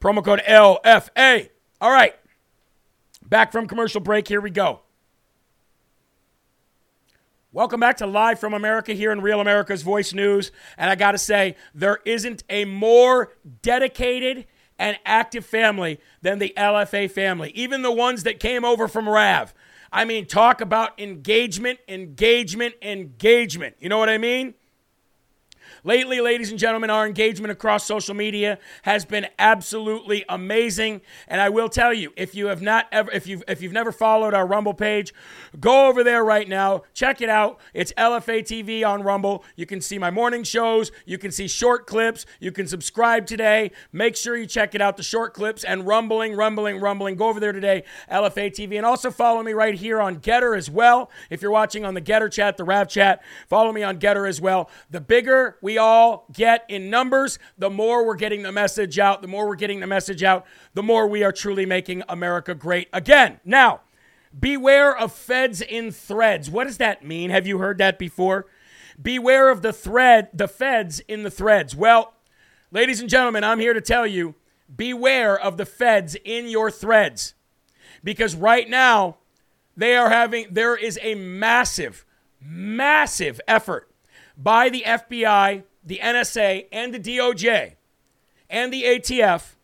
promo 0.00 0.24
code 0.24 0.42
LFA. 0.46 1.50
All 1.80 1.90
right. 1.90 2.14
Back 3.28 3.50
from 3.50 3.66
commercial 3.66 4.00
break, 4.00 4.28
here 4.28 4.40
we 4.40 4.50
go. 4.50 4.80
Welcome 7.52 7.80
back 7.80 7.96
to 7.96 8.06
Live 8.06 8.38
from 8.38 8.54
America 8.54 8.92
here 8.92 9.10
in 9.10 9.20
Real 9.20 9.40
America's 9.40 9.82
Voice 9.82 10.12
News. 10.12 10.52
And 10.76 10.90
I 10.90 10.94
got 10.94 11.12
to 11.12 11.18
say, 11.18 11.56
there 11.74 11.98
isn't 12.04 12.44
a 12.48 12.66
more 12.66 13.32
dedicated 13.62 14.46
and 14.78 14.98
active 15.04 15.44
family 15.44 15.98
than 16.22 16.38
the 16.38 16.52
LFA 16.56 17.10
family, 17.10 17.50
even 17.54 17.82
the 17.82 17.90
ones 17.90 18.22
that 18.24 18.38
came 18.38 18.64
over 18.64 18.86
from 18.86 19.08
RAV. 19.08 19.54
I 19.90 20.04
mean, 20.04 20.26
talk 20.26 20.60
about 20.60 21.00
engagement, 21.00 21.80
engagement, 21.88 22.74
engagement. 22.82 23.76
You 23.80 23.88
know 23.88 23.98
what 23.98 24.10
I 24.10 24.18
mean? 24.18 24.54
Lately, 25.86 26.20
ladies 26.20 26.50
and 26.50 26.58
gentlemen, 26.58 26.90
our 26.90 27.06
engagement 27.06 27.52
across 27.52 27.86
social 27.86 28.12
media 28.12 28.58
has 28.82 29.04
been 29.04 29.28
absolutely 29.38 30.24
amazing. 30.28 31.00
And 31.28 31.40
I 31.40 31.48
will 31.48 31.68
tell 31.68 31.94
you, 31.94 32.12
if 32.16 32.34
you 32.34 32.48
have 32.48 32.60
not 32.60 32.86
ever, 32.90 33.08
if 33.12 33.28
you've 33.28 33.44
if 33.46 33.62
you've 33.62 33.72
never 33.72 33.92
followed 33.92 34.34
our 34.34 34.48
Rumble 34.48 34.74
page, 34.74 35.14
go 35.60 35.86
over 35.86 36.02
there 36.02 36.24
right 36.24 36.48
now. 36.48 36.82
Check 36.92 37.20
it 37.20 37.28
out. 37.28 37.60
It's 37.72 37.92
LFA 37.92 38.40
TV 38.40 38.84
on 38.84 39.04
Rumble. 39.04 39.44
You 39.54 39.64
can 39.64 39.80
see 39.80 39.96
my 39.96 40.10
morning 40.10 40.42
shows. 40.42 40.90
You 41.04 41.18
can 41.18 41.30
see 41.30 41.46
short 41.46 41.86
clips. 41.86 42.26
You 42.40 42.50
can 42.50 42.66
subscribe 42.66 43.24
today. 43.24 43.70
Make 43.92 44.16
sure 44.16 44.36
you 44.36 44.46
check 44.46 44.74
it 44.74 44.80
out. 44.80 44.96
The 44.96 45.04
short 45.04 45.34
clips 45.34 45.62
and 45.62 45.86
rumbling, 45.86 46.34
rumbling, 46.34 46.80
rumbling. 46.80 47.14
Go 47.14 47.28
over 47.28 47.38
there 47.38 47.52
today, 47.52 47.84
LFA 48.10 48.50
TV, 48.50 48.76
and 48.76 48.84
also 48.84 49.12
follow 49.12 49.40
me 49.40 49.52
right 49.52 49.76
here 49.76 50.00
on 50.00 50.16
Gettr 50.16 50.58
as 50.58 50.68
well. 50.68 51.12
If 51.30 51.42
you're 51.42 51.52
watching 51.52 51.84
on 51.84 51.94
the 51.94 52.02
Gettr 52.02 52.28
chat, 52.28 52.56
the 52.56 52.64
Rav 52.64 52.88
chat, 52.88 53.22
follow 53.46 53.70
me 53.70 53.84
on 53.84 54.00
Gettr 54.00 54.28
as 54.28 54.40
well. 54.40 54.68
The 54.90 55.00
bigger 55.00 55.58
all 55.78 56.26
get 56.32 56.64
in 56.68 56.90
numbers, 56.90 57.38
the 57.58 57.70
more 57.70 58.06
we're 58.06 58.16
getting 58.16 58.42
the 58.42 58.52
message 58.52 58.98
out. 58.98 59.22
The 59.22 59.28
more 59.28 59.46
we're 59.46 59.56
getting 59.56 59.80
the 59.80 59.86
message 59.86 60.22
out, 60.22 60.46
the 60.74 60.82
more 60.82 61.06
we 61.06 61.22
are 61.22 61.32
truly 61.32 61.66
making 61.66 62.02
America 62.08 62.54
great 62.54 62.88
again. 62.92 63.40
Now, 63.44 63.80
beware 64.38 64.96
of 64.96 65.12
feds 65.12 65.60
in 65.60 65.90
threads. 65.90 66.50
What 66.50 66.64
does 66.66 66.78
that 66.78 67.04
mean? 67.04 67.30
Have 67.30 67.46
you 67.46 67.58
heard 67.58 67.78
that 67.78 67.98
before? 67.98 68.46
Beware 69.00 69.50
of 69.50 69.62
the 69.62 69.72
thread, 69.72 70.28
the 70.32 70.48
feds 70.48 71.00
in 71.00 71.22
the 71.22 71.30
threads. 71.30 71.76
Well, 71.76 72.14
ladies 72.70 73.00
and 73.00 73.10
gentlemen, 73.10 73.44
I'm 73.44 73.60
here 73.60 73.74
to 73.74 73.80
tell 73.80 74.06
you 74.06 74.34
beware 74.74 75.38
of 75.38 75.56
the 75.56 75.66
feds 75.66 76.16
in 76.24 76.48
your 76.48 76.70
threads. 76.70 77.34
Because 78.02 78.34
right 78.34 78.68
now, 78.68 79.16
they 79.76 79.96
are 79.96 80.10
having, 80.10 80.46
there 80.50 80.76
is 80.76 80.98
a 81.02 81.14
massive, 81.14 82.04
massive 82.40 83.40
effort 83.46 83.90
by 84.36 84.68
the 84.68 84.82
FBI, 84.86 85.64
the 85.84 86.00
NSA, 86.02 86.66
and 86.70 86.92
the 86.92 87.00
DOJ, 87.00 87.74
and 88.50 88.72
the 88.72 88.84
ATF, 88.84 89.54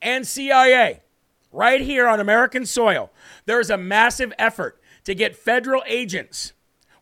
and 0.00 0.26
CIA, 0.26 1.02
right 1.50 1.80
here 1.80 2.06
on 2.06 2.20
American 2.20 2.66
soil, 2.66 3.10
there 3.46 3.60
is 3.60 3.70
a 3.70 3.78
massive 3.78 4.32
effort 4.38 4.80
to 5.04 5.14
get 5.14 5.36
federal 5.36 5.82
agents 5.86 6.52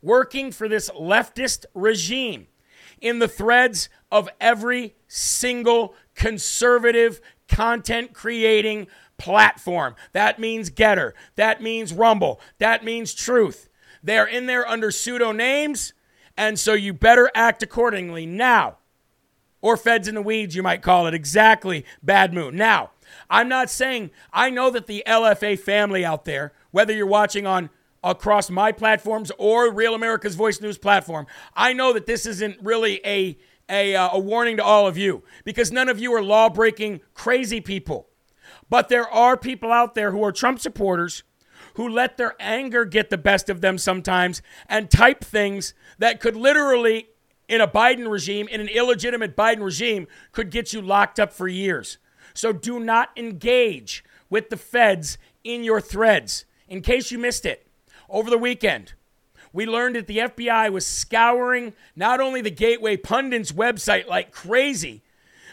working 0.00 0.50
for 0.50 0.68
this 0.68 0.90
leftist 0.90 1.64
regime 1.74 2.46
in 3.00 3.18
the 3.18 3.28
threads 3.28 3.88
of 4.10 4.28
every 4.40 4.94
single 5.08 5.94
conservative 6.14 7.20
content 7.48 8.12
creating 8.12 8.86
platform. 9.18 9.94
That 10.12 10.38
means 10.38 10.70
Gettr. 10.70 11.12
That 11.36 11.62
means 11.62 11.92
Rumble. 11.92 12.40
That 12.58 12.84
means 12.84 13.14
Truth. 13.14 13.68
They're 14.02 14.26
in 14.26 14.46
there 14.46 14.66
under 14.66 14.90
pseudo 14.90 15.32
names 15.32 15.92
and 16.36 16.58
so 16.58 16.74
you 16.74 16.92
better 16.92 17.30
act 17.34 17.62
accordingly 17.62 18.26
now. 18.26 18.78
Or 19.60 19.76
feds 19.76 20.08
in 20.08 20.16
the 20.16 20.22
weeds, 20.22 20.56
you 20.56 20.62
might 20.62 20.82
call 20.82 21.06
it. 21.06 21.14
Exactly, 21.14 21.84
bad 22.02 22.34
moon. 22.34 22.56
Now, 22.56 22.90
I'm 23.30 23.48
not 23.48 23.70
saying, 23.70 24.10
I 24.32 24.50
know 24.50 24.70
that 24.70 24.88
the 24.88 25.04
LFA 25.06 25.58
family 25.58 26.04
out 26.04 26.24
there, 26.24 26.52
whether 26.72 26.92
you're 26.92 27.06
watching 27.06 27.46
on 27.46 27.70
across 28.02 28.50
my 28.50 28.72
platforms 28.72 29.30
or 29.38 29.72
Real 29.72 29.94
America's 29.94 30.34
Voice 30.34 30.60
News 30.60 30.78
platform, 30.78 31.26
I 31.54 31.72
know 31.72 31.92
that 31.92 32.06
this 32.06 32.26
isn't 32.26 32.56
really 32.60 33.00
a, 33.04 33.38
a, 33.68 33.94
uh, 33.94 34.10
a 34.12 34.18
warning 34.18 34.56
to 34.56 34.64
all 34.64 34.88
of 34.88 34.98
you 34.98 35.22
because 35.44 35.70
none 35.70 35.88
of 35.88 36.00
you 36.00 36.12
are 36.14 36.22
law 36.22 36.48
breaking 36.48 37.00
crazy 37.14 37.60
people. 37.60 38.08
But 38.68 38.88
there 38.88 39.08
are 39.08 39.36
people 39.36 39.70
out 39.70 39.94
there 39.94 40.10
who 40.10 40.24
are 40.24 40.32
Trump 40.32 40.58
supporters 40.58 41.22
who 41.74 41.88
let 41.88 42.16
their 42.16 42.34
anger 42.38 42.84
get 42.84 43.10
the 43.10 43.18
best 43.18 43.48
of 43.48 43.60
them 43.60 43.78
sometimes 43.78 44.42
and 44.68 44.90
type 44.90 45.24
things 45.24 45.74
that 45.98 46.20
could 46.20 46.36
literally, 46.36 47.08
in 47.48 47.60
a 47.60 47.68
Biden 47.68 48.10
regime, 48.10 48.48
in 48.48 48.60
an 48.60 48.68
illegitimate 48.68 49.36
Biden 49.36 49.62
regime, 49.62 50.06
could 50.32 50.50
get 50.50 50.72
you 50.72 50.80
locked 50.82 51.18
up 51.18 51.32
for 51.32 51.48
years. 51.48 51.98
So 52.34 52.52
do 52.52 52.80
not 52.80 53.10
engage 53.16 54.04
with 54.30 54.50
the 54.50 54.56
feds 54.56 55.18
in 55.44 55.64
your 55.64 55.80
threads. 55.80 56.44
In 56.68 56.80
case 56.80 57.10
you 57.10 57.18
missed 57.18 57.44
it, 57.44 57.66
over 58.08 58.30
the 58.30 58.38
weekend, 58.38 58.94
we 59.52 59.66
learned 59.66 59.96
that 59.96 60.06
the 60.06 60.18
FBI 60.18 60.72
was 60.72 60.86
scouring 60.86 61.74
not 61.94 62.20
only 62.20 62.40
the 62.40 62.50
Gateway 62.50 62.96
Pundits 62.96 63.52
website 63.52 64.06
like 64.06 64.32
crazy, 64.32 65.02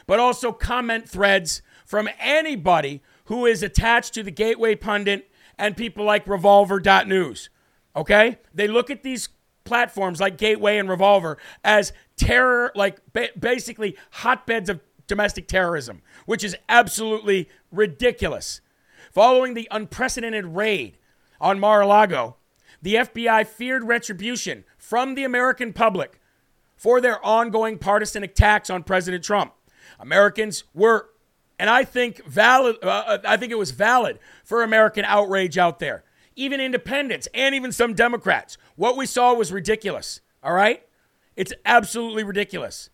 but 0.08 0.20
also 0.20 0.52
comment 0.52 1.08
threads 1.10 1.62
from 1.86 2.10
anybody 2.20 3.02
who 3.26 3.46
is 3.46 3.62
attached 3.62 4.14
to 4.14 4.24
the 4.24 4.32
Gateway 4.32 4.76
Pundit 4.76 5.29
and 5.60 5.78
people 5.78 6.06
like 6.06 6.28
Revolver.news. 6.28 7.50
Okay? 7.96 8.38
They 8.54 8.68
look 8.68 8.90
at 8.90 9.04
these 9.04 9.30
platforms 9.66 10.20
like 10.20 10.38
Gateway 10.38 10.78
and 10.78 10.90
Revolver 10.90 11.38
as 11.64 11.94
terror, 12.16 12.72
like 12.74 13.00
ba- 13.14 13.30
basically 13.38 13.96
hotbeds 14.12 14.70
of 14.70 14.80
domestic 15.06 15.48
terrorism, 15.48 16.02
which 16.26 16.44
is 16.44 16.56
absolutely 16.70 17.50
ridiculous. 17.72 18.62
Following 19.12 19.54
the 19.54 19.68
unprecedented 19.70 20.46
raid 20.46 20.98
on 21.42 21.60
Mar 21.60 21.82
a 21.82 21.88
Lago, 21.88 22.38
the 22.82 22.96
FBI 22.96 23.46
feared 23.46 23.84
retribution 23.84 24.64
from 24.78 25.16
the 25.16 25.24
American 25.24 25.74
public 25.74 26.22
for 26.78 27.02
their 27.02 27.24
ongoing 27.26 27.78
partisan 27.78 28.24
attacks 28.24 28.70
on 28.70 28.84
President 28.84 29.24
Trump. 29.24 29.54
Americans 30.00 30.64
were, 30.74 31.10
and 31.60 31.70
I 31.70 31.84
think 31.84 32.26
valid. 32.26 32.78
Uh, 32.82 33.20
I 33.26 33.38
think 33.38 33.52
it 33.52 33.58
was 33.58 33.72
valid 33.72 34.18
for 34.44 34.64
American 34.64 35.06
outrage 35.06 35.58
out 35.58 35.80
there, 35.80 36.04
even 36.36 36.62
independents 36.62 37.28
and 37.34 37.54
even 37.54 37.72
some 37.72 37.94
Democrats. 37.94 38.58
What 38.76 38.98
we 38.98 39.06
saw 39.06 39.34
was 39.34 39.52
ridiculous. 39.52 40.22
All 40.42 40.54
right, 40.54 40.82
it's 41.36 41.54
absolutely 41.66 42.24
ridiculous. 42.24 42.90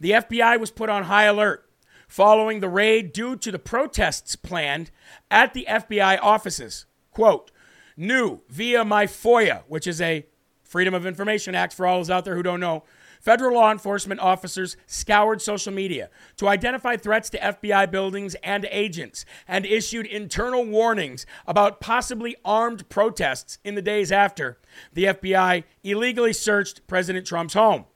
The 0.00 0.10
FBI 0.10 0.58
was 0.60 0.70
put 0.70 0.90
on 0.90 1.04
high 1.04 1.24
alert 1.24 1.64
following 2.08 2.60
the 2.60 2.68
raid 2.68 3.12
due 3.12 3.36
to 3.36 3.52
the 3.52 3.58
protests 3.58 4.34
planned 4.34 4.90
at 5.30 5.54
the 5.54 5.66
FBI 5.68 6.18
offices. 6.20 6.86
Quote, 7.12 7.50
new 7.96 8.40
via 8.48 8.84
my 8.84 9.06
FOIA, 9.06 9.62
which 9.68 9.86
is 9.86 10.00
a 10.00 10.26
Freedom 10.62 10.94
of 10.94 11.06
Information 11.06 11.54
Act 11.54 11.72
for 11.72 11.86
all 11.86 11.98
those 11.98 12.10
out 12.10 12.24
there 12.24 12.34
who 12.34 12.42
don't 12.42 12.60
know. 12.60 12.84
Federal 13.20 13.54
law 13.54 13.70
enforcement 13.70 14.20
officers 14.20 14.76
scoured 14.86 15.42
social 15.42 15.72
media 15.72 16.10
to 16.36 16.48
identify 16.48 16.96
threats 16.96 17.30
to 17.30 17.38
FBI 17.38 17.90
buildings 17.90 18.34
and 18.42 18.66
agents 18.70 19.24
and 19.46 19.66
issued 19.66 20.06
internal 20.06 20.64
warnings 20.64 21.26
about 21.46 21.80
possibly 21.80 22.36
armed 22.44 22.88
protests 22.88 23.58
in 23.64 23.74
the 23.74 23.82
days 23.82 24.12
after 24.12 24.58
the 24.92 25.04
FBI 25.04 25.64
illegally 25.82 26.32
searched 26.32 26.86
President 26.86 27.26
Trump's 27.26 27.54
home. 27.54 27.86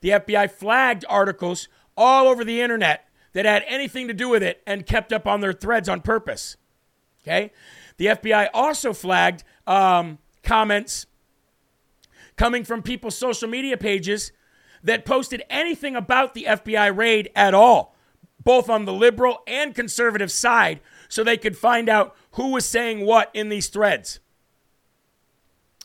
The 0.00 0.10
FBI 0.10 0.50
flagged 0.50 1.04
articles 1.08 1.68
all 1.96 2.28
over 2.28 2.44
the 2.44 2.60
internet 2.60 3.08
that 3.32 3.44
had 3.44 3.64
anything 3.66 4.08
to 4.08 4.14
do 4.14 4.28
with 4.28 4.42
it 4.42 4.62
and 4.66 4.86
kept 4.86 5.12
up 5.12 5.26
on 5.26 5.40
their 5.40 5.52
threads 5.52 5.88
on 5.88 6.00
purpose. 6.00 6.56
Okay? 7.22 7.52
The 7.96 8.06
FBI 8.06 8.48
also 8.52 8.92
flagged 8.92 9.44
um, 9.66 10.18
comments 10.42 11.06
coming 12.36 12.64
from 12.64 12.82
people's 12.82 13.16
social 13.16 13.48
media 13.48 13.76
pages 13.76 14.32
that 14.82 15.04
posted 15.04 15.42
anything 15.48 15.94
about 15.96 16.34
the 16.34 16.44
FBI 16.44 16.94
raid 16.96 17.30
at 17.36 17.54
all, 17.54 17.94
both 18.42 18.68
on 18.68 18.84
the 18.84 18.92
liberal 18.92 19.42
and 19.46 19.74
conservative 19.74 20.30
side, 20.30 20.80
so 21.08 21.22
they 21.22 21.36
could 21.36 21.56
find 21.56 21.88
out 21.88 22.16
who 22.32 22.50
was 22.52 22.64
saying 22.64 23.04
what 23.04 23.30
in 23.34 23.48
these 23.48 23.68
threads. 23.68 24.18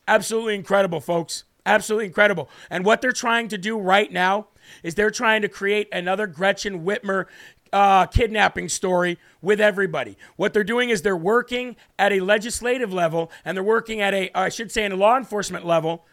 Absolutely 0.08 0.56
incredible, 0.56 1.02
folks. 1.02 1.44
Absolutely 1.66 2.06
incredible. 2.06 2.50
And 2.70 2.86
what 2.86 3.02
they're 3.02 3.12
trying 3.12 3.50
to 3.50 3.58
do 3.58 3.78
right 3.78 4.12
now 4.12 4.48
is 4.84 4.96
they're 4.96 5.12
trying 5.12 5.42
to 5.42 5.50
create 5.50 5.90
another 5.92 6.26
Gretchen 6.26 6.86
Whitmer 6.86 7.26
uh, 7.74 8.06
kidnapping 8.06 8.70
story 8.70 9.18
with 9.42 9.60
everybody. 9.60 10.18
What 10.38 10.54
they're 10.54 10.64
doing 10.64 10.90
is 10.90 11.02
they're 11.02 11.18
working 11.18 11.76
at 12.00 12.14
a 12.14 12.22
legislative 12.22 12.94
level 12.94 13.30
and 13.44 13.58
they're 13.58 13.64
working 13.64 14.00
at 14.00 14.14
a, 14.14 14.32
I 14.34 14.48
should 14.48 14.72
say, 14.72 14.86
in 14.86 14.94
a 14.94 14.96
law 14.96 15.18
enforcement 15.18 15.66
level 15.66 16.06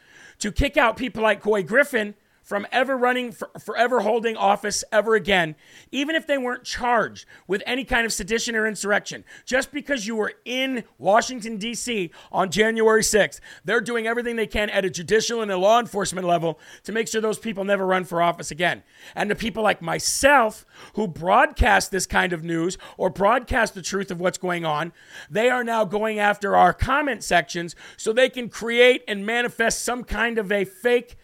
to 0.45 0.53
kick 0.53 0.77
out 0.77 0.99
people 0.99 1.23
like 1.23 1.43
Couy 1.43 1.67
Griffin 1.67 2.15
from 2.45 2.67
ever 2.71 2.97
running, 2.97 3.33
for, 3.33 3.51
forever 3.59 4.01
holding 4.01 4.37
office 4.37 4.85
ever 4.93 5.15
again, 5.15 5.57
even 5.91 6.15
if 6.15 6.27
they 6.27 6.39
weren't 6.39 6.63
charged 6.63 7.25
with 7.49 7.63
any 7.67 7.85
kind 7.85 8.05
of 8.05 8.13
sedition 8.13 8.55
or 8.55 8.67
insurrection. 8.67 9.25
Just 9.47 9.73
because 9.73 10.07
you 10.07 10.15
were 10.15 10.35
in 10.45 10.85
Washington, 10.99 11.57
D.C. 11.57 12.11
on 12.31 12.51
January 12.51 13.01
6th, 13.03 13.41
they're 13.65 13.81
doing 13.81 14.07
everything 14.07 14.37
they 14.37 14.47
can 14.47 14.69
at 14.71 14.85
a 14.85 14.91
judicial 14.91 15.41
and 15.41 15.51
a 15.51 15.57
law 15.57 15.81
enforcement 15.81 16.27
level 16.27 16.61
to 16.85 16.93
make 16.93 17.09
sure 17.09 17.21
those 17.21 17.39
people 17.39 17.65
never 17.65 17.87
run 17.87 18.05
for 18.05 18.21
office 18.21 18.51
again. 18.51 18.83
And 19.15 19.31
to 19.31 19.35
people 19.35 19.63
like 19.63 19.81
myself 19.81 20.67
who 20.95 21.09
broadcast 21.09 21.91
this 21.91 22.07
kind 22.07 22.35
of 22.35 22.45
news 22.45 22.77
or 22.99 23.09
broadcast 23.09 23.75
the 23.75 23.83
truth 23.83 24.11
of 24.11 24.21
what's 24.21 24.39
going 24.39 24.67
on, 24.67 24.93
they 25.31 25.49
are 25.49 25.65
now 25.65 25.87
going 25.87 26.19
after 26.19 26.55
our 26.55 26.75
comment 26.75 27.25
sections 27.25 27.75
so 27.97 28.13
they 28.13 28.29
can 28.29 28.51
create 28.51 29.03
and 29.09 29.25
manifest 29.25 29.83
some 29.83 30.05
kind 30.05 30.37
of 30.37 30.53
a 30.53 30.67
fake 30.67 31.17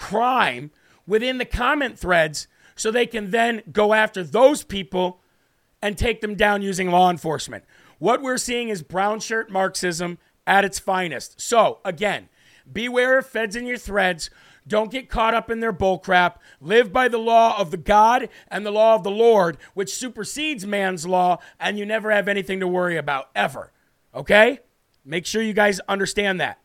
crime 0.00 0.70
within 1.06 1.38
the 1.38 1.44
comment 1.44 1.98
threads 1.98 2.48
so 2.74 2.90
they 2.90 3.06
can 3.06 3.30
then 3.30 3.62
go 3.70 3.92
after 3.92 4.24
those 4.24 4.64
people 4.64 5.20
and 5.82 5.96
take 5.96 6.22
them 6.22 6.34
down 6.34 6.62
using 6.62 6.90
law 6.90 7.10
enforcement. 7.10 7.64
What 7.98 8.22
we're 8.22 8.38
seeing 8.38 8.70
is 8.70 8.82
brown 8.82 9.20
shirt 9.20 9.50
Marxism 9.50 10.18
at 10.46 10.64
its 10.64 10.78
finest. 10.78 11.40
So, 11.40 11.78
again, 11.84 12.28
beware 12.70 13.18
of 13.18 13.26
feds 13.26 13.54
in 13.54 13.66
your 13.66 13.76
threads. 13.76 14.30
Don't 14.66 14.90
get 14.90 15.10
caught 15.10 15.34
up 15.34 15.50
in 15.50 15.60
their 15.60 15.72
bullcrap. 15.72 16.36
Live 16.60 16.92
by 16.92 17.08
the 17.08 17.18
law 17.18 17.58
of 17.58 17.70
the 17.70 17.76
God 17.76 18.28
and 18.48 18.64
the 18.64 18.70
law 18.70 18.94
of 18.94 19.02
the 19.02 19.10
Lord, 19.10 19.58
which 19.74 19.94
supersedes 19.94 20.66
man's 20.66 21.06
law, 21.06 21.38
and 21.58 21.78
you 21.78 21.84
never 21.84 22.10
have 22.10 22.28
anything 22.28 22.60
to 22.60 22.68
worry 22.68 22.96
about, 22.96 23.28
ever. 23.34 23.72
Okay? 24.14 24.60
Make 25.04 25.26
sure 25.26 25.42
you 25.42 25.52
guys 25.52 25.80
understand 25.80 26.40
that. 26.40 26.58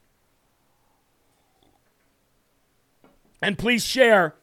And 3.45 3.59
please 3.59 3.85
share 3.85 4.33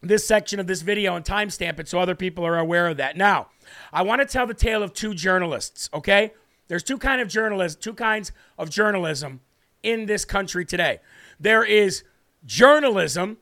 this 0.00 0.26
section 0.26 0.58
of 0.58 0.66
this 0.66 0.80
video 0.80 1.14
and 1.14 1.22
timestamp 1.22 1.78
it 1.78 1.86
so 1.86 1.98
other 1.98 2.14
people 2.14 2.46
are 2.46 2.56
aware 2.56 2.88
of 2.88 2.96
that. 2.96 3.14
Now, 3.14 3.48
I 3.92 4.00
want 4.00 4.22
to 4.22 4.26
tell 4.26 4.46
the 4.46 4.54
tale 4.54 4.82
of 4.82 4.94
two 4.94 5.12
journalists, 5.12 5.90
okay? 5.92 6.32
There's 6.66 6.82
two 6.82 6.96
kind 6.96 7.20
of 7.20 7.28
journalists, 7.28 7.78
two 7.78 7.92
kinds 7.92 8.32
of 8.56 8.70
journalism 8.70 9.42
in 9.82 10.06
this 10.06 10.24
country 10.24 10.64
today. 10.64 11.00
There 11.38 11.62
is 11.62 12.04
journalism, 12.46 13.36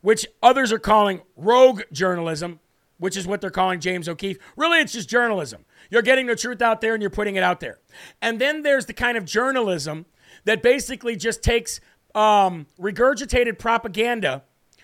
which 0.00 0.26
others 0.42 0.72
are 0.72 0.80
calling 0.80 1.22
rogue 1.36 1.82
journalism, 1.92 2.58
which 2.98 3.16
is 3.16 3.28
what 3.28 3.40
they're 3.40 3.48
calling 3.48 3.78
James 3.78 4.08
O'Keefe. 4.08 4.40
Really, 4.56 4.80
it's 4.80 4.92
just 4.92 5.08
journalism. 5.08 5.64
You're 5.88 6.02
getting 6.02 6.26
the 6.26 6.34
truth 6.34 6.60
out 6.60 6.80
there 6.80 6.94
and 6.94 7.00
you're 7.00 7.10
putting 7.10 7.36
it 7.36 7.44
out 7.44 7.60
there. 7.60 7.78
And 8.20 8.40
then 8.40 8.62
there's 8.62 8.86
the 8.86 8.92
kind 8.92 9.16
of 9.16 9.24
journalism 9.24 10.04
that 10.46 10.62
basically 10.64 11.14
just 11.14 11.44
takes 11.44 11.80
um, 12.14 12.66
regurgitated 12.78 13.58
propaganda 13.58 14.42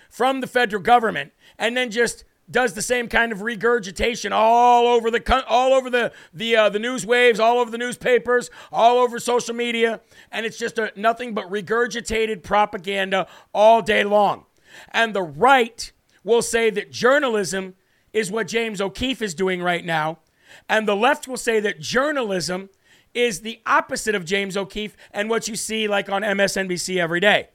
from 0.08 0.40
the 0.40 0.46
federal 0.46 0.82
government 0.82 1.32
and 1.58 1.76
then 1.76 1.90
just 1.90 2.24
does 2.50 2.74
the 2.74 2.82
same 2.82 3.08
kind 3.08 3.30
of 3.30 3.42
regurgitation 3.42 4.32
all 4.32 4.86
over 4.86 5.10
the 5.10 5.44
all 5.46 5.74
over 5.74 5.90
the 5.90 6.12
the 6.32 6.56
uh, 6.56 6.68
the 6.68 6.78
news 6.78 7.04
waves, 7.04 7.38
all 7.38 7.58
over 7.58 7.70
the 7.70 7.78
newspapers, 7.78 8.50
all 8.72 8.98
over 8.98 9.18
social 9.18 9.54
media, 9.54 10.00
and 10.32 10.46
it's 10.46 10.58
just 10.58 10.78
a, 10.78 10.92
nothing 10.96 11.34
but 11.34 11.50
regurgitated 11.50 12.42
propaganda 12.42 13.26
all 13.52 13.82
day 13.82 14.02
long. 14.02 14.46
And 14.90 15.14
the 15.14 15.22
right 15.22 15.92
will 16.24 16.42
say 16.42 16.70
that 16.70 16.90
journalism 16.90 17.74
is 18.12 18.30
what 18.30 18.48
James 18.48 18.80
O'Keefe 18.80 19.22
is 19.22 19.34
doing 19.34 19.62
right 19.62 19.84
now, 19.84 20.18
and 20.68 20.88
the 20.88 20.96
left 20.96 21.28
will 21.28 21.36
say 21.36 21.60
that 21.60 21.80
journalism 21.80 22.70
is 23.18 23.40
the 23.40 23.60
opposite 23.66 24.14
of 24.14 24.24
James 24.24 24.56
O'Keefe 24.56 24.96
and 25.10 25.28
what 25.28 25.48
you 25.48 25.56
see 25.56 25.88
like 25.88 26.08
on 26.08 26.22
MSNBC 26.22 26.98
every 26.98 27.18
day. 27.18 27.48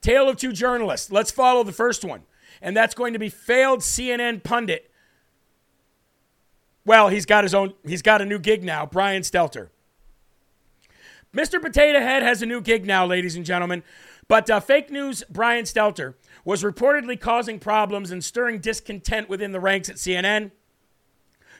Tale 0.00 0.28
of 0.28 0.36
two 0.36 0.52
journalists. 0.52 1.10
Let's 1.10 1.30
follow 1.30 1.64
the 1.64 1.72
first 1.72 2.04
one. 2.04 2.22
And 2.62 2.76
that's 2.76 2.94
going 2.94 3.12
to 3.14 3.18
be 3.18 3.28
failed 3.28 3.80
CNN 3.80 4.44
pundit. 4.44 4.90
Well, 6.86 7.08
he's 7.08 7.26
got 7.26 7.44
his 7.44 7.54
own, 7.54 7.74
he's 7.84 8.02
got 8.02 8.22
a 8.22 8.24
new 8.24 8.38
gig 8.38 8.62
now, 8.62 8.86
Brian 8.86 9.22
Stelter. 9.22 9.70
Mr. 11.34 11.60
Potato 11.60 11.98
Head 11.98 12.22
has 12.22 12.42
a 12.42 12.46
new 12.46 12.60
gig 12.60 12.86
now, 12.86 13.04
ladies 13.04 13.34
and 13.34 13.44
gentlemen. 13.44 13.82
But 14.28 14.48
uh, 14.48 14.60
fake 14.60 14.90
news 14.90 15.24
Brian 15.28 15.64
Stelter 15.64 16.14
was 16.44 16.62
reportedly 16.62 17.18
causing 17.18 17.58
problems 17.58 18.10
and 18.10 18.22
stirring 18.22 18.60
discontent 18.60 19.28
within 19.28 19.52
the 19.52 19.60
ranks 19.60 19.88
at 19.88 19.96
CNN. 19.96 20.52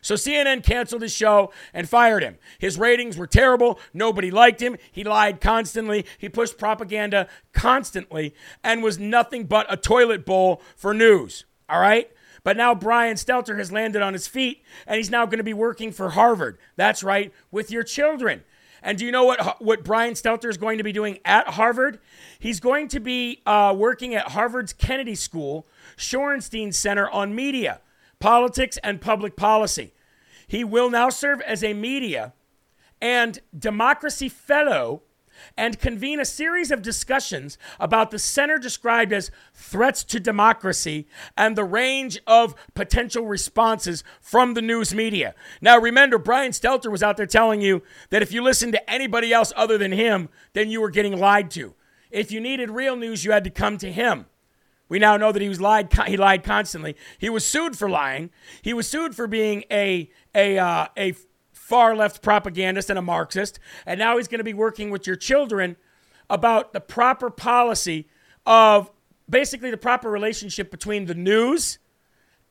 So 0.05 0.17
CNN 0.17 0.63
canceled 0.63 1.01
his 1.01 1.15
show 1.15 1.51
and 1.73 1.89
fired 1.89 2.23
him. 2.23 2.37
His 2.59 2.79
ratings 2.79 3.17
were 3.17 3.27
terrible. 3.27 3.81
Nobody 3.95 4.31
liked 4.31 4.61
him. 4.61 4.77
He 4.93 5.03
lied 5.03 5.41
constantly. 5.41 6.05
He 6.19 6.29
pushed 6.29 6.59
propaganda 6.59 7.27
constantly 7.55 8.35
and 8.63 8.83
was 8.83 8.99
nothing 8.99 9.45
but 9.45 9.65
a 9.73 9.79
toilet 9.79 10.27
bowl 10.27 10.61
for 10.77 10.93
news. 10.93 11.47
All 11.71 11.81
right? 11.81 12.11
But 12.43 12.59
now 12.59 12.75
Brian 12.75 13.17
Stelter 13.17 13.57
has 13.57 13.73
landed 13.73 14.03
on 14.03 14.13
his 14.13 14.29
feet 14.29 14.63
and 14.87 14.99
he's 14.99 15.09
now 15.09 15.25
going 15.25 15.39
to 15.39 15.43
be 15.43 15.55
working 15.55 15.91
for 15.91 16.11
Harvard. 16.11 16.59
That's 16.77 17.03
right, 17.03 17.33
with 17.51 17.71
your 17.71 17.83
children. 17.83 18.45
And 18.83 18.99
do 18.99 19.07
you 19.07 19.11
know 19.11 19.25
what, 19.25 19.63
what 19.63 19.85
Brian 19.85 20.13
Stelter 20.13 20.51
is 20.51 20.59
going 20.59 20.77
to 20.77 20.85
be 20.85 20.93
doing 20.93 21.19
at 21.25 21.49
Harvard? 21.49 21.99
He's 22.39 22.61
going 22.61 22.89
to 22.89 23.01
be 23.01 23.41
uh, 23.47 23.75
working 23.75 24.15
at 24.15 24.33
Harvard's 24.33 24.75
Kennedy 24.75 25.15
School, 25.15 25.67
Shorenstein 25.97 26.75
Center 26.75 27.09
on 27.09 27.35
Media, 27.35 27.81
Politics, 28.25 28.79
and 28.83 29.03
Public 29.03 29.37
Policy. 29.37 29.93
He 30.47 30.64
will 30.64 30.89
now 30.89 31.11
serve 31.11 31.43
as 31.43 31.62
a 31.62 31.75
media 31.75 32.33
and 32.99 33.39
democracy 33.55 34.31
fellow 34.31 35.03
and 35.59 35.79
convene 35.79 36.18
a 36.18 36.25
series 36.25 36.70
of 36.70 36.81
discussions 36.81 37.59
about 37.79 38.11
the 38.11 38.18
center 38.18 38.57
described 38.57 39.12
as 39.12 39.31
threats 39.53 40.03
to 40.05 40.18
democracy 40.18 41.07
and 41.37 41.55
the 41.55 41.64
range 41.64 42.18
of 42.27 42.55
potential 42.72 43.27
responses 43.27 44.03
from 44.22 44.55
the 44.55 44.62
news 44.62 44.95
media. 44.95 45.35
Now, 45.61 45.79
remember, 45.79 46.16
Brian 46.16 46.53
Stelter 46.53 46.91
was 46.91 47.03
out 47.03 47.18
there 47.18 47.27
telling 47.27 47.61
you 47.61 47.83
that 48.09 48.22
if 48.22 48.33
you 48.33 48.43
listened 48.43 48.72
to 48.72 48.91
anybody 48.91 49.35
else 49.35 49.53
other 49.55 49.77
than 49.77 49.93
him, 49.93 50.31
then 50.55 50.70
you 50.70 50.81
were 50.81 50.89
getting 50.89 51.18
lied 51.18 51.51
to. 51.51 51.75
If 52.11 52.33
you 52.33 52.41
needed 52.41 52.70
real 52.70 52.97
news, 52.97 53.27
you 53.27 53.33
had 53.33 53.45
to 53.45 53.51
come 53.51 53.77
to 53.77 53.93
him. 53.93 54.25
We 54.89 54.99
now 54.99 55.16
know 55.16 55.32
that 55.32 55.43
he 55.43 55.49
was 55.49 55.61
lied. 55.61 55.93
He 56.07 56.16
lied 56.16 56.45
constantly. 56.45 56.97
He 57.18 57.30
was 57.30 57.45
sued 57.45 57.76
for 57.76 57.89
lying. 57.89 58.30
He 58.62 58.74
was 58.74 58.89
sued 58.89 59.14
for 59.14 59.26
being 59.26 59.64
a 59.70 60.11
a 60.35 60.59
uh, 60.59 60.87
a 60.97 61.14
far 61.53 61.97
left 61.97 62.22
propagandist 62.22 62.91
and 62.91 62.99
a 62.99 63.03
Marxist. 63.03 63.59
And 63.87 63.99
now 63.99 64.18
he's 64.18 64.28
going 64.28 64.39
to 64.39 64.45
be 64.45 64.55
working 64.55 64.91
with 64.91 65.07
your 65.07 65.16
children 65.16 65.76
about 66.28 66.72
the 66.72 66.80
proper 66.80 67.30
policy 67.30 68.09
of 68.45 68.91
basically 69.28 69.70
the 69.70 69.76
proper 69.76 70.11
relationship 70.11 70.70
between 70.70 71.07
the 71.07 71.14
news 71.14 71.78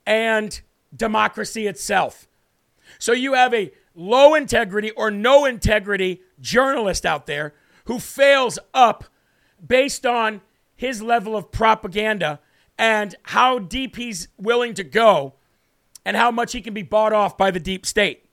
and 0.06 0.60
democracy 0.94 1.66
itself. 1.66 2.26
So 2.98 3.12
you 3.12 3.34
have 3.34 3.54
a 3.54 3.72
low 3.94 4.34
integrity 4.34 4.90
or 4.90 5.10
no 5.10 5.44
integrity 5.44 6.22
journalist 6.40 7.06
out 7.06 7.26
there 7.26 7.54
who 7.84 7.98
fails 7.98 8.58
up 8.72 9.04
based 9.64 10.04
on 10.04 10.40
his 10.76 11.02
level 11.02 11.36
of 11.36 11.50
propaganda 11.50 12.40
and 12.78 13.14
how 13.24 13.58
deep 13.58 13.96
he's 13.96 14.28
willing 14.36 14.74
to 14.74 14.84
go 14.84 15.34
and 16.04 16.16
how 16.16 16.30
much 16.30 16.52
he 16.52 16.60
can 16.60 16.74
be 16.74 16.82
bought 16.82 17.12
off 17.12 17.38
by 17.38 17.50
the 17.50 17.60
deep 17.60 17.86
state. 17.86 18.26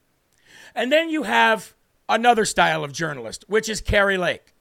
And 0.75 0.91
then 0.91 1.09
you 1.09 1.23
have 1.23 1.73
another 2.09 2.45
style 2.45 2.83
of 2.83 2.91
journalist, 2.91 3.45
which 3.47 3.69
is 3.69 3.81
Kari 3.81 4.17
Lake. 4.17 4.53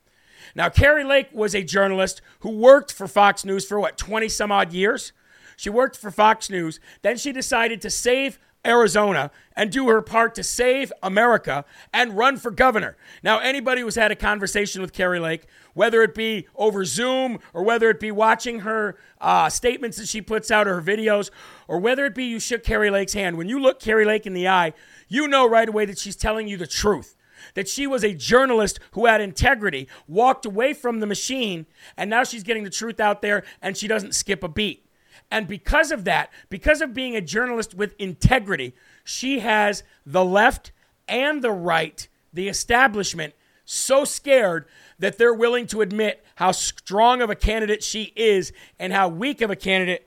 Now, 0.54 0.68
Kari 0.68 1.04
Lake 1.04 1.28
was 1.32 1.54
a 1.54 1.62
journalist 1.62 2.20
who 2.40 2.50
worked 2.50 2.92
for 2.92 3.06
Fox 3.06 3.44
News 3.44 3.64
for 3.64 3.78
what, 3.78 3.96
20 3.96 4.28
some 4.28 4.50
odd 4.50 4.72
years? 4.72 5.12
She 5.56 5.70
worked 5.70 5.96
for 5.96 6.10
Fox 6.10 6.50
News. 6.50 6.80
Then 7.02 7.16
she 7.16 7.32
decided 7.32 7.80
to 7.82 7.90
save 7.90 8.38
Arizona 8.64 9.30
and 9.56 9.70
do 9.70 9.88
her 9.88 10.02
part 10.02 10.34
to 10.34 10.42
save 10.42 10.92
America 11.02 11.64
and 11.92 12.16
run 12.16 12.36
for 12.36 12.50
governor. 12.50 12.96
Now, 13.22 13.38
anybody 13.38 13.80
who's 13.80 13.94
had 13.94 14.10
a 14.10 14.16
conversation 14.16 14.82
with 14.82 14.92
Kari 14.92 15.18
Lake, 15.18 15.46
whether 15.74 16.02
it 16.02 16.14
be 16.14 16.46
over 16.56 16.84
Zoom 16.84 17.38
or 17.54 17.62
whether 17.62 17.90
it 17.90 18.00
be 18.00 18.10
watching 18.10 18.60
her 18.60 18.96
uh, 19.20 19.48
statements 19.48 19.96
that 19.98 20.08
she 20.08 20.20
puts 20.20 20.50
out 20.50 20.68
or 20.68 20.80
her 20.80 20.82
videos, 20.82 21.30
or 21.68 21.78
whether 21.78 22.04
it 22.04 22.14
be 22.14 22.24
you 22.24 22.40
shook 22.40 22.62
Kari 22.62 22.90
Lake's 22.90 23.14
hand, 23.14 23.38
when 23.38 23.48
you 23.48 23.58
look 23.58 23.80
Kari 23.80 24.04
Lake 24.04 24.26
in 24.26 24.34
the 24.34 24.48
eye, 24.48 24.72
you 25.08 25.26
know 25.26 25.48
right 25.48 25.68
away 25.68 25.86
that 25.86 25.98
she's 25.98 26.16
telling 26.16 26.48
you 26.48 26.56
the 26.56 26.66
truth. 26.66 27.16
That 27.54 27.68
she 27.68 27.86
was 27.86 28.04
a 28.04 28.14
journalist 28.14 28.78
who 28.92 29.06
had 29.06 29.22
integrity, 29.22 29.88
walked 30.06 30.44
away 30.44 30.74
from 30.74 31.00
the 31.00 31.06
machine, 31.06 31.66
and 31.96 32.10
now 32.10 32.22
she's 32.22 32.42
getting 32.42 32.64
the 32.64 32.70
truth 32.70 33.00
out 33.00 33.22
there 33.22 33.44
and 33.62 33.76
she 33.76 33.88
doesn't 33.88 34.14
skip 34.14 34.44
a 34.44 34.48
beat. 34.48 34.84
And 35.30 35.46
because 35.46 35.92
of 35.92 36.04
that, 36.04 36.30
because 36.48 36.80
of 36.80 36.92
being 36.92 37.14
a 37.14 37.20
journalist 37.20 37.74
with 37.74 37.94
integrity, 37.98 38.74
she 39.04 39.40
has 39.40 39.82
the 40.04 40.24
left 40.24 40.72
and 41.08 41.42
the 41.42 41.52
right, 41.52 42.08
the 42.32 42.48
establishment, 42.48 43.34
so 43.64 44.04
scared 44.04 44.66
that 44.98 45.18
they're 45.18 45.34
willing 45.34 45.66
to 45.68 45.80
admit 45.80 46.24
how 46.34 46.50
strong 46.50 47.22
of 47.22 47.30
a 47.30 47.36
candidate 47.36 47.82
she 47.82 48.12
is 48.16 48.52
and 48.78 48.92
how 48.92 49.08
weak 49.08 49.40
of 49.40 49.50
a 49.50 49.56
candidate 49.56 50.06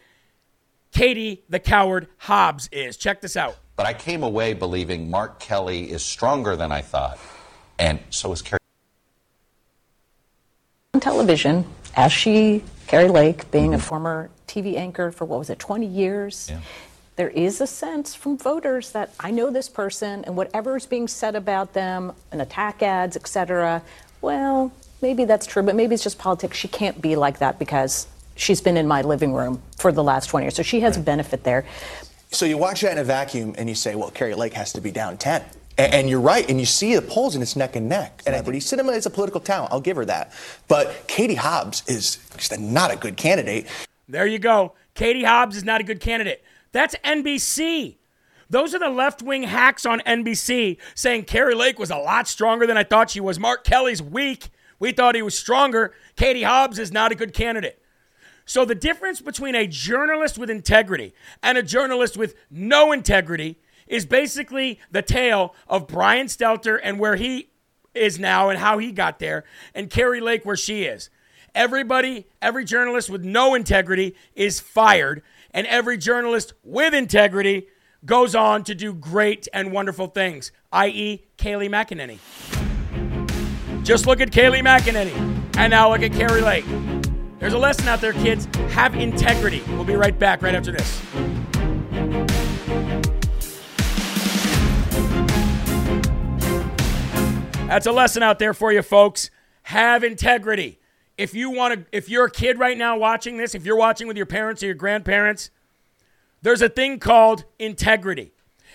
Katie 0.92 1.44
the 1.50 1.60
Coward 1.60 2.08
Hobbs 2.18 2.70
is. 2.72 2.98
Check 2.98 3.22
this 3.22 3.36
out. 3.36 3.58
But 3.76 3.88
I 3.88 3.94
came 3.94 4.22
away 4.22 4.54
believing 4.54 5.10
Mark 5.10 5.40
Kelly 5.40 5.90
is 5.90 6.04
stronger 6.04 6.56
than 6.56 6.72
I 6.72 6.82
thought, 6.82 7.18
and 7.80 8.00
so 8.12 8.32
is 8.32 8.42
Kari. 8.42 8.60
On 10.94 11.00
television, 11.00 11.66
as 11.96 12.12
she, 12.12 12.64
Kari 12.86 13.10
Lake, 13.10 13.50
being 13.50 13.74
a 13.74 13.80
former 13.80 14.30
TV 14.48 14.76
anchor 14.76 15.12
for 15.12 15.26
what 15.26 15.40
was 15.40 15.50
it, 15.50 15.60
20 15.60 15.86
years. 15.86 16.48
Yeah. 16.50 16.60
There 17.16 17.30
is 17.30 17.62
a 17.62 17.68
sense 17.68 18.16
from 18.16 18.38
voters 18.38 18.92
that 18.92 19.14
I 19.20 19.30
know 19.30 19.52
this 19.52 19.70
person 19.70 20.24
and 20.26 20.36
whatever 20.36 20.76
is 20.76 20.88
being 20.88 21.08
said 21.08 21.36
about 21.36 21.74
them 21.74 22.14
and 22.32 22.42
attack 22.42 22.82
ads, 22.82 23.16
etc. 23.16 23.84
Well, 24.22 24.72
maybe 25.02 25.26
that's 25.26 25.46
true, 25.46 25.62
but 25.62 25.76
maybe 25.76 25.94
it's 25.94 26.04
just 26.04 26.18
politics. 26.18 26.58
She 26.58 26.68
can't 26.68 27.00
be 27.02 27.16
like 27.16 27.38
that 27.40 27.60
because 27.60 28.08
she's 28.36 28.62
been 28.62 28.78
in 28.78 28.88
my 28.88 29.04
living 29.04 29.34
room 29.34 29.62
for 29.78 29.92
the 29.92 30.04
last 30.04 30.28
20 30.28 30.46
years. 30.46 30.56
So 30.56 30.64
she 30.64 30.80
has 30.80 30.98
a 30.98 31.02
benefit 31.02 31.44
there. 31.44 31.66
So 32.32 32.46
you 32.46 32.58
watch 32.58 32.82
that 32.82 32.94
in 32.94 32.98
a 32.98 33.04
vacuum 33.04 33.54
and 33.60 33.70
you 33.70 33.76
say, 33.76 33.94
well, 33.94 34.10
Kari 34.10 34.34
Lake 34.34 34.54
has 34.54 34.74
to 34.74 34.82
be 34.82 34.90
down 34.92 35.18
10. 35.18 35.44
And, 35.78 35.94
and 35.94 36.10
you're 36.10 36.20
right, 36.20 36.48
and 36.50 36.60
you 36.60 36.66
see 36.66 36.96
the 36.96 37.02
polls 37.02 37.36
and 37.36 37.44
it's 37.44 37.56
neck 37.56 37.76
and 37.76 37.88
neck. 37.88 38.24
And 38.26 38.34
Celebrity 38.34 38.60
cinema 38.60 38.92
is 38.94 39.06
a 39.06 39.10
political 39.10 39.40
talent, 39.40 39.72
I'll 39.72 39.82
give 39.82 39.98
her 39.98 40.06
that. 40.06 40.32
But 40.68 41.08
Katie 41.08 41.36
Hobbs 41.36 41.84
is 41.88 42.18
just 42.38 42.60
not 42.60 42.92
a 42.92 42.96
good 42.96 43.18
candidate. 43.18 43.68
There 44.08 44.26
you 44.26 44.40
go. 44.40 44.74
Katie 44.96 45.24
Hobbs 45.24 45.58
is 45.58 45.64
not 45.64 45.82
a 45.82 45.84
good 45.84 46.00
candidate. 46.00 46.44
That's 46.72 46.96
NBC. 47.04 47.98
Those 48.50 48.76
are 48.76 48.80
the 48.80 48.90
left 48.90 49.22
wing 49.22 49.44
hacks 49.44 49.86
on 49.86 50.02
NBC 50.02 50.78
saying 50.94 51.24
Kari 51.24 51.56
Lake 51.56 51.80
was 51.80 51.90
a 51.90 51.98
lot 51.98 52.28
stronger 52.28 52.68
than 52.68 52.78
I 52.78 52.84
thought 52.84 53.10
she 53.10 53.20
was. 53.20 53.40
Mark 53.40 53.64
Kelly's 53.64 54.02
weak. 54.02 54.50
We 54.80 54.92
thought 54.92 55.16
he 55.16 55.22
was 55.22 55.38
stronger. 55.38 55.94
Katie 56.16 56.44
Hobbs 56.44 56.78
is 56.78 56.92
not 56.92 57.12
a 57.12 57.16
good 57.16 57.34
candidate. 57.34 57.82
So 58.46 58.66
the 58.66 58.76
difference 58.76 59.22
between 59.22 59.56
a 59.56 59.66
journalist 59.66 60.38
with 60.38 60.50
integrity 60.50 61.14
and 61.42 61.58
a 61.58 61.64
journalist 61.64 62.18
with 62.18 62.36
no 62.52 62.92
integrity 62.92 63.60
is 63.88 64.06
basically 64.06 64.80
the 64.92 65.02
tale 65.02 65.56
of 65.68 65.88
Brian 65.88 66.28
Stelter 66.28 66.80
and 66.84 67.00
where 67.00 67.16
he 67.16 67.50
is 67.94 68.20
now 68.20 68.50
and 68.50 68.60
how 68.60 68.78
he 68.78 68.92
got 68.92 69.20
there, 69.20 69.44
and 69.74 69.90
Kari 69.90 70.20
Lake 70.20 70.46
where 70.46 70.56
she 70.56 70.84
is. 70.84 71.10
Everybody, 71.56 72.26
every 72.42 72.66
journalist 72.66 73.12
with 73.12 73.24
no 73.24 73.54
integrity 73.54 74.16
is 74.34 74.60
fired, 74.60 75.22
and 75.52 75.68
every 75.68 76.00
journalist 76.00 76.54
with 76.64 76.96
integrity 76.96 77.68
goes 78.04 78.34
on 78.34 78.64
to 78.64 78.74
do 78.74 78.92
great 78.92 79.48
and 79.54 79.72
wonderful 79.72 80.08
things, 80.08 80.52
i.e., 80.72 81.24
Kayleigh 81.38 81.70
McEnany. 81.70 82.18
Just 83.84 84.08
look 84.08 84.20
at 84.20 84.32
Kayleigh 84.32 84.64
McEnany, 84.64 85.14
and 85.56 85.70
now 85.70 85.92
look 85.92 86.02
at 86.02 86.12
Kari 86.14 86.42
Lake. 86.42 86.66
There's 87.38 87.54
a 87.54 87.60
lesson 87.60 87.88
out 87.88 88.02
there, 88.02 88.14
kids. 88.14 88.48
Have 88.72 88.96
integrity. 88.96 89.62
We'll 89.68 89.84
be 89.84 89.96
right 89.96 90.18
back 90.18 90.42
right 90.42 90.56
after 90.56 90.72
this. 90.72 91.02
That's 97.68 97.86
a 97.86 97.92
lesson 97.92 98.24
out 98.24 98.40
there 98.40 98.56
for 98.56 98.74
you, 98.74 98.82
folks. 98.82 99.30
Have 99.64 100.04
integrity. 100.04 100.80
If 101.18 101.34
you 101.36 101.52
want 101.52 101.74
to, 101.74 101.86
if 101.96 102.10
you're 102.10 102.26
a 102.26 102.32
kid 102.32 102.58
right 102.58 102.78
now 102.78 102.98
watching 102.98 103.38
this, 103.38 103.54
if 103.54 103.66
you're 103.66 103.76
watching 103.76 104.08
with 104.08 104.18
your 104.18 104.26
parents 104.26 104.64
or 104.64 104.68
your 104.68 104.76
grandparents, 104.76 105.52
there's 106.42 106.62
a 106.62 106.70
thing 106.70 107.00
called 107.00 107.46
integrity. 107.60 108.34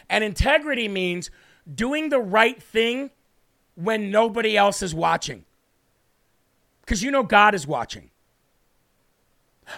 And 0.08 0.22
integrity 0.24 0.88
means 0.88 1.30
doing 1.72 2.08
the 2.08 2.20
right 2.20 2.62
thing 2.62 3.10
when 3.74 4.10
nobody 4.10 4.56
else 4.56 4.82
is 4.82 4.94
watching. 4.94 5.44
Because 6.80 7.02
you 7.02 7.10
know 7.10 7.22
God 7.22 7.54
is 7.54 7.66
watching. 7.66 8.10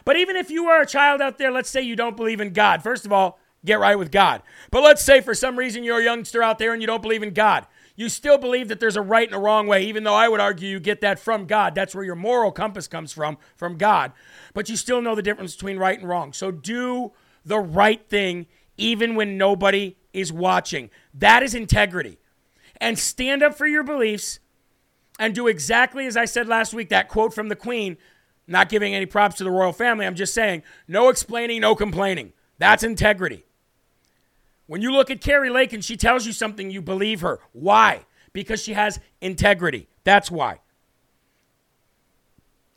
But 0.04 0.16
even 0.16 0.36
if 0.36 0.50
you 0.50 0.66
are 0.66 0.80
a 0.80 0.86
child 0.86 1.20
out 1.20 1.38
there, 1.38 1.50
let's 1.50 1.68
say 1.68 1.82
you 1.82 1.96
don't 1.96 2.16
believe 2.16 2.40
in 2.40 2.52
God. 2.52 2.82
First 2.82 3.04
of 3.04 3.12
all, 3.12 3.38
get 3.64 3.80
right 3.80 3.96
with 3.98 4.10
God. 4.10 4.42
But 4.70 4.82
let's 4.82 5.02
say 5.02 5.20
for 5.20 5.34
some 5.34 5.58
reason 5.58 5.82
you're 5.82 6.00
a 6.00 6.04
youngster 6.04 6.42
out 6.42 6.58
there 6.58 6.72
and 6.72 6.80
you 6.80 6.86
don't 6.86 7.02
believe 7.02 7.22
in 7.22 7.34
God. 7.34 7.66
You 7.96 8.08
still 8.08 8.38
believe 8.38 8.68
that 8.68 8.80
there's 8.80 8.96
a 8.96 9.02
right 9.02 9.26
and 9.26 9.36
a 9.36 9.40
wrong 9.40 9.66
way, 9.66 9.84
even 9.84 10.04
though 10.04 10.14
I 10.14 10.28
would 10.28 10.40
argue 10.40 10.68
you 10.68 10.80
get 10.80 11.00
that 11.02 11.18
from 11.18 11.46
God. 11.46 11.74
That's 11.74 11.94
where 11.94 12.04
your 12.04 12.14
moral 12.14 12.52
compass 12.52 12.88
comes 12.88 13.12
from, 13.12 13.38
from 13.56 13.76
God. 13.76 14.12
But 14.54 14.68
you 14.68 14.76
still 14.76 15.02
know 15.02 15.14
the 15.14 15.22
difference 15.22 15.54
between 15.54 15.78
right 15.78 15.98
and 15.98 16.08
wrong. 16.08 16.32
So 16.32 16.50
do 16.50 17.12
the 17.44 17.58
right 17.58 18.06
thing 18.08 18.46
even 18.76 19.14
when 19.14 19.36
nobody 19.36 19.96
is 20.12 20.32
watching. 20.32 20.90
That 21.14 21.42
is 21.42 21.54
integrity. 21.54 22.18
And 22.80 22.98
stand 22.98 23.42
up 23.42 23.54
for 23.54 23.66
your 23.66 23.82
beliefs 23.82 24.40
and 25.18 25.34
do 25.34 25.46
exactly 25.46 26.06
as 26.06 26.16
I 26.16 26.24
said 26.24 26.48
last 26.48 26.72
week 26.72 26.88
that 26.88 27.08
quote 27.08 27.34
from 27.34 27.48
the 27.48 27.56
Queen 27.56 27.98
not 28.46 28.68
giving 28.68 28.94
any 28.94 29.06
props 29.06 29.36
to 29.36 29.44
the 29.44 29.50
royal 29.50 29.72
family. 29.72 30.04
I'm 30.04 30.16
just 30.16 30.34
saying, 30.34 30.62
no 30.88 31.08
explaining, 31.08 31.60
no 31.60 31.74
complaining. 31.76 32.32
That's 32.58 32.82
integrity. 32.82 33.44
When 34.70 34.82
you 34.82 34.92
look 34.92 35.10
at 35.10 35.20
Kari 35.20 35.50
Lake 35.50 35.72
and 35.72 35.84
she 35.84 35.96
tells 35.96 36.24
you 36.24 36.32
something, 36.32 36.70
you 36.70 36.80
believe 36.80 37.22
her. 37.22 37.40
Why? 37.50 38.04
Because 38.32 38.62
she 38.62 38.74
has 38.74 39.00
integrity. 39.20 39.88
That's 40.04 40.30
why. 40.30 40.60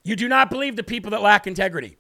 You 0.04 0.16
do 0.16 0.28
not 0.28 0.50
believe 0.50 0.76
the 0.76 0.82
people 0.82 1.12
that 1.12 1.22
lack 1.22 1.46
integrity. 1.46 1.98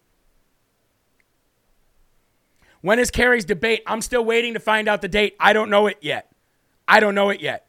When 2.81 2.97
is 2.97 3.11
Kari's 3.11 3.45
debate? 3.45 3.83
I'm 3.85 4.01
still 4.01 4.25
waiting 4.25 4.55
to 4.55 4.59
find 4.59 4.87
out 4.87 5.03
the 5.03 5.07
date. 5.07 5.35
I 5.39 5.53
don't 5.53 5.69
know 5.69 5.85
it 5.85 5.99
yet. 6.01 6.31
I 6.87 6.99
don't 6.99 7.13
know 7.13 7.29
it 7.29 7.39
yet. 7.39 7.67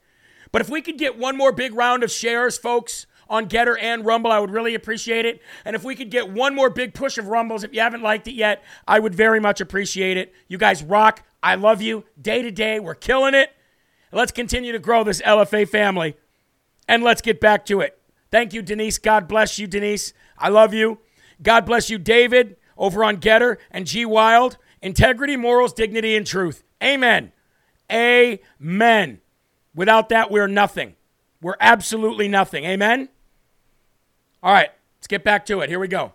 But 0.51 0.63
if 0.63 0.71
we 0.71 0.81
could 0.81 0.97
get 0.97 1.19
one 1.19 1.37
more 1.37 1.53
big 1.53 1.75
round 1.75 2.03
of 2.03 2.11
shares, 2.11 2.57
folks, 2.57 3.05
on 3.29 3.49
Gettr 3.49 3.77
and 3.81 4.05
Rumble. 4.05 4.31
I 4.31 4.39
would 4.39 4.51
really 4.51 4.75
appreciate 4.75 5.27
it. 5.27 5.41
And 5.65 5.75
if 5.75 5.85
we 5.85 5.95
could 5.95 6.11
get 6.11 6.31
one 6.31 6.55
more 6.55 6.71
big 6.71 6.95
push 6.95 7.19
of 7.19 7.29
Rumbles, 7.29 7.65
if 7.65 7.75
you 7.75 7.81
haven't 7.81 8.03
liked 8.03 8.29
it 8.29 8.35
yet, 8.35 8.63
I 8.87 8.99
would 8.99 9.15
very 9.15 9.41
much 9.41 9.61
appreciate 9.61 10.17
it. 10.17 10.33
You 10.49 10.59
guys 10.59 10.83
rock. 10.83 11.23
I 11.45 11.57
love 11.57 11.83
you. 11.83 12.05
Day 12.19 12.41
to 12.41 12.51
day, 12.51 12.81
we're 12.81 12.95
killing 12.95 13.35
it. 13.35 13.53
Let's 14.11 14.33
continue 14.33 14.73
to 14.73 14.79
grow 14.79 15.05
this 15.05 15.21
LFA 15.21 15.69
family. 15.69 16.17
And 16.89 17.05
let's 17.05 17.21
get 17.21 17.39
back 17.39 17.67
to 17.67 17.83
it. 17.83 18.01
Thank 18.31 18.55
you, 18.55 18.63
Denise. 18.63 18.97
God 18.97 19.29
bless 19.29 19.59
you, 19.59 19.67
Denise. 19.67 20.15
I 20.39 20.49
love 20.49 20.73
you. 20.73 21.01
God 21.43 21.67
bless 21.67 21.91
you, 21.91 21.99
David, 21.99 22.57
over 22.79 23.05
on 23.05 23.19
Gettr 23.19 23.59
and 23.71 23.87
G 23.87 24.07
Wild. 24.07 24.57
Integrity, 24.81 25.37
morals, 25.37 25.75
dignity, 25.75 26.17
and 26.17 26.27
truth. 26.27 26.65
Amen. 26.83 27.33
Amen. 27.93 29.21
Without 29.75 30.09
that, 30.09 30.31
we're 30.31 30.47
nothing. 30.47 30.95
We're 31.43 31.57
absolutely 31.61 32.27
nothing. 32.27 32.65
Amen. 32.65 33.11
All 34.43 34.53
right, 34.53 34.71
let's 34.97 35.09
get 35.09 35.25
back 35.25 35.45
to 35.47 35.61
it. 35.61 35.69
Here 35.69 35.79
we 35.79 35.89
go. 35.89 36.13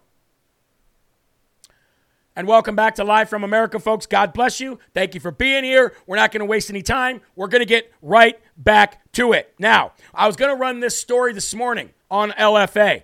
And 2.39 2.47
welcome 2.47 2.73
back 2.73 2.95
to 2.95 3.03
Live 3.03 3.27
from 3.27 3.43
America, 3.43 3.79
folks. 3.79 4.05
God 4.05 4.31
bless 4.31 4.61
you. 4.61 4.79
Thank 4.93 5.13
you 5.13 5.19
for 5.19 5.29
being 5.29 5.65
here. 5.65 5.93
We're 6.07 6.15
not 6.15 6.31
going 6.31 6.39
to 6.39 6.45
waste 6.45 6.69
any 6.69 6.81
time. 6.81 7.19
We're 7.35 7.49
going 7.49 7.59
to 7.59 7.65
get 7.65 7.91
right 8.01 8.39
back 8.55 9.11
to 9.11 9.33
it. 9.33 9.53
Now, 9.59 9.91
I 10.13 10.25
was 10.25 10.37
going 10.37 10.49
to 10.49 10.55
run 10.55 10.79
this 10.79 10.97
story 10.97 11.33
this 11.33 11.53
morning 11.53 11.89
on 12.09 12.31
LFA 12.31 13.03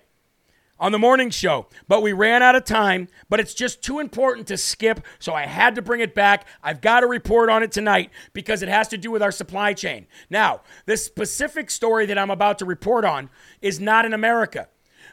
on 0.79 0.93
the 0.93 0.99
morning 0.99 1.31
show, 1.31 1.67
but 1.85 2.01
we 2.01 2.13
ran 2.13 2.43
out 2.43 2.55
of 2.55 2.63
time. 2.63 3.09
But 3.27 3.41
it's 3.41 3.53
just 3.53 3.83
too 3.83 3.99
important 3.99 4.47
to 4.47 4.55
skip, 4.55 5.01
so 5.19 5.33
I 5.33 5.47
had 5.47 5.75
to 5.75 5.81
bring 5.81 5.99
it 5.99 6.15
back. 6.15 6.47
I've 6.63 6.79
got 6.79 7.01
to 7.01 7.07
report 7.07 7.49
on 7.49 7.61
it 7.61 7.73
tonight 7.73 8.11
because 8.31 8.61
it 8.61 8.69
has 8.69 8.87
to 8.87 8.97
do 8.97 9.11
with 9.11 9.21
our 9.21 9.33
supply 9.33 9.73
chain. 9.73 10.07
Now, 10.29 10.61
this 10.85 11.03
specific 11.03 11.69
story 11.71 12.05
that 12.05 12.17
I'm 12.17 12.31
about 12.31 12.57
to 12.59 12.65
report 12.65 13.03
on 13.03 13.29
is 13.61 13.81
not 13.81 14.05
in 14.05 14.13
America, 14.13 14.69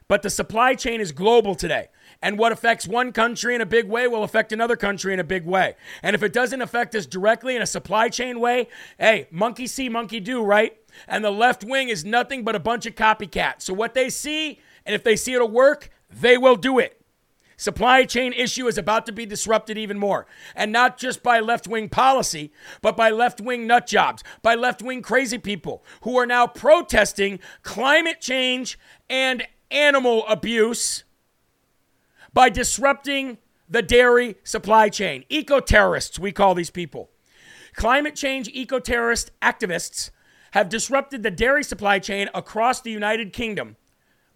but 0.06 0.22
the 0.22 0.30
supply 0.30 0.76
chain 0.76 1.00
is 1.00 1.10
global 1.10 1.56
today. 1.56 1.88
And 2.22 2.38
what 2.38 2.52
affects 2.52 2.86
one 2.86 3.12
country 3.12 3.54
in 3.54 3.60
a 3.60 3.66
big 3.66 3.88
way 3.88 4.06
will 4.06 4.22
affect 4.22 4.52
another 4.52 4.76
country 4.76 5.12
in 5.12 5.18
a 5.18 5.24
big 5.24 5.44
way. 5.44 5.74
And 6.02 6.14
if 6.14 6.22
it 6.22 6.32
doesn't 6.32 6.62
affect 6.62 6.94
us 6.94 7.04
directly 7.04 7.56
in 7.56 7.62
a 7.62 7.66
supply 7.66 8.08
chain 8.08 8.38
way, 8.38 8.68
hey, 8.98 9.26
monkey 9.32 9.66
see, 9.66 9.88
monkey 9.88 10.20
do, 10.20 10.42
right? 10.44 10.78
And 11.08 11.24
the 11.24 11.32
left 11.32 11.64
wing 11.64 11.88
is 11.88 12.04
nothing 12.04 12.44
but 12.44 12.54
a 12.54 12.60
bunch 12.60 12.86
of 12.86 12.94
copycats. 12.94 13.62
So 13.62 13.74
what 13.74 13.94
they 13.94 14.08
see, 14.08 14.60
and 14.86 14.94
if 14.94 15.02
they 15.02 15.16
see 15.16 15.34
it'll 15.34 15.50
work, 15.50 15.90
they 16.08 16.38
will 16.38 16.56
do 16.56 16.78
it. 16.78 16.98
Supply 17.56 18.04
chain 18.04 18.32
issue 18.32 18.66
is 18.66 18.78
about 18.78 19.06
to 19.06 19.12
be 19.12 19.26
disrupted 19.26 19.76
even 19.78 19.98
more. 19.98 20.26
And 20.54 20.72
not 20.72 20.98
just 20.98 21.22
by 21.22 21.40
left 21.40 21.68
wing 21.68 21.88
policy, 21.88 22.52
but 22.80 22.96
by 22.96 23.10
left 23.10 23.40
wing 23.40 23.66
nut 23.66 23.86
jobs, 23.86 24.22
by 24.42 24.54
left 24.54 24.82
wing 24.82 25.02
crazy 25.02 25.38
people 25.38 25.84
who 26.02 26.16
are 26.18 26.26
now 26.26 26.46
protesting 26.46 27.40
climate 27.62 28.20
change 28.20 28.78
and 29.08 29.44
animal 29.70 30.26
abuse 30.26 31.04
by 32.32 32.48
disrupting 32.48 33.38
the 33.68 33.82
dairy 33.82 34.36
supply 34.44 34.88
chain. 34.88 35.24
Eco 35.28 35.60
terrorists, 35.60 36.18
we 36.18 36.32
call 36.32 36.54
these 36.54 36.70
people. 36.70 37.10
Climate 37.74 38.14
change 38.14 38.48
eco 38.52 38.78
terrorist 38.78 39.30
activists 39.40 40.10
have 40.52 40.68
disrupted 40.68 41.22
the 41.22 41.30
dairy 41.30 41.64
supply 41.64 41.98
chain 41.98 42.28
across 42.34 42.80
the 42.80 42.90
United 42.90 43.32
Kingdom 43.32 43.76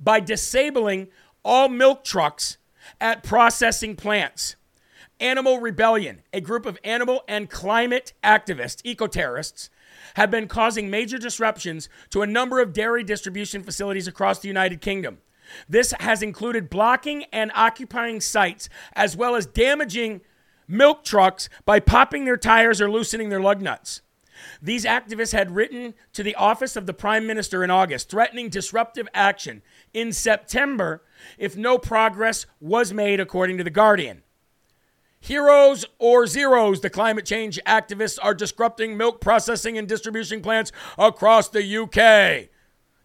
by 0.01 0.21
disabling 0.21 1.09
all 1.45 1.69
milk 1.69 2.03
trucks 2.03 2.57
at 3.01 3.23
processing 3.23 3.95
plants. 3.95 4.57
Animal 5.21 5.61
Rebellion, 5.61 6.23
a 6.33 6.41
group 6.41 6.67
of 6.67 6.79
animal 6.85 7.23
and 7.29 7.49
climate 7.49 8.13
activists, 8.23 8.81
eco 8.85 9.07
terrorists, 9.07 9.71
have 10.15 10.31
been 10.31 10.49
causing 10.49 10.91
major 10.91 11.19
disruptions 11.19 11.89
to 12.11 12.23
a 12.23 12.27
number 12.27 12.61
of 12.61 12.73
dairy 12.73 13.03
distribution 13.03 13.63
facilities 13.63 14.09
across 14.09 14.39
the 14.39 14.49
United 14.49 14.81
Kingdom. 14.81 15.19
This 15.69 15.93
has 16.01 16.23
included 16.23 16.71
blocking 16.71 17.25
and 17.33 17.53
occupying 17.55 18.21
sites, 18.21 18.69
as 18.95 19.17
well 19.17 19.35
as 19.35 19.47
damaging 19.47 20.21
milk 20.69 21.05
trucks 21.05 21.49
by 21.65 21.81
popping 21.81 22.25
their 22.25 22.37
tires 22.37 22.81
or 22.81 22.91
loosening 22.91 23.29
their 23.29 23.41
lug 23.41 23.61
nuts. 23.61 24.03
These 24.61 24.85
activists 24.85 25.33
had 25.33 25.55
written 25.55 25.95
to 26.13 26.23
the 26.23 26.35
office 26.35 26.77
of 26.77 26.87
the 26.87 26.93
Prime 26.93 27.27
Minister 27.27 27.65
in 27.65 27.71
August, 27.71 28.11
threatening 28.11 28.49
disruptive 28.49 29.09
action 29.15 29.63
in 29.95 30.13
September 30.13 31.03
if 31.39 31.57
no 31.57 31.79
progress 31.79 32.47
was 32.61 32.93
made, 32.93 33.21
according 33.21 33.59
to 33.59 33.65
The 33.65 33.71
Guardian. 33.71 34.23
Heroes 35.21 35.87
or 35.99 36.27
zeros, 36.27 36.83
the 36.83 36.91
climate 36.91 37.25
change 37.25 37.59
activists 37.67 38.19
are 38.23 38.35
disrupting 38.35 38.97
milk 38.97 39.21
processing 39.21 39.79
and 39.79 39.89
distribution 39.89 40.41
plants 40.43 40.71
across 40.99 41.49
the 41.49 41.77
UK. 41.77 42.51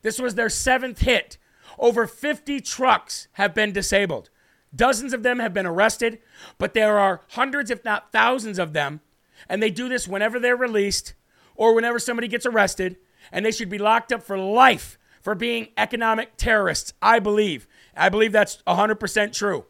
This 0.02 0.20
was 0.20 0.36
their 0.36 0.50
seventh 0.50 1.00
hit 1.00 1.38
over 1.82 2.08
50 2.08 2.62
trucks 2.62 3.28
have 3.34 3.54
been 3.54 3.74
disabled. 3.74 4.30
Dozens 4.74 5.14
of 5.14 5.24
them 5.24 5.40
have 5.40 5.54
been 5.54 5.66
arrested, 5.66 6.20
but 6.58 6.74
there 6.74 6.98
are 6.98 7.22
hundreds, 7.32 7.70
if 7.70 7.84
not 7.84 8.12
thousands, 8.12 8.58
of 8.58 8.72
them. 8.72 9.02
And 9.50 9.62
they 9.62 9.72
do 9.72 9.90
this 9.90 10.08
whenever 10.08 10.40
they're 10.40 10.56
released 10.56 11.16
or 11.56 11.76
whenever 11.76 12.00
somebody 12.00 12.30
gets 12.30 12.46
arrested. 12.46 12.98
And 13.32 13.46
they 13.46 13.52
should 13.52 13.70
be 13.70 13.78
locked 13.80 14.14
up 14.14 14.24
for 14.24 14.38
life 14.38 14.98
for 15.22 15.36
being 15.36 15.70
economic 15.78 16.38
terrorists, 16.38 16.94
I 17.02 17.20
believe. 17.20 17.68
I 17.96 18.10
believe 18.10 18.32
that's 18.32 18.62
100% 18.68 19.34
true. 19.34 19.66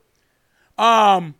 Um, 0.77 1.35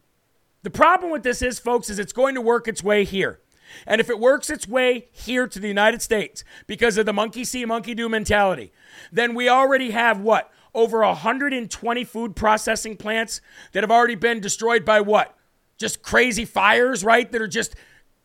the 0.64 0.70
problem 0.70 1.12
with 1.12 1.24
this 1.24 1.42
is, 1.42 1.60
folks, 1.60 1.90
is 1.90 2.00
it's 2.00 2.14
going 2.14 2.36
to 2.36 2.42
work 2.42 2.68
its 2.68 2.84
way 2.84 3.04
here. 3.04 3.40
And 3.86 4.02
if 4.02 4.10
it 4.10 4.20
works 4.20 4.50
its 4.50 4.68
way 4.68 5.08
here 5.12 5.48
to 5.48 5.60
the 5.60 5.68
United 5.68 6.02
States 6.02 6.44
because 6.68 6.98
of 6.98 7.06
the 7.06 7.14
monkey 7.14 7.44
see, 7.44 7.66
monkey 7.66 7.94
do 7.94 8.10
mentality, 8.10 8.72
then 9.12 9.34
we 9.34 9.50
already 9.50 9.92
have 9.92 10.20
what? 10.20 10.52
Over 10.74 11.00
120 11.00 12.04
food 12.06 12.36
processing 12.36 12.96
plants 12.98 13.42
that 13.74 13.84
have 13.84 13.92
already 13.92 14.16
been 14.16 14.40
destroyed 14.40 14.86
by 14.86 15.02
what? 15.02 15.36
Just 15.78 16.02
crazy 16.02 16.46
fires, 16.46 17.04
right? 17.04 17.30
That 17.32 17.42
are 17.42 17.48
just 17.48 17.76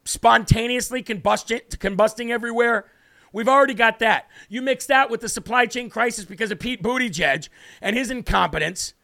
spontaneously 0.04 1.02
combustion, 1.02 1.60
combusting 1.70 2.30
everywhere. 2.30 2.86
We've 3.32 3.48
already 3.48 3.74
got 3.74 3.98
that. 3.98 4.28
You 4.48 4.62
mix 4.62 4.86
that 4.86 5.10
with 5.10 5.20
the 5.20 5.28
supply 5.28 5.66
chain 5.66 5.90
crisis 5.90 6.24
because 6.24 6.50
of 6.50 6.58
Pete 6.58 6.82
Buttigieg 6.82 7.48
and 7.82 7.96
his 7.96 8.10
incompetence, 8.10 8.94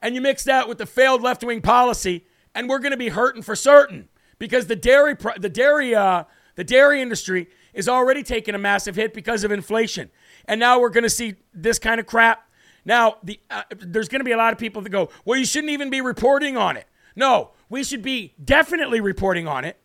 and 0.00 0.14
you 0.14 0.20
mix 0.20 0.44
that 0.44 0.68
with 0.68 0.78
the 0.78 0.86
failed 0.86 1.22
left 1.22 1.42
wing 1.42 1.62
policy, 1.62 2.26
and 2.54 2.68
we're 2.68 2.78
going 2.78 2.92
to 2.92 2.98
be 2.98 3.08
hurting 3.08 3.42
for 3.42 3.56
certain 3.56 4.08
because 4.38 4.66
the 4.66 4.76
dairy, 4.76 5.16
the 5.38 5.48
dairy, 5.48 5.94
uh, 5.94 6.24
the 6.54 6.64
dairy 6.64 7.00
industry 7.00 7.48
is 7.72 7.88
already 7.88 8.22
taking 8.22 8.54
a 8.54 8.58
massive 8.58 8.94
hit 8.94 9.14
because 9.14 9.42
of 9.42 9.50
inflation, 9.50 10.10
and 10.44 10.60
now 10.60 10.78
we're 10.78 10.90
going 10.90 11.02
to 11.02 11.10
see 11.10 11.34
this 11.54 11.78
kind 11.78 11.98
of 11.98 12.06
crap. 12.06 12.48
Now, 12.84 13.16
the, 13.22 13.38
uh, 13.50 13.62
there's 13.78 14.08
going 14.08 14.20
to 14.20 14.24
be 14.24 14.32
a 14.32 14.36
lot 14.36 14.52
of 14.52 14.58
people 14.58 14.82
that 14.82 14.90
go, 14.90 15.10
well, 15.24 15.38
you 15.38 15.44
shouldn't 15.44 15.70
even 15.70 15.90
be 15.90 16.00
reporting 16.00 16.56
on 16.56 16.76
it. 16.76 16.86
No, 17.14 17.50
we 17.68 17.84
should 17.84 18.02
be 18.02 18.34
definitely 18.42 19.00
reporting 19.00 19.46
on 19.46 19.64
it 19.64 19.76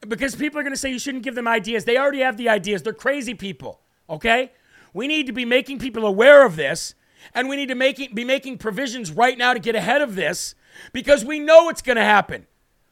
because 0.00 0.34
people 0.36 0.58
are 0.58 0.62
going 0.62 0.72
to 0.72 0.78
say 0.78 0.90
you 0.90 0.98
shouldn't 0.98 1.24
give 1.24 1.34
them 1.34 1.48
ideas. 1.48 1.84
They 1.84 1.96
already 1.96 2.20
have 2.20 2.36
the 2.36 2.48
ideas. 2.48 2.82
They're 2.82 2.92
crazy 2.92 3.34
people, 3.34 3.80
okay? 4.10 4.52
We 4.92 5.06
need 5.06 5.26
to 5.26 5.32
be 5.32 5.44
making 5.44 5.78
people 5.78 6.06
aware 6.06 6.44
of 6.44 6.56
this, 6.56 6.94
and 7.34 7.48
we 7.48 7.56
need 7.56 7.68
to 7.68 7.74
make, 7.74 8.14
be 8.14 8.24
making 8.24 8.58
provisions 8.58 9.10
right 9.10 9.38
now 9.38 9.52
to 9.52 9.58
get 9.58 9.74
ahead 9.74 10.02
of 10.02 10.14
this 10.14 10.54
because 10.92 11.24
we 11.24 11.38
know 11.38 11.68
it's 11.68 11.82
going 11.82 11.96
to 11.96 12.04
happen. 12.04 12.46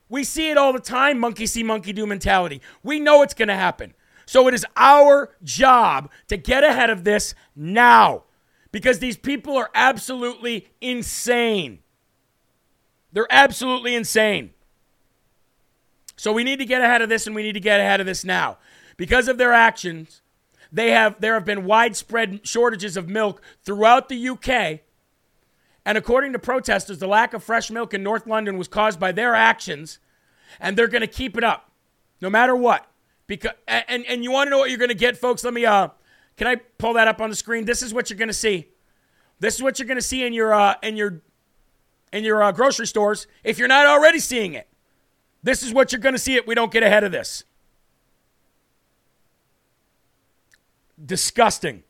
We 0.08 0.24
see 0.24 0.50
it 0.50 0.58
all 0.58 0.72
the 0.72 0.80
time 0.80 1.18
monkey 1.18 1.46
see, 1.46 1.62
monkey 1.62 1.92
do 1.92 2.06
mentality. 2.06 2.60
We 2.82 3.00
know 3.00 3.22
it's 3.22 3.34
going 3.34 3.48
to 3.48 3.54
happen. 3.54 3.94
So 4.24 4.48
it 4.48 4.54
is 4.54 4.66
our 4.76 5.30
job 5.42 6.10
to 6.28 6.36
get 6.36 6.64
ahead 6.64 6.90
of 6.90 7.04
this 7.04 7.34
now 7.54 8.24
because 8.72 8.98
these 8.98 9.16
people 9.16 9.56
are 9.56 9.70
absolutely 9.74 10.68
insane. 10.80 11.80
They're 13.12 13.26
absolutely 13.30 13.94
insane. 13.94 14.50
So 16.16 16.32
we 16.32 16.44
need 16.44 16.58
to 16.58 16.64
get 16.64 16.82
ahead 16.82 17.02
of 17.02 17.08
this 17.08 17.26
and 17.26 17.36
we 17.36 17.42
need 17.42 17.52
to 17.52 17.60
get 17.60 17.80
ahead 17.80 18.00
of 18.00 18.06
this 18.06 18.24
now. 18.24 18.58
Because 18.96 19.28
of 19.28 19.38
their 19.38 19.52
actions, 19.52 20.22
they 20.72 20.90
have 20.90 21.20
there 21.20 21.34
have 21.34 21.44
been 21.44 21.64
widespread 21.64 22.46
shortages 22.46 22.96
of 22.96 23.08
milk 23.08 23.42
throughout 23.62 24.08
the 24.08 24.28
UK. 24.28 24.80
And 25.84 25.96
according 25.96 26.32
to 26.32 26.38
protesters, 26.38 26.98
the 26.98 27.06
lack 27.06 27.32
of 27.32 27.44
fresh 27.44 27.70
milk 27.70 27.94
in 27.94 28.02
North 28.02 28.26
London 28.26 28.58
was 28.58 28.66
caused 28.66 28.98
by 28.98 29.12
their 29.12 29.34
actions, 29.34 30.00
and 30.58 30.76
they're 30.76 30.88
going 30.88 31.02
to 31.02 31.06
keep 31.06 31.38
it 31.38 31.44
up 31.44 31.70
no 32.20 32.30
matter 32.30 32.56
what. 32.56 32.90
Because 33.26 33.52
and 33.66 34.04
and 34.06 34.24
you 34.24 34.30
want 34.30 34.46
to 34.46 34.50
know 34.50 34.58
what 34.58 34.70
you're 34.70 34.78
going 34.78 34.88
to 34.88 34.94
get 34.94 35.16
folks, 35.16 35.44
let 35.44 35.54
me 35.54 35.64
uh 35.64 35.88
can 36.36 36.46
I 36.46 36.56
pull 36.56 36.94
that 36.94 37.08
up 37.08 37.20
on 37.20 37.30
the 37.30 37.36
screen? 37.36 37.64
This 37.64 37.82
is 37.82 37.94
what 37.94 38.10
you're 38.10 38.18
going 38.18 38.28
to 38.28 38.34
see. 38.34 38.68
This 39.40 39.54
is 39.54 39.62
what 39.62 39.78
you're 39.78 39.88
going 39.88 39.98
to 39.98 40.02
see 40.02 40.24
in 40.24 40.32
your 40.32 40.52
uh, 40.52 40.74
in 40.82 40.96
your 40.96 41.20
in 42.12 42.24
your 42.24 42.42
uh, 42.42 42.52
grocery 42.52 42.86
stores 42.86 43.26
if 43.44 43.58
you're 43.58 43.68
not 43.68 43.86
already 43.86 44.18
seeing 44.18 44.54
it. 44.54 44.68
This 45.42 45.62
is 45.62 45.72
what 45.72 45.92
you're 45.92 46.00
going 46.00 46.14
to 46.14 46.18
see 46.18 46.36
if 46.36 46.46
we 46.46 46.54
don't 46.54 46.72
get 46.72 46.82
ahead 46.82 47.04
of 47.04 47.12
this. 47.12 47.44
Disgusting. 51.04 51.82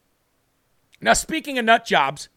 Now, 1.00 1.12
speaking 1.12 1.58
of 1.58 1.64
nut 1.64 1.84
jobs, 1.84 2.28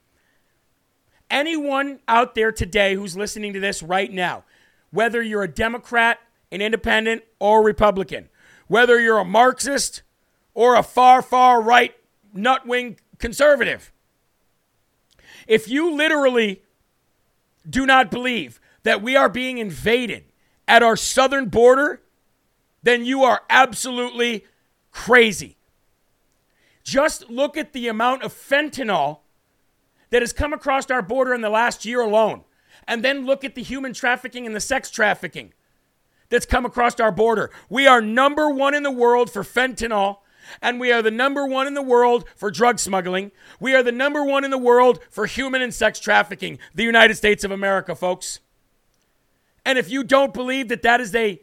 anyone 1.30 1.99
out 2.07 2.36
there 2.36 2.51
today 2.51 2.95
who's 2.95 3.18
listening 3.18 3.53
to 3.53 3.60
this 3.60 3.82
right 3.82 4.12
now, 4.12 4.43
whether 4.91 5.22
you're 5.22 5.43
a 5.43 5.47
Democrat, 5.47 6.20
an 6.51 6.62
independent, 6.62 7.24
or 7.39 7.64
Republican, 7.64 8.30
whether 8.68 8.99
you're 8.99 9.20
a 9.20 9.26
Marxist 9.26 10.03
or 10.53 10.76
a 10.76 10.84
far, 10.84 11.22
far 11.22 11.62
right 11.62 11.95
nut 12.34 12.65
wing 12.67 12.97
conservative. 13.17 13.91
If 15.47 15.67
you 15.67 15.93
literally 15.95 16.61
do 17.69 17.86
not 17.86 18.11
believe 18.11 18.59
that 18.84 19.01
we 19.01 19.15
are 19.15 19.30
being 19.30 19.57
invaded 19.57 20.25
at 20.67 20.84
our 20.84 20.95
southern 20.95 21.49
border, 21.49 22.01
then 22.84 23.05
you 23.05 23.23
are 23.23 23.41
absolutely 23.49 24.45
crazy. 24.91 25.57
Just 26.84 27.30
look 27.30 27.57
at 27.57 27.73
the 27.73 27.88
amount 27.88 28.23
of 28.23 28.34
fentanyl 28.34 29.19
that 30.09 30.21
has 30.21 30.34
come 30.34 30.53
across 30.53 30.89
our 30.89 31.01
border 31.01 31.34
in 31.34 31.41
the 31.41 31.49
last 31.49 31.86
year 31.86 32.01
alone, 32.01 32.43
and 32.88 33.03
then 33.03 33.25
look 33.25 33.43
at 33.43 33.55
the 33.55 33.61
human 33.63 33.93
trafficking 33.93 34.45
and 34.45 34.55
the 34.55 34.59
sex 34.59 34.89
trafficking 34.89 35.53
that's 36.30 36.45
come 36.45 36.65
across 36.65 36.99
our 36.99 37.11
border. 37.11 37.51
We 37.69 37.86
are 37.86 38.01
number 38.01 38.49
one 38.49 38.73
in 38.73 38.84
the 38.84 38.91
world 38.91 39.32
for 39.32 39.43
fentanyl, 39.43 40.17
and 40.61 40.79
we 40.79 40.91
are 40.91 41.01
the 41.01 41.11
number 41.11 41.45
one 41.45 41.67
in 41.67 41.73
the 41.73 41.81
world 41.81 42.25
for 42.35 42.51
drug 42.51 42.79
smuggling. 42.79 43.31
We 43.59 43.73
are 43.75 43.83
the 43.83 43.91
number 43.91 44.23
one 44.23 44.43
in 44.43 44.51
the 44.51 44.57
world 44.57 44.99
for 45.09 45.25
human 45.25 45.61
and 45.61 45.73
sex 45.73 45.99
trafficking, 45.99 46.59
the 46.73 46.83
United 46.83 47.15
States 47.15 47.43
of 47.43 47.51
America, 47.51 47.95
folks. 47.95 48.39
And 49.65 49.77
if 49.77 49.89
you 49.89 50.03
don't 50.03 50.33
believe 50.33 50.69
that 50.69 50.81
that 50.81 51.01
is 51.01 51.13
a, 51.13 51.41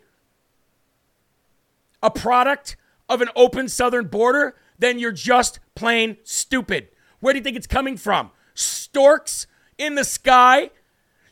a 2.02 2.10
product 2.10 2.76
of 3.08 3.20
an 3.20 3.28
open 3.36 3.68
southern 3.68 4.08
border, 4.08 4.56
then 4.78 4.98
you're 4.98 5.12
just 5.12 5.60
plain 5.74 6.16
stupid. 6.24 6.88
Where 7.20 7.32
do 7.32 7.38
you 7.38 7.44
think 7.44 7.56
it's 7.56 7.66
coming 7.66 7.96
from? 7.96 8.30
Storks 8.54 9.46
in 9.78 9.94
the 9.94 10.04
sky? 10.04 10.70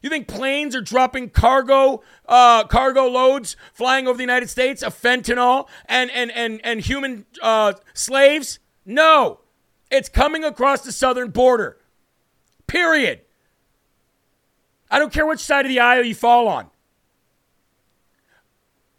You 0.05 0.11
think 0.11 0.28
planes 0.28 0.76
are 0.76 0.82
dropping 0.82 1.30
cargo 1.30 2.02
uh, 2.28 2.64
cargo 2.64 3.07
loads 3.07 3.57
flying 3.72 4.07
over 4.07 4.18
the 4.18 4.22
United 4.22 4.50
States 4.50 4.82
of 4.82 4.94
fentanyl 4.94 5.66
and 5.86 6.11
and 6.11 6.30
and 6.32 6.61
and 6.62 6.80
human 6.82 7.24
uh, 7.40 7.72
slaves? 7.94 8.59
No, 8.84 9.40
it's 9.90 10.11
coming 10.11 10.44
across 10.44 10.82
the 10.82 10.92
southern 10.92 11.30
border. 11.30 11.78
Period. 12.66 13.22
I 14.90 14.98
don't 14.98 15.11
care 15.11 15.24
which 15.24 15.40
side 15.40 15.64
of 15.64 15.70
the 15.70 15.80
aisle 15.80 16.05
you 16.05 16.14
fall 16.14 16.48
on. 16.48 16.66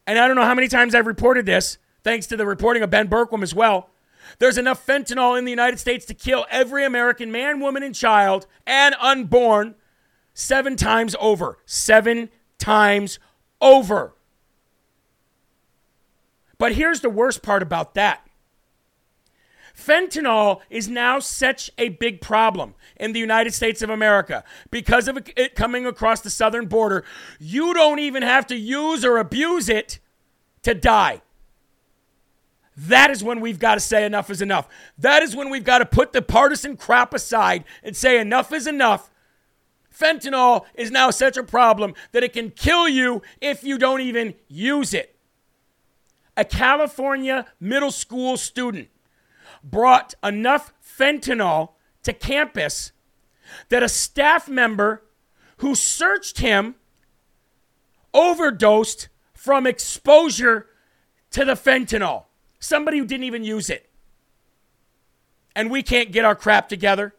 And 0.08 0.18
I 0.18 0.26
don't 0.26 0.36
know 0.36 0.46
how 0.46 0.56
many 0.56 0.68
times 0.68 0.96
I've 0.96 1.06
reported 1.06 1.46
this, 1.46 1.78
thanks 2.04 2.26
to 2.28 2.36
the 2.36 2.48
reporting 2.48 2.82
of 2.82 2.90
Ben 2.90 3.08
Bergquam 3.08 3.44
as 3.44 3.54
well. 3.54 3.92
There's 4.40 4.58
enough 4.58 4.84
fentanyl 4.84 5.38
in 5.38 5.46
the 5.46 5.52
United 5.52 5.78
States 5.78 6.04
to 6.08 6.16
kill 6.16 6.48
every 6.50 6.84
American 6.84 7.32
man, 7.32 7.60
woman, 7.60 7.84
and 7.84 7.94
child 7.94 8.48
and 8.66 8.96
unborn 9.00 9.76
seven 10.36 10.76
times 10.76 11.16
over. 11.20 11.58
Seven 11.66 12.30
times 12.60 13.18
over. 13.60 14.14
But 16.60 16.74
here's 16.74 17.02
the 17.02 17.10
worst 17.10 17.42
part 17.42 17.64
about 17.64 17.96
that 17.96 18.22
fentanyl 19.76 20.62
is 20.70 20.88
now 20.88 21.20
such 21.20 21.70
a 21.78 21.90
big 21.90 22.22
problem 22.22 22.74
in 22.96 23.12
the 23.12 23.20
United 23.20 23.54
States 23.54 23.82
of 23.82 23.90
America 23.90 24.44
because 24.72 25.10
of 25.10 25.18
it 25.36 25.54
coming 25.54 25.86
across 25.86 26.22
the 26.22 26.30
southern 26.30 26.66
border. 26.66 27.04
You 27.40 27.74
don't 27.74 28.00
even 28.00 28.24
have 28.24 28.48
to 28.48 28.56
use 28.56 29.04
or 29.04 29.18
abuse 29.18 29.68
it 29.68 30.00
to 30.64 30.74
die. 30.74 31.22
That 32.78 33.10
is 33.10 33.24
when 33.24 33.42
we've 33.42 33.60
got 33.60 33.76
to 33.76 33.82
say 33.82 34.06
enough 34.06 34.30
is 34.30 34.42
enough. 34.42 34.68
That 34.98 35.24
is 35.24 35.36
when 35.36 35.50
we've 35.50 35.64
got 35.64 35.80
to 35.80 35.86
put 35.86 36.14
the 36.14 36.22
partisan 36.22 36.78
crap 36.78 37.14
aside 37.14 37.64
and 37.84 37.96
say 37.96 38.20
enough 38.20 38.54
is 38.54 38.68
enough. 38.68 39.12
Fentanyl 39.98 40.66
is 40.74 40.92
now 40.92 41.10
such 41.10 41.38
a 41.38 41.44
problem 41.44 41.94
that 42.12 42.24
it 42.24 42.34
can 42.34 42.52
kill 42.52 42.88
you 42.88 43.22
if 43.42 43.64
you 43.64 43.78
don't 43.78 44.02
even 44.02 44.34
use 44.48 44.94
it. 44.94 45.16
A 46.36 46.44
California 46.44 47.46
middle 47.60 47.92
school 47.92 48.36
student 48.36 48.90
brought 49.64 50.14
enough 50.24 50.74
fentanyl 50.84 51.70
to 52.04 52.14
campus 52.14 52.92
that 53.70 53.84
a 53.84 53.90
staff 53.90 54.50
member 54.50 55.04
who 55.58 55.76
searched 55.76 56.40
him 56.40 56.76
overdosed 58.14 59.08
from 59.34 59.66
exposure 59.66 60.68
to 61.32 61.46
the 61.46 61.54
fentanyl. 61.54 62.26
Somebody 62.60 62.98
who 62.98 63.06
didn't 63.06 63.26
even 63.26 63.44
use 63.44 63.70
it. 63.70 63.90
And 65.56 65.72
we 65.72 65.84
can't 65.84 66.12
get 66.12 66.26
our 66.26 66.36
crap 66.36 66.68
together. 66.68 67.14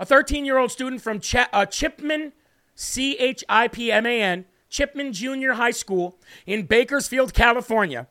A 0.00 0.06
13 0.06 0.46
year 0.46 0.56
old 0.56 0.72
student 0.72 1.02
from 1.02 1.20
Ch- 1.20 1.36
uh, 1.52 1.66
Chipman, 1.66 2.32
C 2.74 3.18
H 3.18 3.44
I 3.50 3.68
P 3.68 3.92
M 3.92 4.06
A 4.06 4.22
N, 4.22 4.46
Chipman 4.70 5.12
Junior 5.12 5.52
High 5.52 5.72
School 5.72 6.18
in 6.46 6.64
Bakersfield, 6.64 7.34
California, 7.34 8.08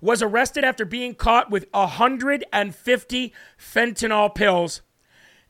was 0.00 0.22
arrested 0.22 0.62
after 0.62 0.84
being 0.84 1.12
caught 1.16 1.50
with 1.50 1.66
150 1.72 3.32
fentanyl 3.58 4.32
pills 4.32 4.82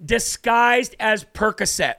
disguised 0.03 0.97
as 0.99 1.25
Percocet. 1.25 1.97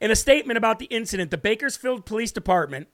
In 0.00 0.10
a 0.10 0.16
statement 0.16 0.56
about 0.56 0.78
the 0.78 0.86
incident, 0.86 1.30
the 1.30 1.36
Bakersfield 1.36 2.06
Police 2.06 2.32
Department 2.32 2.88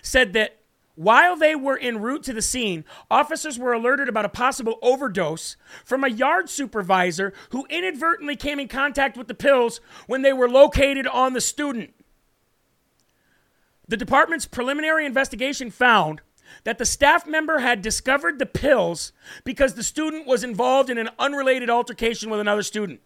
said 0.00 0.32
that 0.34 0.59
while 1.00 1.34
they 1.34 1.56
were 1.56 1.78
en 1.78 1.98
route 1.98 2.22
to 2.22 2.34
the 2.34 2.42
scene, 2.42 2.84
officers 3.10 3.58
were 3.58 3.72
alerted 3.72 4.06
about 4.06 4.26
a 4.26 4.28
possible 4.28 4.78
overdose 4.82 5.56
from 5.82 6.04
a 6.04 6.10
yard 6.10 6.50
supervisor 6.50 7.32
who 7.52 7.64
inadvertently 7.70 8.36
came 8.36 8.60
in 8.60 8.68
contact 8.68 9.16
with 9.16 9.26
the 9.26 9.32
pills 9.32 9.80
when 10.06 10.20
they 10.20 10.34
were 10.34 10.46
located 10.46 11.06
on 11.06 11.32
the 11.32 11.40
student. 11.40 11.94
The 13.88 13.96
department's 13.96 14.44
preliminary 14.44 15.06
investigation 15.06 15.70
found 15.70 16.20
that 16.64 16.76
the 16.76 16.84
staff 16.84 17.26
member 17.26 17.60
had 17.60 17.80
discovered 17.80 18.38
the 18.38 18.44
pills 18.44 19.14
because 19.42 19.72
the 19.72 19.82
student 19.82 20.26
was 20.26 20.44
involved 20.44 20.90
in 20.90 20.98
an 20.98 21.08
unrelated 21.18 21.70
altercation 21.70 22.28
with 22.28 22.40
another 22.40 22.62
student. 22.62 23.00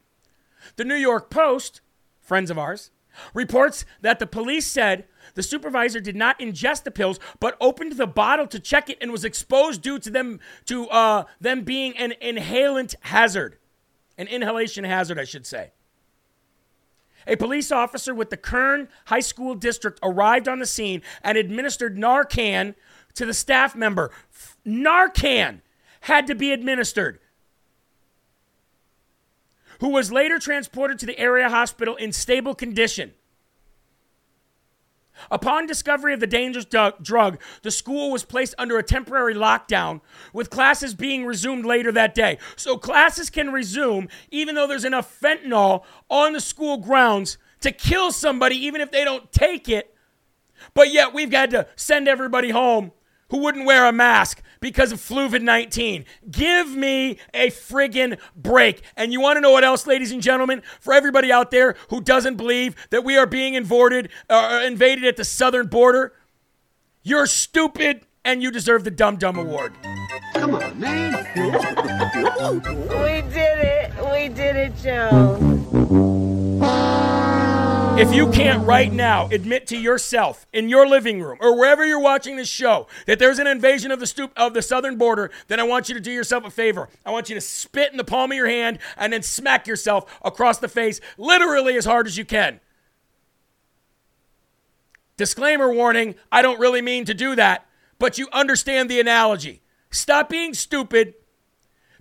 The 0.74 0.84
New 0.84 0.96
York 0.96 1.30
Post, 1.30 1.80
friends 2.20 2.50
of 2.50 2.58
ours, 2.58 2.90
reports 3.32 3.84
that 4.00 4.18
the 4.18 4.26
police 4.26 4.66
said 4.66 5.06
the 5.34 5.42
supervisor 5.42 6.00
did 6.00 6.16
not 6.16 6.38
ingest 6.38 6.84
the 6.84 6.90
pills, 6.90 7.20
but 7.40 7.56
opened 7.60 7.92
the 7.92 8.06
bottle 8.06 8.46
to 8.46 8.58
check 8.58 8.88
it 8.88 8.98
and 9.00 9.12
was 9.12 9.24
exposed 9.24 9.82
due 9.82 9.98
to 9.98 10.10
them 10.10 10.40
to 10.66 10.88
uh, 10.88 11.24
them 11.40 11.62
being 11.62 11.96
an 11.96 12.14
inhalant 12.22 12.94
hazard, 13.00 13.58
an 14.16 14.28
inhalation 14.28 14.84
hazard, 14.84 15.18
I 15.18 15.24
should 15.24 15.46
say. 15.46 15.72
A 17.26 17.36
police 17.36 17.72
officer 17.72 18.14
with 18.14 18.30
the 18.30 18.36
Kern 18.36 18.88
High 19.06 19.20
School 19.20 19.54
District 19.54 19.98
arrived 20.02 20.46
on 20.46 20.58
the 20.58 20.66
scene 20.66 21.02
and 21.22 21.38
administered 21.38 21.96
Narcan 21.96 22.74
to 23.14 23.24
the 23.24 23.34
staff 23.34 23.74
member. 23.74 24.10
Narcan 24.66 25.60
had 26.02 26.26
to 26.26 26.34
be 26.34 26.52
administered, 26.52 27.18
who 29.80 29.88
was 29.88 30.12
later 30.12 30.38
transported 30.38 30.98
to 30.98 31.06
the 31.06 31.18
area 31.18 31.48
hospital 31.48 31.96
in 31.96 32.12
stable 32.12 32.54
condition. 32.54 33.12
Upon 35.30 35.66
discovery 35.66 36.12
of 36.12 36.20
the 36.20 36.26
dangerous 36.26 36.64
drug, 36.64 37.40
the 37.62 37.70
school 37.70 38.10
was 38.10 38.24
placed 38.24 38.54
under 38.58 38.78
a 38.78 38.82
temporary 38.82 39.34
lockdown, 39.34 40.00
with 40.32 40.50
classes 40.50 40.94
being 40.94 41.24
resumed 41.24 41.64
later 41.64 41.92
that 41.92 42.14
day. 42.14 42.38
So 42.56 42.76
classes 42.76 43.30
can 43.30 43.52
resume 43.52 44.08
even 44.30 44.54
though 44.54 44.66
there's 44.66 44.84
enough 44.84 45.20
fentanyl 45.20 45.84
on 46.08 46.32
the 46.32 46.40
school 46.40 46.78
grounds 46.78 47.38
to 47.60 47.72
kill 47.72 48.12
somebody, 48.12 48.56
even 48.56 48.80
if 48.80 48.90
they 48.90 49.04
don't 49.04 49.30
take 49.32 49.68
it. 49.68 49.94
But 50.74 50.92
yet 50.92 51.14
we've 51.14 51.30
got 51.30 51.50
to 51.50 51.66
send 51.76 52.08
everybody 52.08 52.50
home 52.50 52.92
who 53.30 53.38
wouldn't 53.38 53.66
wear 53.66 53.86
a 53.86 53.92
mask 53.92 54.42
because 54.64 54.92
of 54.92 54.98
Fluvid 54.98 55.42
19. 55.42 56.06
Give 56.30 56.74
me 56.74 57.18
a 57.34 57.50
friggin' 57.50 58.18
break. 58.34 58.80
And 58.96 59.12
you 59.12 59.20
want 59.20 59.36
to 59.36 59.42
know 59.42 59.50
what 59.50 59.62
else, 59.62 59.86
ladies 59.86 60.10
and 60.10 60.22
gentlemen? 60.22 60.62
For 60.80 60.94
everybody 60.94 61.30
out 61.30 61.50
there 61.50 61.76
who 61.90 62.00
doesn't 62.00 62.36
believe 62.36 62.74
that 62.88 63.04
we 63.04 63.18
are 63.18 63.26
being 63.26 63.52
invaded, 63.52 64.08
uh, 64.30 64.62
invaded 64.64 65.04
at 65.04 65.18
the 65.18 65.24
southern 65.24 65.66
border, 65.66 66.14
you're 67.02 67.26
stupid 67.26 68.06
and 68.24 68.42
you 68.42 68.50
deserve 68.50 68.84
the 68.84 68.90
Dum 68.90 69.16
Dum 69.16 69.36
Award. 69.36 69.74
Come 70.32 70.54
on, 70.54 70.80
man. 70.80 71.12
we 71.36 73.20
did 73.34 73.58
it. 73.58 73.92
We 74.10 74.28
did 74.30 74.56
it, 74.56 74.76
Joe. 74.78 76.10
If 77.96 78.12
you 78.12 78.28
can't 78.32 78.66
right 78.66 78.92
now 78.92 79.28
admit 79.28 79.68
to 79.68 79.76
yourself 79.76 80.48
in 80.52 80.68
your 80.68 80.84
living 80.84 81.22
room 81.22 81.38
or 81.40 81.56
wherever 81.56 81.86
you're 81.86 82.00
watching 82.00 82.34
this 82.34 82.48
show 82.48 82.88
that 83.06 83.20
there's 83.20 83.38
an 83.38 83.46
invasion 83.46 83.92
of 83.92 84.00
the 84.00 84.06
stoop 84.08 84.32
of 84.36 84.52
the 84.52 84.62
southern 84.62 84.98
border, 84.98 85.30
then 85.46 85.60
I 85.60 85.62
want 85.62 85.88
you 85.88 85.94
to 85.94 86.00
do 86.00 86.10
yourself 86.10 86.44
a 86.44 86.50
favor. 86.50 86.88
I 87.06 87.12
want 87.12 87.28
you 87.28 87.36
to 87.36 87.40
spit 87.40 87.92
in 87.92 87.96
the 87.96 88.02
palm 88.02 88.32
of 88.32 88.36
your 88.36 88.48
hand 88.48 88.80
and 88.96 89.12
then 89.12 89.22
smack 89.22 89.68
yourself 89.68 90.18
across 90.24 90.58
the 90.58 90.66
face 90.66 91.00
literally 91.16 91.76
as 91.76 91.84
hard 91.84 92.08
as 92.08 92.18
you 92.18 92.24
can. 92.24 92.58
Disclaimer 95.16 95.72
warning, 95.72 96.16
I 96.32 96.42
don't 96.42 96.58
really 96.58 96.82
mean 96.82 97.04
to 97.04 97.14
do 97.14 97.36
that, 97.36 97.64
but 98.00 98.18
you 98.18 98.26
understand 98.32 98.90
the 98.90 98.98
analogy. 98.98 99.62
Stop 99.92 100.28
being 100.28 100.52
stupid 100.52 101.14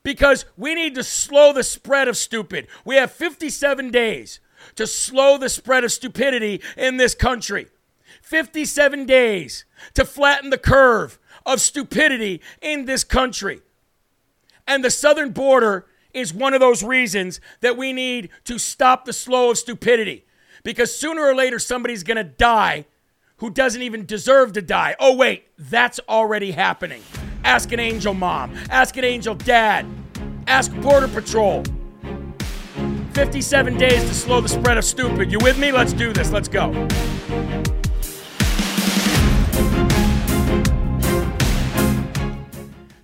because 0.02 0.46
we 0.58 0.74
need 0.74 0.96
to 0.96 1.04
slow 1.04 1.54
the 1.54 1.62
spread 1.62 2.08
of 2.08 2.18
stupid. 2.18 2.66
We 2.84 2.96
have 2.96 3.12
57 3.12 3.92
days 3.92 4.40
to 4.76 4.88
slow 4.88 5.38
the 5.38 5.50
spread 5.50 5.84
of 5.84 5.92
stupidity 5.92 6.62
in 6.78 6.98
this 6.98 7.16
country. 7.16 7.68
57 8.22 9.06
days 9.06 9.66
to 9.94 10.06
flatten 10.06 10.50
the 10.50 10.58
curve 10.58 11.20
of 11.46 11.62
stupidity 11.62 12.42
in 12.62 12.86
this 12.86 13.04
country. 13.04 13.62
And 14.68 14.84
the 14.84 14.90
southern 14.90 15.32
border 15.32 15.86
is 16.14 16.34
one 16.34 16.54
of 16.54 16.60
those 16.60 16.84
reasons 16.84 17.42
that 17.62 17.76
we 17.76 17.92
need 17.92 18.30
to 18.46 18.58
stop 18.58 19.06
the 19.06 19.14
slow 19.14 19.52
of 19.52 19.58
stupidity. 19.58 20.26
Because 20.64 20.96
sooner 20.96 21.22
or 21.22 21.36
later, 21.36 21.60
somebody's 21.60 22.04
going 22.04 22.18
to 22.18 22.24
die 22.24 22.86
who 23.38 23.50
doesn't 23.50 23.82
even 23.82 24.06
deserve 24.06 24.54
to 24.54 24.62
die. 24.62 24.96
Oh, 25.00 25.16
wait, 25.16 25.48
that's 25.58 26.00
already 26.08 26.52
happening. 26.52 27.02
Ask 27.44 27.74
an 27.74 27.80
angel 27.80 28.14
mom, 28.14 28.54
ask 28.70 28.96
an 28.96 29.04
angel 29.04 29.36
dad. 29.36 29.86
Ask 30.48 30.74
Border 30.76 31.08
Patrol. 31.08 31.64
57 33.14 33.78
days 33.78 34.04
to 34.10 34.14
slow 34.16 34.42
the 34.42 34.50
spread 34.50 34.78
of 34.78 34.84
stupid. 34.84 35.32
You 35.32 35.38
with 35.40 35.60
me? 35.60 35.72
Let's 35.72 35.94
do 35.94 36.12
this. 36.14 36.32
Let's 36.32 36.48
go. 36.48 36.72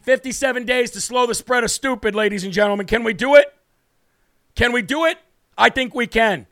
Fifty-seven 0.02 0.66
days 0.66 0.90
to 0.92 1.02
slow 1.02 1.28
the 1.28 1.36
spread 1.36 1.64
of 1.64 1.70
stupid, 1.70 2.16
ladies 2.16 2.44
and 2.44 2.52
gentlemen. 2.52 2.88
Can 2.88 3.04
we 3.04 3.14
do 3.14 3.36
it? 3.36 3.54
Can 4.56 4.72
we 4.72 4.82
do 4.82 5.06
it? 5.06 5.20
I 5.56 5.70
think 5.70 5.94
we 5.94 6.08
can. 6.08 6.48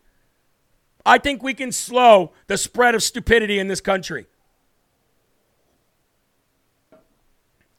I 1.03 1.17
think 1.17 1.41
we 1.41 1.55
can 1.55 1.71
slow 1.71 2.33
the 2.45 2.55
spread 2.55 2.93
of 2.93 3.01
stupidity 3.01 3.57
in 3.57 3.67
this 3.67 3.81
country. 3.81 4.27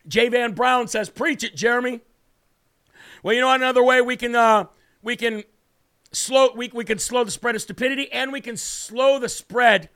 J. 0.09 0.29
Van 0.29 0.55
Brown 0.55 0.89
says, 0.89 1.09
"Preach 1.09 1.45
it, 1.45 1.55
Jeremy." 1.55 2.01
Well, 3.23 3.37
you 3.37 3.41
know 3.41 3.53
another 3.53 3.85
way 3.85 4.03
we 4.03 4.17
can 4.17 4.35
uh, 4.35 4.65
we 5.01 5.15
can 5.15 5.45
slow 6.13 6.53
we, 6.55 6.71
we 6.73 6.85
can 6.85 6.99
slow 6.99 7.25
the 7.25 7.31
spread 7.31 7.55
of 7.55 7.63
stupidity 7.63 8.11
and 8.13 8.33
we 8.33 8.41
can 8.41 8.57
slow 8.57 9.19
the 9.19 9.29
spread 9.29 9.91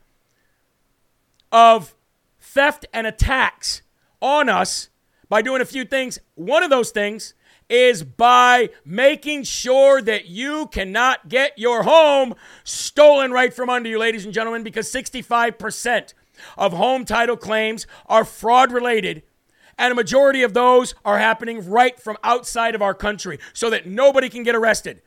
of 1.51 1.95
theft 2.41 2.87
and 2.93 3.07
attacks 3.07 3.83
on 4.21 4.49
us 4.49 4.89
by 5.29 5.43
doing 5.43 5.63
a 5.63 5.67
few 5.67 5.85
things. 5.85 6.19
One 6.35 6.63
of 6.63 6.71
those 6.71 6.91
things 6.91 7.35
is 7.69 8.03
by 8.03 8.69
making 8.85 9.45
sure 9.45 10.03
that 10.03 10.27
you 10.27 10.67
cannot 10.67 11.29
get 11.29 11.59
your 11.59 11.85
home 11.85 12.35
stolen 12.65 13.31
right 13.31 13.55
from 13.55 13.71
under 13.71 13.89
you, 13.89 13.99
ladies 13.99 14.27
and 14.27 14.35
gentlemen, 14.35 14.63
because 14.63 14.93
65% 14.93 16.13
of 16.59 16.73
home 16.75 17.05
title 17.05 17.37
claims 17.37 17.87
are 18.07 18.25
fraud 18.25 18.73
related. 18.73 19.23
And 19.79 19.91
a 19.91 19.95
majority 19.95 20.43
of 20.43 20.53
those 20.53 20.95
are 21.05 21.19
happening 21.19 21.67
right 21.67 21.99
from 21.99 22.19
outside 22.23 22.75
of 22.75 22.83
our 22.83 22.95
country 22.95 23.39
so 23.55 23.71
that 23.71 23.87
nobody 23.87 24.29
can 24.29 24.43
get 24.43 24.55
arrested. 24.55 25.01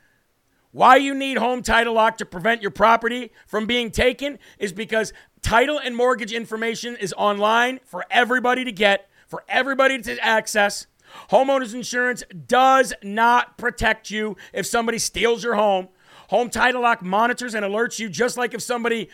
Why 0.72 0.96
you 0.96 1.14
need 1.14 1.38
home 1.38 1.62
title 1.62 1.94
lock 1.94 2.18
to 2.18 2.26
prevent 2.26 2.62
your 2.62 2.70
property 2.70 3.32
from 3.46 3.66
being 3.66 3.90
taken 3.90 4.38
is 4.58 4.72
because 4.72 5.12
title 5.42 5.78
and 5.78 5.96
mortgage 5.96 6.32
information 6.32 6.96
is 6.96 7.14
online 7.16 7.80
for 7.84 8.04
everybody 8.10 8.64
to 8.64 8.72
get, 8.72 9.08
for 9.26 9.44
everybody 9.48 10.00
to 10.02 10.18
access. 10.24 10.86
Homeowners 11.30 11.74
insurance 11.74 12.24
does 12.46 12.92
not 13.02 13.56
protect 13.56 14.10
you 14.10 14.36
if 14.52 14.66
somebody 14.66 14.98
steals 14.98 15.42
your 15.42 15.54
home. 15.54 15.88
Home 16.28 16.50
Title 16.50 16.82
Lock 16.82 17.02
monitors 17.02 17.54
and 17.54 17.64
alerts 17.64 17.98
you 17.98 18.08
just 18.08 18.36
like 18.36 18.52
if 18.52 18.60
somebody 18.60 19.08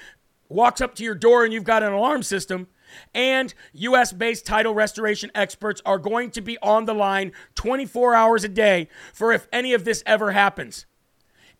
walks 0.48 0.80
up 0.80 0.94
to 0.94 1.04
your 1.04 1.14
door 1.14 1.44
and 1.44 1.52
you've 1.52 1.64
got 1.64 1.82
an 1.82 1.92
alarm 1.92 2.22
system. 2.22 2.68
And 3.14 3.52
US 3.72 4.12
based 4.12 4.46
title 4.46 4.74
restoration 4.74 5.30
experts 5.34 5.80
are 5.84 5.98
going 5.98 6.30
to 6.32 6.40
be 6.40 6.58
on 6.62 6.84
the 6.84 6.94
line 6.94 7.32
24 7.54 8.14
hours 8.14 8.44
a 8.44 8.48
day 8.48 8.88
for 9.12 9.32
if 9.32 9.48
any 9.52 9.72
of 9.72 9.84
this 9.84 10.02
ever 10.06 10.32
happens. 10.32 10.86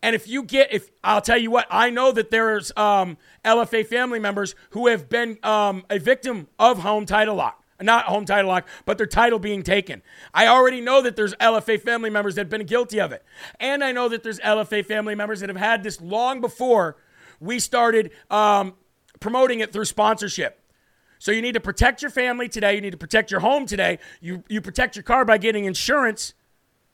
And 0.03 0.15
if 0.15 0.27
you 0.27 0.43
get, 0.43 0.71
if 0.71 0.91
I'll 1.03 1.21
tell 1.21 1.39
you 1.39 1.49
what, 1.49 1.65
I 1.71 1.89
know 1.89 2.11
that 2.11 2.29
there's 2.29 2.71
um, 2.77 3.17
LFA 3.43 3.87
family 3.87 4.19
members 4.19 4.53
who 4.71 4.87
have 4.87 5.09
been 5.09 5.39
um, 5.41 5.85
a 5.89 5.97
victim 5.97 6.47
of 6.59 6.79
home 6.79 7.07
title 7.07 7.35
lock 7.35 7.63
not 7.81 8.05
home 8.05 8.23
title 8.23 8.49
lock, 8.49 8.65
but 8.85 8.97
their 8.97 9.07
title 9.07 9.39
being 9.39 9.61
taken. 9.61 10.01
I 10.33 10.47
already 10.47 10.81
know 10.81 11.01
that 11.01 11.15
there's 11.15 11.33
LFA 11.35 11.81
family 11.81 12.09
members 12.09 12.35
that 12.35 12.41
have 12.41 12.49
been 12.49 12.65
guilty 12.65 12.99
of 12.99 13.11
it. 13.11 13.25
And 13.59 13.83
I 13.83 13.91
know 13.91 14.07
that 14.09 14.23
there's 14.23 14.39
LFA 14.39 14.85
family 14.85 15.15
members 15.15 15.41
that 15.41 15.49
have 15.49 15.57
had 15.57 15.83
this 15.83 15.99
long 15.99 16.39
before 16.39 16.95
we 17.39 17.59
started 17.59 18.11
um, 18.29 18.75
promoting 19.19 19.59
it 19.59 19.73
through 19.73 19.85
sponsorship. 19.85 20.59
So 21.19 21.31
you 21.31 21.41
need 21.41 21.53
to 21.53 21.59
protect 21.59 22.01
your 22.01 22.11
family 22.11 22.47
today. 22.47 22.75
You 22.75 22.81
need 22.81 22.91
to 22.91 22.97
protect 22.97 23.31
your 23.31 23.39
home 23.41 23.65
today. 23.65 23.99
You, 24.21 24.43
you 24.47 24.61
protect 24.61 24.95
your 24.95 25.03
car 25.03 25.25
by 25.25 25.37
getting 25.37 25.65
insurance, 25.65 26.33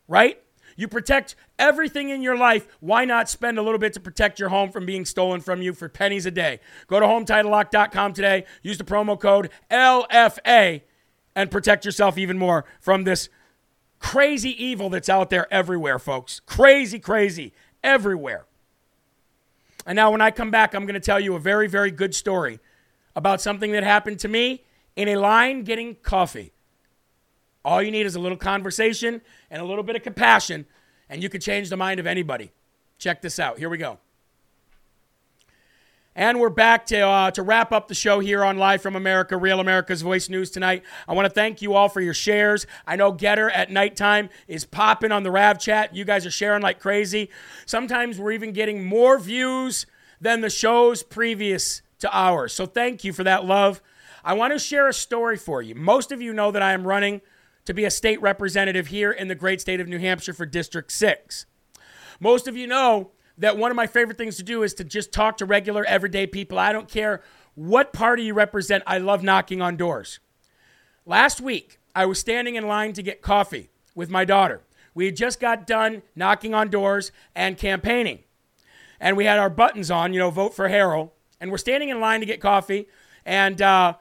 right? 0.07 0.41
You 0.79 0.87
protect 0.87 1.35
everything 1.59 2.07
in 2.07 2.21
your 2.21 2.37
life. 2.37 2.65
Why 2.79 3.03
not 3.03 3.29
spend 3.29 3.59
a 3.59 3.61
little 3.61 3.79
bit 3.79 3.91
to 3.95 3.99
protect 3.99 4.39
your 4.39 4.47
home 4.47 4.71
from 4.71 4.85
being 4.85 5.03
stolen 5.03 5.41
from 5.41 5.61
you 5.61 5.73
for 5.73 5.89
pennies 5.89 6.25
a 6.25 6.31
day? 6.31 6.61
Go 6.87 7.01
to 7.01 7.05
HometitleLock.com 7.05 8.13
today. 8.13 8.45
Use 8.61 8.77
the 8.77 8.85
promo 8.85 9.19
code 9.19 9.49
LFA 9.69 10.83
and 11.35 11.51
protect 11.51 11.83
yourself 11.83 12.17
even 12.17 12.37
more 12.37 12.63
from 12.79 13.03
this 13.03 13.27
crazy 13.99 14.51
evil 14.63 14.89
that's 14.89 15.09
out 15.09 15.29
there 15.29 15.53
everywhere, 15.53 15.99
folks. 15.99 16.39
Crazy, 16.39 16.97
crazy, 16.97 17.51
everywhere. 17.83 18.45
And 19.85 19.97
now, 19.97 20.11
when 20.11 20.21
I 20.21 20.31
come 20.31 20.49
back, 20.49 20.73
I'm 20.73 20.85
going 20.85 20.93
to 20.93 21.01
tell 21.01 21.19
you 21.19 21.35
a 21.35 21.41
very, 21.41 21.67
very 21.67 21.91
good 21.91 22.15
story 22.15 22.61
about 23.17 23.41
something 23.41 23.73
that 23.73 23.83
happened 23.83 24.19
to 24.19 24.29
me 24.29 24.63
in 24.95 25.09
a 25.09 25.17
line 25.17 25.65
getting 25.65 25.95
coffee. 25.95 26.53
All 27.63 27.81
you 27.81 27.91
need 27.91 28.05
is 28.05 28.15
a 28.15 28.19
little 28.19 28.37
conversation 28.37 29.21
and 29.51 29.61
a 29.61 29.65
little 29.65 29.83
bit 29.83 29.95
of 29.95 30.03
compassion, 30.03 30.65
and 31.09 31.21
you 31.21 31.29
can 31.29 31.41
change 31.41 31.69
the 31.69 31.77
mind 31.77 31.99
of 31.99 32.07
anybody. 32.07 32.51
Check 32.97 33.21
this 33.21 33.39
out. 33.39 33.59
Here 33.59 33.69
we 33.69 33.77
go. 33.77 33.99
And 36.15 36.39
we're 36.39 36.49
back 36.49 36.85
to, 36.87 36.99
uh, 36.99 37.31
to 37.31 37.43
wrap 37.43 37.71
up 37.71 37.87
the 37.87 37.93
show 37.95 38.19
here 38.19 38.43
on 38.43 38.57
Live 38.57 38.81
from 38.81 38.95
America, 38.95 39.37
Real 39.37 39.59
America's 39.59 40.01
Voice 40.01 40.27
News 40.27 40.49
tonight. 40.49 40.83
I 41.07 41.13
want 41.13 41.27
to 41.27 41.33
thank 41.33 41.61
you 41.61 41.75
all 41.75 41.87
for 41.87 42.01
your 42.01 42.13
shares. 42.13 42.65
I 42.85 42.97
know 42.97 43.13
Gettr 43.13 43.49
at 43.53 43.71
nighttime 43.71 44.29
is 44.47 44.65
popping 44.65 45.13
on 45.13 45.23
the 45.23 45.31
Rav 45.31 45.59
chat. 45.59 45.95
You 45.95 46.03
guys 46.03 46.25
are 46.25 46.31
sharing 46.31 46.61
like 46.61 46.79
crazy. 46.79 47.29
Sometimes 47.65 48.19
we're 48.19 48.33
even 48.33 48.51
getting 48.51 48.83
more 48.83 49.17
views 49.17 49.85
than 50.19 50.41
the 50.41 50.49
shows 50.49 51.03
previous 51.03 51.81
to 51.99 52.09
ours. 52.11 52.51
So 52.51 52.65
thank 52.65 53.03
you 53.03 53.13
for 53.13 53.23
that 53.23 53.45
love. 53.45 53.81
I 54.23 54.33
want 54.33 54.51
to 54.51 54.59
share 54.59 54.89
a 54.89 54.93
story 54.93 55.37
for 55.37 55.61
you. 55.61 55.73
Most 55.75 56.11
of 56.11 56.21
you 56.21 56.33
know 56.33 56.51
that 56.51 56.61
I 56.61 56.73
am 56.73 56.85
running 56.85 57.21
to 57.69 57.73
be 57.75 57.85
a 57.85 57.91
state 57.91 58.19
representative 58.19 58.87
here 58.87 59.11
in 59.11 59.27
the 59.27 59.35
great 59.35 59.61
state 59.61 59.79
of 59.79 59.87
New 59.87 59.99
Hampshire 59.99 60.33
for 60.33 60.47
District 60.47 60.91
6. 60.91 61.45
Most 62.19 62.47
of 62.47 62.57
you 62.57 62.65
know 62.65 63.11
that 63.37 63.57
one 63.57 63.69
of 63.69 63.77
my 63.77 63.85
favorite 63.85 64.17
things 64.17 64.37
to 64.37 64.43
do 64.43 64.63
is 64.63 64.73
to 64.73 64.83
just 64.83 65.11
talk 65.11 65.37
to 65.37 65.45
regular, 65.45 65.85
everyday 65.85 66.25
people. 66.25 66.57
I 66.57 66.73
don't 66.73 66.89
care 66.89 67.21
what 67.53 67.93
party 67.93 68.23
you 68.23 68.33
represent, 68.33 68.83
I 68.87 68.97
love 68.97 69.21
knocking 69.21 69.61
on 69.61 69.77
doors. 69.77 70.19
Last 71.05 71.41
week, 71.41 71.77
I 71.93 72.07
was 72.07 72.17
standing 72.17 72.55
in 72.55 72.67
line 72.67 72.93
to 72.93 73.03
get 73.03 73.21
coffee 73.21 73.69
with 73.93 74.09
my 74.09 74.25
daughter. 74.25 74.63
We 74.95 75.05
had 75.05 75.15
just 75.15 75.39
got 75.39 75.67
done 75.67 76.01
knocking 76.15 76.55
on 76.55 76.69
doors 76.69 77.11
and 77.35 77.55
campaigning. 77.55 78.23
And 78.99 79.15
we 79.15 79.25
had 79.25 79.37
our 79.37 79.51
buttons 79.51 79.91
on, 79.91 80.11
you 80.11 80.19
know, 80.19 80.31
vote 80.31 80.55
for 80.55 80.69
Harrell. 80.69 81.11
And 81.39 81.51
we're 81.51 81.59
standing 81.59 81.89
in 81.89 81.99
line 81.99 82.21
to 82.21 82.25
get 82.25 82.41
coffee. 82.41 82.87
And 83.25 83.61
uh, 83.61 83.93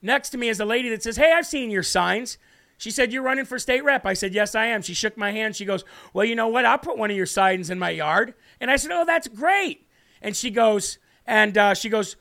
next 0.00 0.30
to 0.30 0.38
me 0.38 0.48
is 0.48 0.60
a 0.60 0.64
lady 0.64 0.90
that 0.90 1.02
says, 1.02 1.16
Hey, 1.16 1.32
I've 1.32 1.44
seen 1.44 1.72
your 1.72 1.82
signs. 1.82 2.38
She 2.78 2.90
said, 2.90 3.12
You're 3.12 3.22
running 3.22 3.44
for 3.44 3.58
state 3.58 3.84
rep. 3.84 4.06
I 4.06 4.14
said, 4.14 4.32
Yes, 4.32 4.54
I 4.54 4.66
am. 4.66 4.80
She 4.82 4.94
shook 4.94 5.16
my 5.16 5.32
hand. 5.32 5.56
She 5.56 5.64
goes, 5.64 5.84
Well, 6.14 6.24
you 6.24 6.34
know 6.34 6.48
what? 6.48 6.64
I'll 6.64 6.78
put 6.78 6.96
one 6.96 7.10
of 7.10 7.16
your 7.16 7.26
signs 7.26 7.68
in 7.68 7.78
my 7.78 7.90
yard. 7.90 8.34
And 8.60 8.70
I 8.70 8.76
said, 8.76 8.92
Oh, 8.92 9.04
that's 9.04 9.28
great. 9.28 9.86
And 10.22 10.34
she 10.34 10.50
goes, 10.50 10.98
and 11.26 11.58
uh, 11.58 11.74
she 11.74 11.88
goes, 11.88 12.16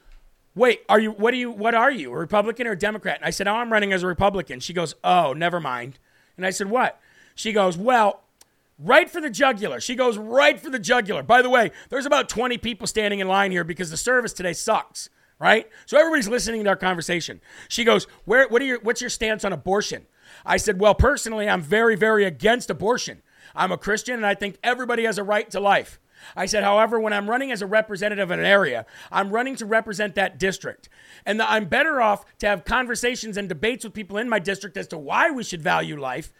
Wait, 0.55 0.81
are 0.89 0.99
you 0.99 1.11
what 1.11 1.33
are 1.33 1.37
you 1.37 1.51
what 1.51 1.75
are 1.75 1.91
you? 1.91 2.11
A 2.11 2.17
Republican 2.17 2.67
or 2.67 2.71
a 2.71 2.77
Democrat? 2.77 3.17
And 3.17 3.25
I 3.25 3.29
said, 3.29 3.47
Oh, 3.47 3.53
I'm 3.53 3.71
running 3.71 3.93
as 3.93 4.03
a 4.03 4.07
Republican. 4.07 4.59
She 4.59 4.73
goes, 4.73 4.95
Oh, 5.03 5.33
never 5.33 5.59
mind. 5.59 5.99
And 6.35 6.45
I 6.45 6.49
said, 6.49 6.69
What? 6.69 6.99
She 7.35 7.53
goes, 7.53 7.77
Well, 7.77 8.23
right 8.79 9.09
for 9.09 9.21
the 9.21 9.29
jugular. 9.29 9.79
She 9.79 9.93
goes 9.93 10.17
right 10.17 10.59
for 10.59 10.71
the 10.71 10.79
jugular. 10.79 11.21
By 11.21 11.43
the 11.43 11.49
way, 11.49 11.71
there's 11.89 12.07
about 12.07 12.29
20 12.29 12.57
people 12.57 12.87
standing 12.87 13.19
in 13.19 13.27
line 13.27 13.51
here 13.51 13.63
because 13.63 13.91
the 13.91 13.97
service 13.97 14.33
today 14.33 14.53
sucks, 14.53 15.09
right? 15.39 15.69
So 15.85 15.97
everybody's 15.97 16.27
listening 16.27 16.63
to 16.63 16.69
our 16.69 16.75
conversation. 16.75 17.41
She 17.67 17.83
goes, 17.83 18.05
"Where 18.25 18.47
what 18.47 18.61
are 18.61 18.65
your 18.65 18.79
what's 18.79 19.01
your 19.01 19.09
stance 19.09 19.43
on 19.45 19.53
abortion?" 19.53 20.07
I 20.45 20.57
said, 20.57 20.79
Well, 20.79 20.95
personally, 20.95 21.47
I'm 21.47 21.61
very, 21.61 21.95
very 21.95 22.25
against 22.25 22.69
abortion. 22.69 23.21
I'm 23.55 23.71
a 23.71 23.77
Christian 23.77 24.15
and 24.15 24.25
I 24.25 24.35
think 24.35 24.57
everybody 24.63 25.05
has 25.05 25.17
a 25.17 25.23
right 25.23 25.49
to 25.51 25.59
life. 25.59 25.99
I 26.35 26.47
said, 26.47 26.63
however, 26.63 26.99
when 26.99 27.13
I'm 27.13 27.29
running 27.29 27.51
as 27.51 27.61
a 27.61 27.67
representative 27.67 28.31
in 28.31 28.39
an 28.39 28.45
area, 28.45 28.87
I'm 29.11 29.29
running 29.29 29.55
to 29.57 29.67
represent 29.67 30.15
that 30.15 30.39
district. 30.39 30.89
And 31.25 31.41
I'm 31.41 31.65
better 31.65 32.01
off 32.01 32.25
to 32.39 32.47
have 32.47 32.65
conversations 32.65 33.37
and 33.37 33.47
debates 33.47 33.83
with 33.83 33.93
people 33.93 34.17
in 34.17 34.27
my 34.27 34.39
district 34.39 34.77
as 34.77 34.87
to 34.87 34.97
why 34.97 35.29
we 35.29 35.43
should 35.43 35.61
value 35.61 35.99
life 35.99 36.33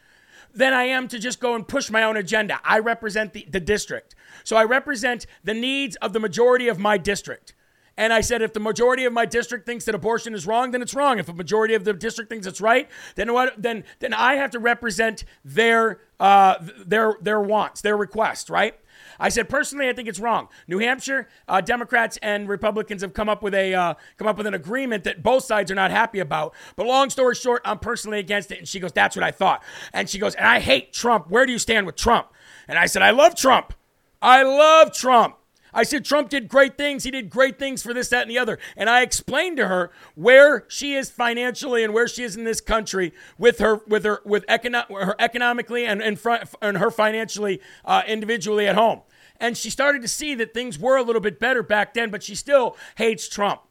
than 0.53 0.73
I 0.73 0.85
am 0.85 1.07
to 1.09 1.19
just 1.19 1.39
go 1.39 1.53
and 1.53 1.67
push 1.67 1.91
my 1.91 2.03
own 2.03 2.17
agenda. 2.17 2.59
I 2.63 2.79
represent 2.79 3.33
the, 3.33 3.45
the 3.49 3.59
district. 3.59 4.15
So 4.43 4.55
I 4.55 4.63
represent 4.63 5.27
the 5.43 5.53
needs 5.53 5.95
of 5.97 6.11
the 6.11 6.19
majority 6.19 6.67
of 6.67 6.79
my 6.79 6.97
district. 6.97 7.53
And 7.97 8.13
I 8.13 8.21
said, 8.21 8.43
if 8.43 8.53
the 8.53 8.59
majority 8.59 9.05
of 9.05 9.13
my 9.13 9.25
district 9.25 9.65
thinks 9.65 9.85
that 9.85 9.95
abortion 9.95 10.35
is 10.35 10.45
wrong, 10.45 10.71
then 10.71 10.83
it's 10.83 10.93
wrong. 10.93 11.17
If 11.17 11.27
a 11.29 11.33
majority 11.33 11.73
of 11.73 11.83
the 11.83 11.93
district 11.93 12.29
thinks 12.29 12.45
it's 12.45 12.61
right, 12.61 12.87
then 13.15 13.33
what? 13.33 13.59
Then 13.61 13.83
then 13.99 14.13
I 14.13 14.35
have 14.35 14.51
to 14.51 14.59
represent 14.59 15.25
their 15.43 15.99
uh, 16.19 16.55
their 16.85 17.15
their 17.21 17.41
wants, 17.41 17.81
their 17.81 17.97
requests, 17.97 18.49
right? 18.49 18.75
I 19.19 19.29
said 19.29 19.49
personally, 19.49 19.89
I 19.89 19.93
think 19.93 20.07
it's 20.07 20.19
wrong. 20.19 20.47
New 20.67 20.77
Hampshire 20.79 21.27
uh, 21.47 21.61
Democrats 21.61 22.17
and 22.21 22.47
Republicans 22.47 23.01
have 23.01 23.13
come 23.13 23.29
up 23.29 23.41
with 23.41 23.53
a 23.55 23.73
uh, 23.73 23.93
come 24.17 24.27
up 24.27 24.37
with 24.37 24.47
an 24.47 24.53
agreement 24.53 25.03
that 25.05 25.23
both 25.23 25.43
sides 25.43 25.71
are 25.71 25.75
not 25.75 25.91
happy 25.91 26.19
about. 26.19 26.53
But 26.75 26.85
long 26.85 27.09
story 27.09 27.35
short, 27.35 27.61
I'm 27.65 27.79
personally 27.79 28.19
against 28.19 28.51
it. 28.51 28.59
And 28.59 28.67
she 28.67 28.79
goes, 28.79 28.91
"That's 28.91 29.15
what 29.15 29.23
I 29.23 29.31
thought." 29.31 29.63
And 29.93 30.09
she 30.09 30.19
goes, 30.19 30.35
"And 30.35 30.45
I 30.45 30.59
hate 30.59 30.93
Trump. 30.93 31.29
Where 31.29 31.45
do 31.45 31.51
you 31.51 31.59
stand 31.59 31.85
with 31.85 31.95
Trump?" 31.95 32.27
And 32.67 32.77
I 32.77 32.85
said, 32.85 33.01
"I 33.01 33.09
love 33.09 33.35
Trump. 33.35 33.73
I 34.21 34.43
love 34.43 34.93
Trump." 34.93 35.37
I 35.77 35.83
said, 35.83 36.03
Trump 36.03 36.29
did 36.29 36.47
great 36.47 36.75
things. 36.75 37.03
He 37.03 37.11
did 37.11 37.29
great 37.29 37.59
things 37.59 37.83
for 37.83 37.93
this, 37.93 38.09
that, 38.09 38.23
and 38.23 38.31
the 38.31 38.39
other. 38.39 38.57
And 38.75 38.89
I 38.89 39.03
explained 39.03 39.57
to 39.57 39.67
her 39.67 39.91
where 40.15 40.65
she 40.67 40.95
is 40.95 41.11
financially 41.11 41.83
and 41.83 41.93
where 41.93 42.07
she 42.07 42.23
is 42.23 42.35
in 42.35 42.45
this 42.45 42.59
country 42.59 43.13
with 43.37 43.59
her, 43.59 43.81
with 43.87 44.03
her, 44.03 44.19
with 44.25 44.43
econo- 44.47 44.89
her 44.89 45.15
economically 45.19 45.85
and, 45.85 46.01
and, 46.01 46.19
front, 46.19 46.49
and 46.63 46.79
her 46.79 46.89
financially, 46.89 47.61
uh, 47.85 48.01
individually 48.07 48.67
at 48.67 48.73
home. 48.73 49.01
And 49.39 49.55
she 49.55 49.69
started 49.69 50.01
to 50.01 50.07
see 50.07 50.33
that 50.33 50.51
things 50.51 50.79
were 50.79 50.97
a 50.97 51.03
little 51.03 51.21
bit 51.21 51.39
better 51.39 51.61
back 51.61 51.93
then, 51.93 52.09
but 52.09 52.23
she 52.23 52.33
still 52.33 52.75
hates 52.95 53.29
Trump. 53.29 53.61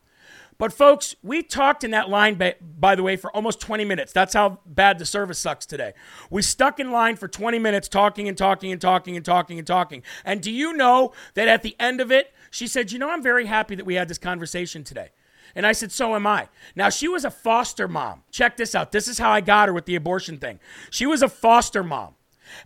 But 0.58 0.72
folks, 0.72 1.14
we 1.22 1.42
talked 1.42 1.84
in 1.84 1.90
that 1.90 2.08
line, 2.08 2.40
by, 2.78 2.94
the 2.94 3.02
way, 3.02 3.16
for 3.16 3.30
almost 3.32 3.60
20 3.60 3.84
minutes. 3.84 4.12
That's 4.12 4.32
how 4.32 4.60
bad 4.64 4.98
the 4.98 5.04
service 5.04 5.38
sucks 5.38 5.66
today. 5.66 5.92
We 6.30 6.42
stuck 6.42 6.80
in 6.80 6.90
line 6.90 7.16
for 7.16 7.28
20 7.28 7.58
minutes 7.58 7.88
talking 7.88 8.26
and 8.28 8.38
talking 8.38 8.72
and 8.72 8.80
talking 8.80 9.16
and 9.16 9.24
talking 9.24 9.58
and 9.58 9.66
talking. 9.66 10.02
And 10.24 10.40
do 10.40 10.50
you 10.50 10.72
know 10.72 11.12
that 11.34 11.48
at 11.48 11.62
the 11.62 11.76
end 11.78 12.00
of 12.00 12.10
it, 12.10 12.32
she 12.50 12.66
said, 12.66 12.90
You 12.90 12.98
know, 12.98 13.10
I'm 13.10 13.22
very 13.22 13.46
happy 13.46 13.74
that 13.74 13.84
we 13.84 13.94
had 13.94 14.08
this 14.08 14.18
conversation 14.18 14.82
today. 14.82 15.10
And 15.54 15.66
I 15.66 15.72
said, 15.72 15.92
So 15.92 16.14
am 16.14 16.26
I. 16.26 16.48
Now, 16.74 16.88
she 16.88 17.08
was 17.08 17.24
a 17.24 17.30
foster 17.30 17.86
mom. 17.86 18.22
Check 18.30 18.56
this 18.56 18.74
out. 18.74 18.92
This 18.92 19.08
is 19.08 19.18
how 19.18 19.30
I 19.30 19.42
got 19.42 19.68
her 19.68 19.74
with 19.74 19.84
the 19.84 19.94
abortion 19.94 20.38
thing. 20.38 20.58
She 20.90 21.06
was 21.06 21.22
a 21.22 21.28
foster 21.28 21.82
mom. 21.82 22.14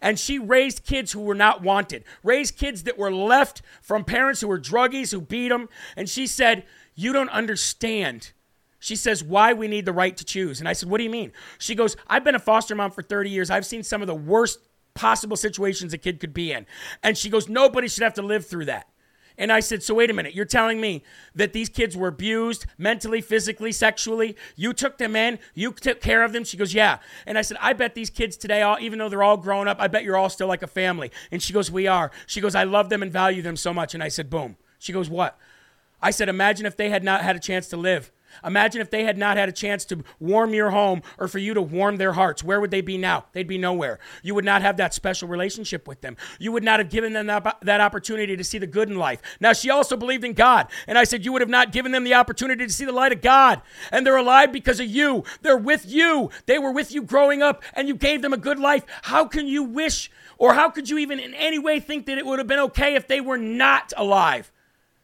And 0.00 0.18
she 0.18 0.38
raised 0.38 0.84
kids 0.84 1.12
who 1.12 1.20
were 1.20 1.34
not 1.34 1.62
wanted, 1.62 2.04
raised 2.22 2.56
kids 2.56 2.82
that 2.84 2.98
were 2.98 3.12
left 3.12 3.62
from 3.80 4.04
parents 4.04 4.40
who 4.40 4.48
were 4.48 4.60
druggies 4.60 5.10
who 5.10 5.20
beat 5.20 5.48
them. 5.48 5.68
And 5.96 6.08
she 6.08 6.26
said, 6.26 6.64
you 6.94 7.12
don't 7.12 7.30
understand. 7.30 8.32
She 8.78 8.96
says, 8.96 9.22
why 9.22 9.52
we 9.52 9.68
need 9.68 9.84
the 9.84 9.92
right 9.92 10.16
to 10.16 10.24
choose. 10.24 10.60
And 10.60 10.68
I 10.68 10.72
said, 10.72 10.88
what 10.88 10.98
do 10.98 11.04
you 11.04 11.10
mean? 11.10 11.32
She 11.58 11.74
goes, 11.74 11.96
I've 12.06 12.24
been 12.24 12.34
a 12.34 12.40
foster 12.40 12.74
mom 12.74 12.90
for 12.90 13.02
30 13.02 13.30
years. 13.30 13.50
I've 13.50 13.66
seen 13.66 13.82
some 13.82 14.00
of 14.00 14.06
the 14.06 14.14
worst 14.14 14.58
possible 14.94 15.36
situations 15.36 15.92
a 15.92 15.98
kid 15.98 16.20
could 16.20 16.34
be 16.34 16.52
in. 16.52 16.66
And 17.02 17.16
she 17.16 17.30
goes, 17.30 17.48
nobody 17.48 17.88
should 17.88 18.02
have 18.02 18.14
to 18.14 18.22
live 18.22 18.46
through 18.46 18.66
that. 18.66 18.86
And 19.40 19.50
I 19.50 19.60
said, 19.60 19.82
So 19.82 19.94
wait 19.94 20.10
a 20.10 20.12
minute, 20.12 20.34
you're 20.34 20.44
telling 20.44 20.80
me 20.82 21.02
that 21.34 21.54
these 21.54 21.70
kids 21.70 21.96
were 21.96 22.08
abused 22.08 22.66
mentally, 22.76 23.22
physically, 23.22 23.72
sexually? 23.72 24.36
You 24.54 24.74
took 24.74 24.98
them 24.98 25.16
in, 25.16 25.38
you 25.54 25.72
took 25.72 26.02
care 26.02 26.22
of 26.22 26.34
them? 26.34 26.44
She 26.44 26.58
goes, 26.58 26.74
Yeah. 26.74 26.98
And 27.26 27.38
I 27.38 27.42
said, 27.42 27.56
I 27.58 27.72
bet 27.72 27.94
these 27.94 28.10
kids 28.10 28.36
today, 28.36 28.60
all, 28.60 28.76
even 28.80 28.98
though 28.98 29.08
they're 29.08 29.22
all 29.22 29.38
grown 29.38 29.66
up, 29.66 29.78
I 29.80 29.88
bet 29.88 30.04
you're 30.04 30.16
all 30.16 30.28
still 30.28 30.46
like 30.46 30.62
a 30.62 30.66
family. 30.66 31.10
And 31.30 31.42
she 31.42 31.54
goes, 31.54 31.70
We 31.70 31.86
are. 31.86 32.10
She 32.26 32.42
goes, 32.42 32.54
I 32.54 32.64
love 32.64 32.90
them 32.90 33.02
and 33.02 33.10
value 33.10 33.40
them 33.40 33.56
so 33.56 33.72
much. 33.72 33.94
And 33.94 34.02
I 34.02 34.08
said, 34.08 34.28
Boom. 34.28 34.58
She 34.78 34.92
goes, 34.92 35.08
What? 35.08 35.38
I 36.02 36.10
said, 36.10 36.28
imagine 36.28 36.66
if 36.66 36.76
they 36.76 36.90
had 36.90 37.04
not 37.04 37.22
had 37.22 37.36
a 37.36 37.40
chance 37.40 37.68
to 37.68 37.76
live. 37.76 38.12
Imagine 38.44 38.80
if 38.80 38.90
they 38.90 39.04
had 39.04 39.18
not 39.18 39.36
had 39.36 39.48
a 39.48 39.52
chance 39.52 39.84
to 39.86 40.02
warm 40.18 40.54
your 40.54 40.70
home 40.70 41.02
or 41.18 41.28
for 41.28 41.38
you 41.38 41.54
to 41.54 41.62
warm 41.62 41.96
their 41.96 42.12
hearts. 42.12 42.44
Where 42.44 42.60
would 42.60 42.70
they 42.70 42.80
be 42.80 42.96
now? 42.96 43.26
They'd 43.32 43.46
be 43.46 43.58
nowhere. 43.58 43.98
You 44.22 44.34
would 44.34 44.44
not 44.44 44.62
have 44.62 44.76
that 44.78 44.94
special 44.94 45.28
relationship 45.28 45.88
with 45.88 46.00
them. 46.00 46.16
You 46.38 46.52
would 46.52 46.64
not 46.64 46.80
have 46.80 46.90
given 46.90 47.12
them 47.12 47.26
that, 47.26 47.80
opportunity 47.80 48.36
to 48.36 48.44
see 48.44 48.58
the 48.58 48.66
good 48.66 48.88
in 48.88 48.96
life. 48.96 49.20
Now, 49.40 49.52
she 49.52 49.70
also 49.70 49.96
believed 49.96 50.24
in 50.24 50.34
God. 50.34 50.68
And 50.86 50.98
I 50.98 51.04
said, 51.04 51.24
You 51.24 51.32
would 51.32 51.42
have 51.42 51.48
not 51.48 51.72
given 51.72 51.92
them 51.92 52.04
the 52.04 52.14
opportunity 52.14 52.66
to 52.66 52.72
see 52.72 52.84
the 52.84 52.92
light 52.92 53.12
of 53.12 53.22
God. 53.22 53.62
And 53.90 54.06
they're 54.06 54.16
alive 54.16 54.52
because 54.52 54.80
of 54.80 54.86
you. 54.86 55.24
They're 55.42 55.56
with 55.56 55.86
you. 55.86 56.30
They 56.46 56.58
were 56.58 56.72
with 56.72 56.92
you 56.92 57.02
growing 57.02 57.42
up 57.42 57.62
and 57.74 57.88
you 57.88 57.94
gave 57.94 58.22
them 58.22 58.32
a 58.32 58.38
good 58.38 58.58
life. 58.58 58.84
How 59.02 59.24
can 59.24 59.46
you 59.46 59.62
wish 59.62 60.10
or 60.38 60.54
how 60.54 60.70
could 60.70 60.88
you 60.88 60.98
even 60.98 61.18
in 61.18 61.34
any 61.34 61.58
way 61.58 61.80
think 61.80 62.06
that 62.06 62.18
it 62.18 62.26
would 62.26 62.38
have 62.38 62.48
been 62.48 62.58
okay 62.60 62.94
if 62.94 63.08
they 63.08 63.20
were 63.20 63.38
not 63.38 63.92
alive? 63.96 64.52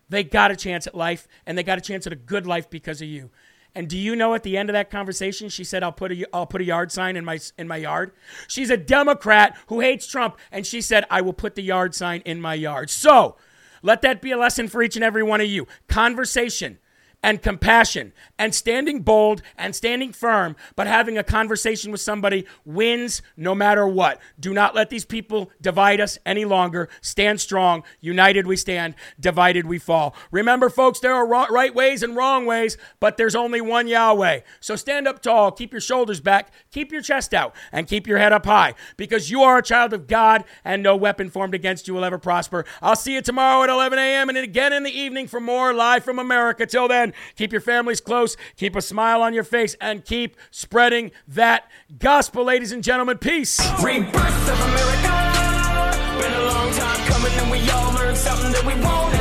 They 0.09 0.25
got 0.25 0.51
a 0.51 0.57
chance 0.57 0.87
at 0.87 0.95
life, 0.95 1.27
and 1.47 1.57
they 1.57 1.63
got 1.63 1.79
a 1.79 1.81
chance 1.83 2.07
at 2.07 2.13
a 2.13 2.17
good 2.17 2.47
life 2.47 2.71
because 2.71 3.03
of 3.03 3.09
you. 3.09 3.31
And 3.75 3.89
do 3.89 3.99
you 3.99 4.17
know 4.17 4.35
at 4.35 4.43
the 4.43 4.57
end 4.57 4.71
of 4.71 4.73
that 4.73 4.91
conversation, 4.91 5.51
she 5.51 5.63
said, 5.63 5.83
"I'll 5.83 5.93
put 5.93 6.11
a 6.11 6.27
I'll 6.33 6.47
put 6.47 6.63
a 6.63 6.65
yard 6.65 6.91
sign 6.91 7.17
in 7.17 7.25
my 7.25 7.39
in 7.59 7.69
my 7.69 7.77
yard." 7.77 8.13
She's 8.49 8.71
a 8.71 8.77
Democrat 8.77 9.57
who 9.67 9.81
hates 9.81 10.07
Trump, 10.07 10.39
and 10.51 10.67
she 10.67 10.81
said, 10.81 11.05
"I 11.11 11.21
will 11.21 11.35
put 11.35 11.57
the 11.57 11.63
yard 11.63 11.95
sign 11.95 12.23
in 12.25 12.41
my 12.41 12.55
yard." 12.55 12.89
So, 12.89 13.37
let 13.83 14.01
that 14.01 14.23
be 14.23 14.33
a 14.33 14.39
lesson 14.39 14.69
for 14.69 14.83
each 14.83 14.97
and 14.97 15.05
every 15.05 15.23
one 15.23 15.43
of 15.43 15.49
you. 15.49 15.67
Conversation 15.89 16.79
and 17.27 17.43
compassion 17.43 18.13
and 18.39 18.55
standing 18.55 19.01
bold 19.01 19.43
and 19.59 19.75
standing 19.75 20.13
firm, 20.13 20.55
but 20.77 20.87
having 20.87 21.19
a 21.19 21.25
conversation 21.25 21.91
with 21.91 22.01
somebody 22.01 22.47
wins 22.65 23.21
no 23.37 23.53
matter 23.53 23.85
what. 23.85 24.21
Do 24.39 24.55
not 24.55 24.77
let 24.77 24.91
these 24.91 25.05
people 25.05 25.51
divide 25.61 26.01
us 26.01 26.21
any 26.25 26.45
longer. 26.45 26.89
Stand 27.01 27.41
strong. 27.41 27.83
United 28.01 28.47
we 28.47 28.57
stand, 28.57 28.95
divided 29.19 29.67
we 29.67 29.77
fall. 29.77 30.15
Remember, 30.31 30.71
folks, 30.71 31.01
there 31.01 31.15
are 31.15 31.27
right 31.27 31.75
ways 31.75 32.05
and 32.05 32.15
wrong 32.15 32.47
ways, 32.47 32.79
but 33.01 33.17
there's 33.17 33.35
only 33.35 33.61
one 33.61 33.89
Yahweh. 33.89 34.43
So 34.61 34.77
stand 34.77 35.09
up 35.09 35.21
tall, 35.21 35.51
keep 35.51 35.73
your 35.73 35.81
shoulders 35.81 36.21
back, 36.21 36.53
keep 36.71 36.93
your 36.93 37.03
chest 37.03 37.35
out, 37.35 37.57
and 37.73 37.89
keep 37.89 38.07
your 38.07 38.19
head 38.19 38.33
up 38.33 38.47
high 38.47 38.75
because 38.97 39.33
you 39.33 39.43
are 39.43 39.59
a 39.59 39.65
child 39.65 39.93
of 39.93 40.07
God 40.07 40.45
and 40.65 40.81
no 40.81 40.95
weapon 40.95 41.29
formed 41.31 41.57
against 41.57 41.89
you 41.89 41.95
will 41.95 42.05
ever 42.05 42.19
prosper. 42.19 42.65
I'll 42.81 42.95
see 42.95 43.15
you 43.15 43.21
tomorrow 43.21 43.65
at 43.65 43.69
11 43.69 43.99
a.m. 43.99 44.29
and 44.29 44.39
again 44.39 44.73
in 44.73 44.85
the 44.85 44.97
evening 44.97 45.27
for 45.27 45.41
more 45.41 45.75
Live 45.75 46.05
from 46.05 46.21
America. 46.21 46.65
Till 46.67 46.87
then, 46.87 47.15
Keep 47.37 47.53
your 47.53 47.61
families 47.61 48.01
close, 48.01 48.37
keep 48.57 48.77
a 48.77 48.83
smile 48.83 49.23
on 49.23 49.35
your 49.35 49.45
face, 49.45 49.77
and 49.81 50.05
keep 50.05 50.37
spreading 50.51 51.11
that 51.29 51.69
gospel, 51.99 52.45
ladies 52.45 52.73
and 52.73 52.83
gentlemen. 52.83 53.19
Peace. 53.19 53.59
Rebirth 53.83 54.49
of 54.49 54.61
America. 54.61 56.21
Been 56.21 56.33
a 56.33 56.45
long 56.47 56.73
time 56.73 57.07
coming, 57.09 57.33
and 57.33 57.51
we 57.51 57.71
all 57.71 57.93
learned 57.95 58.17
something 58.17 58.53
that 58.53 58.65
we 58.65 58.75
won't 58.83 59.16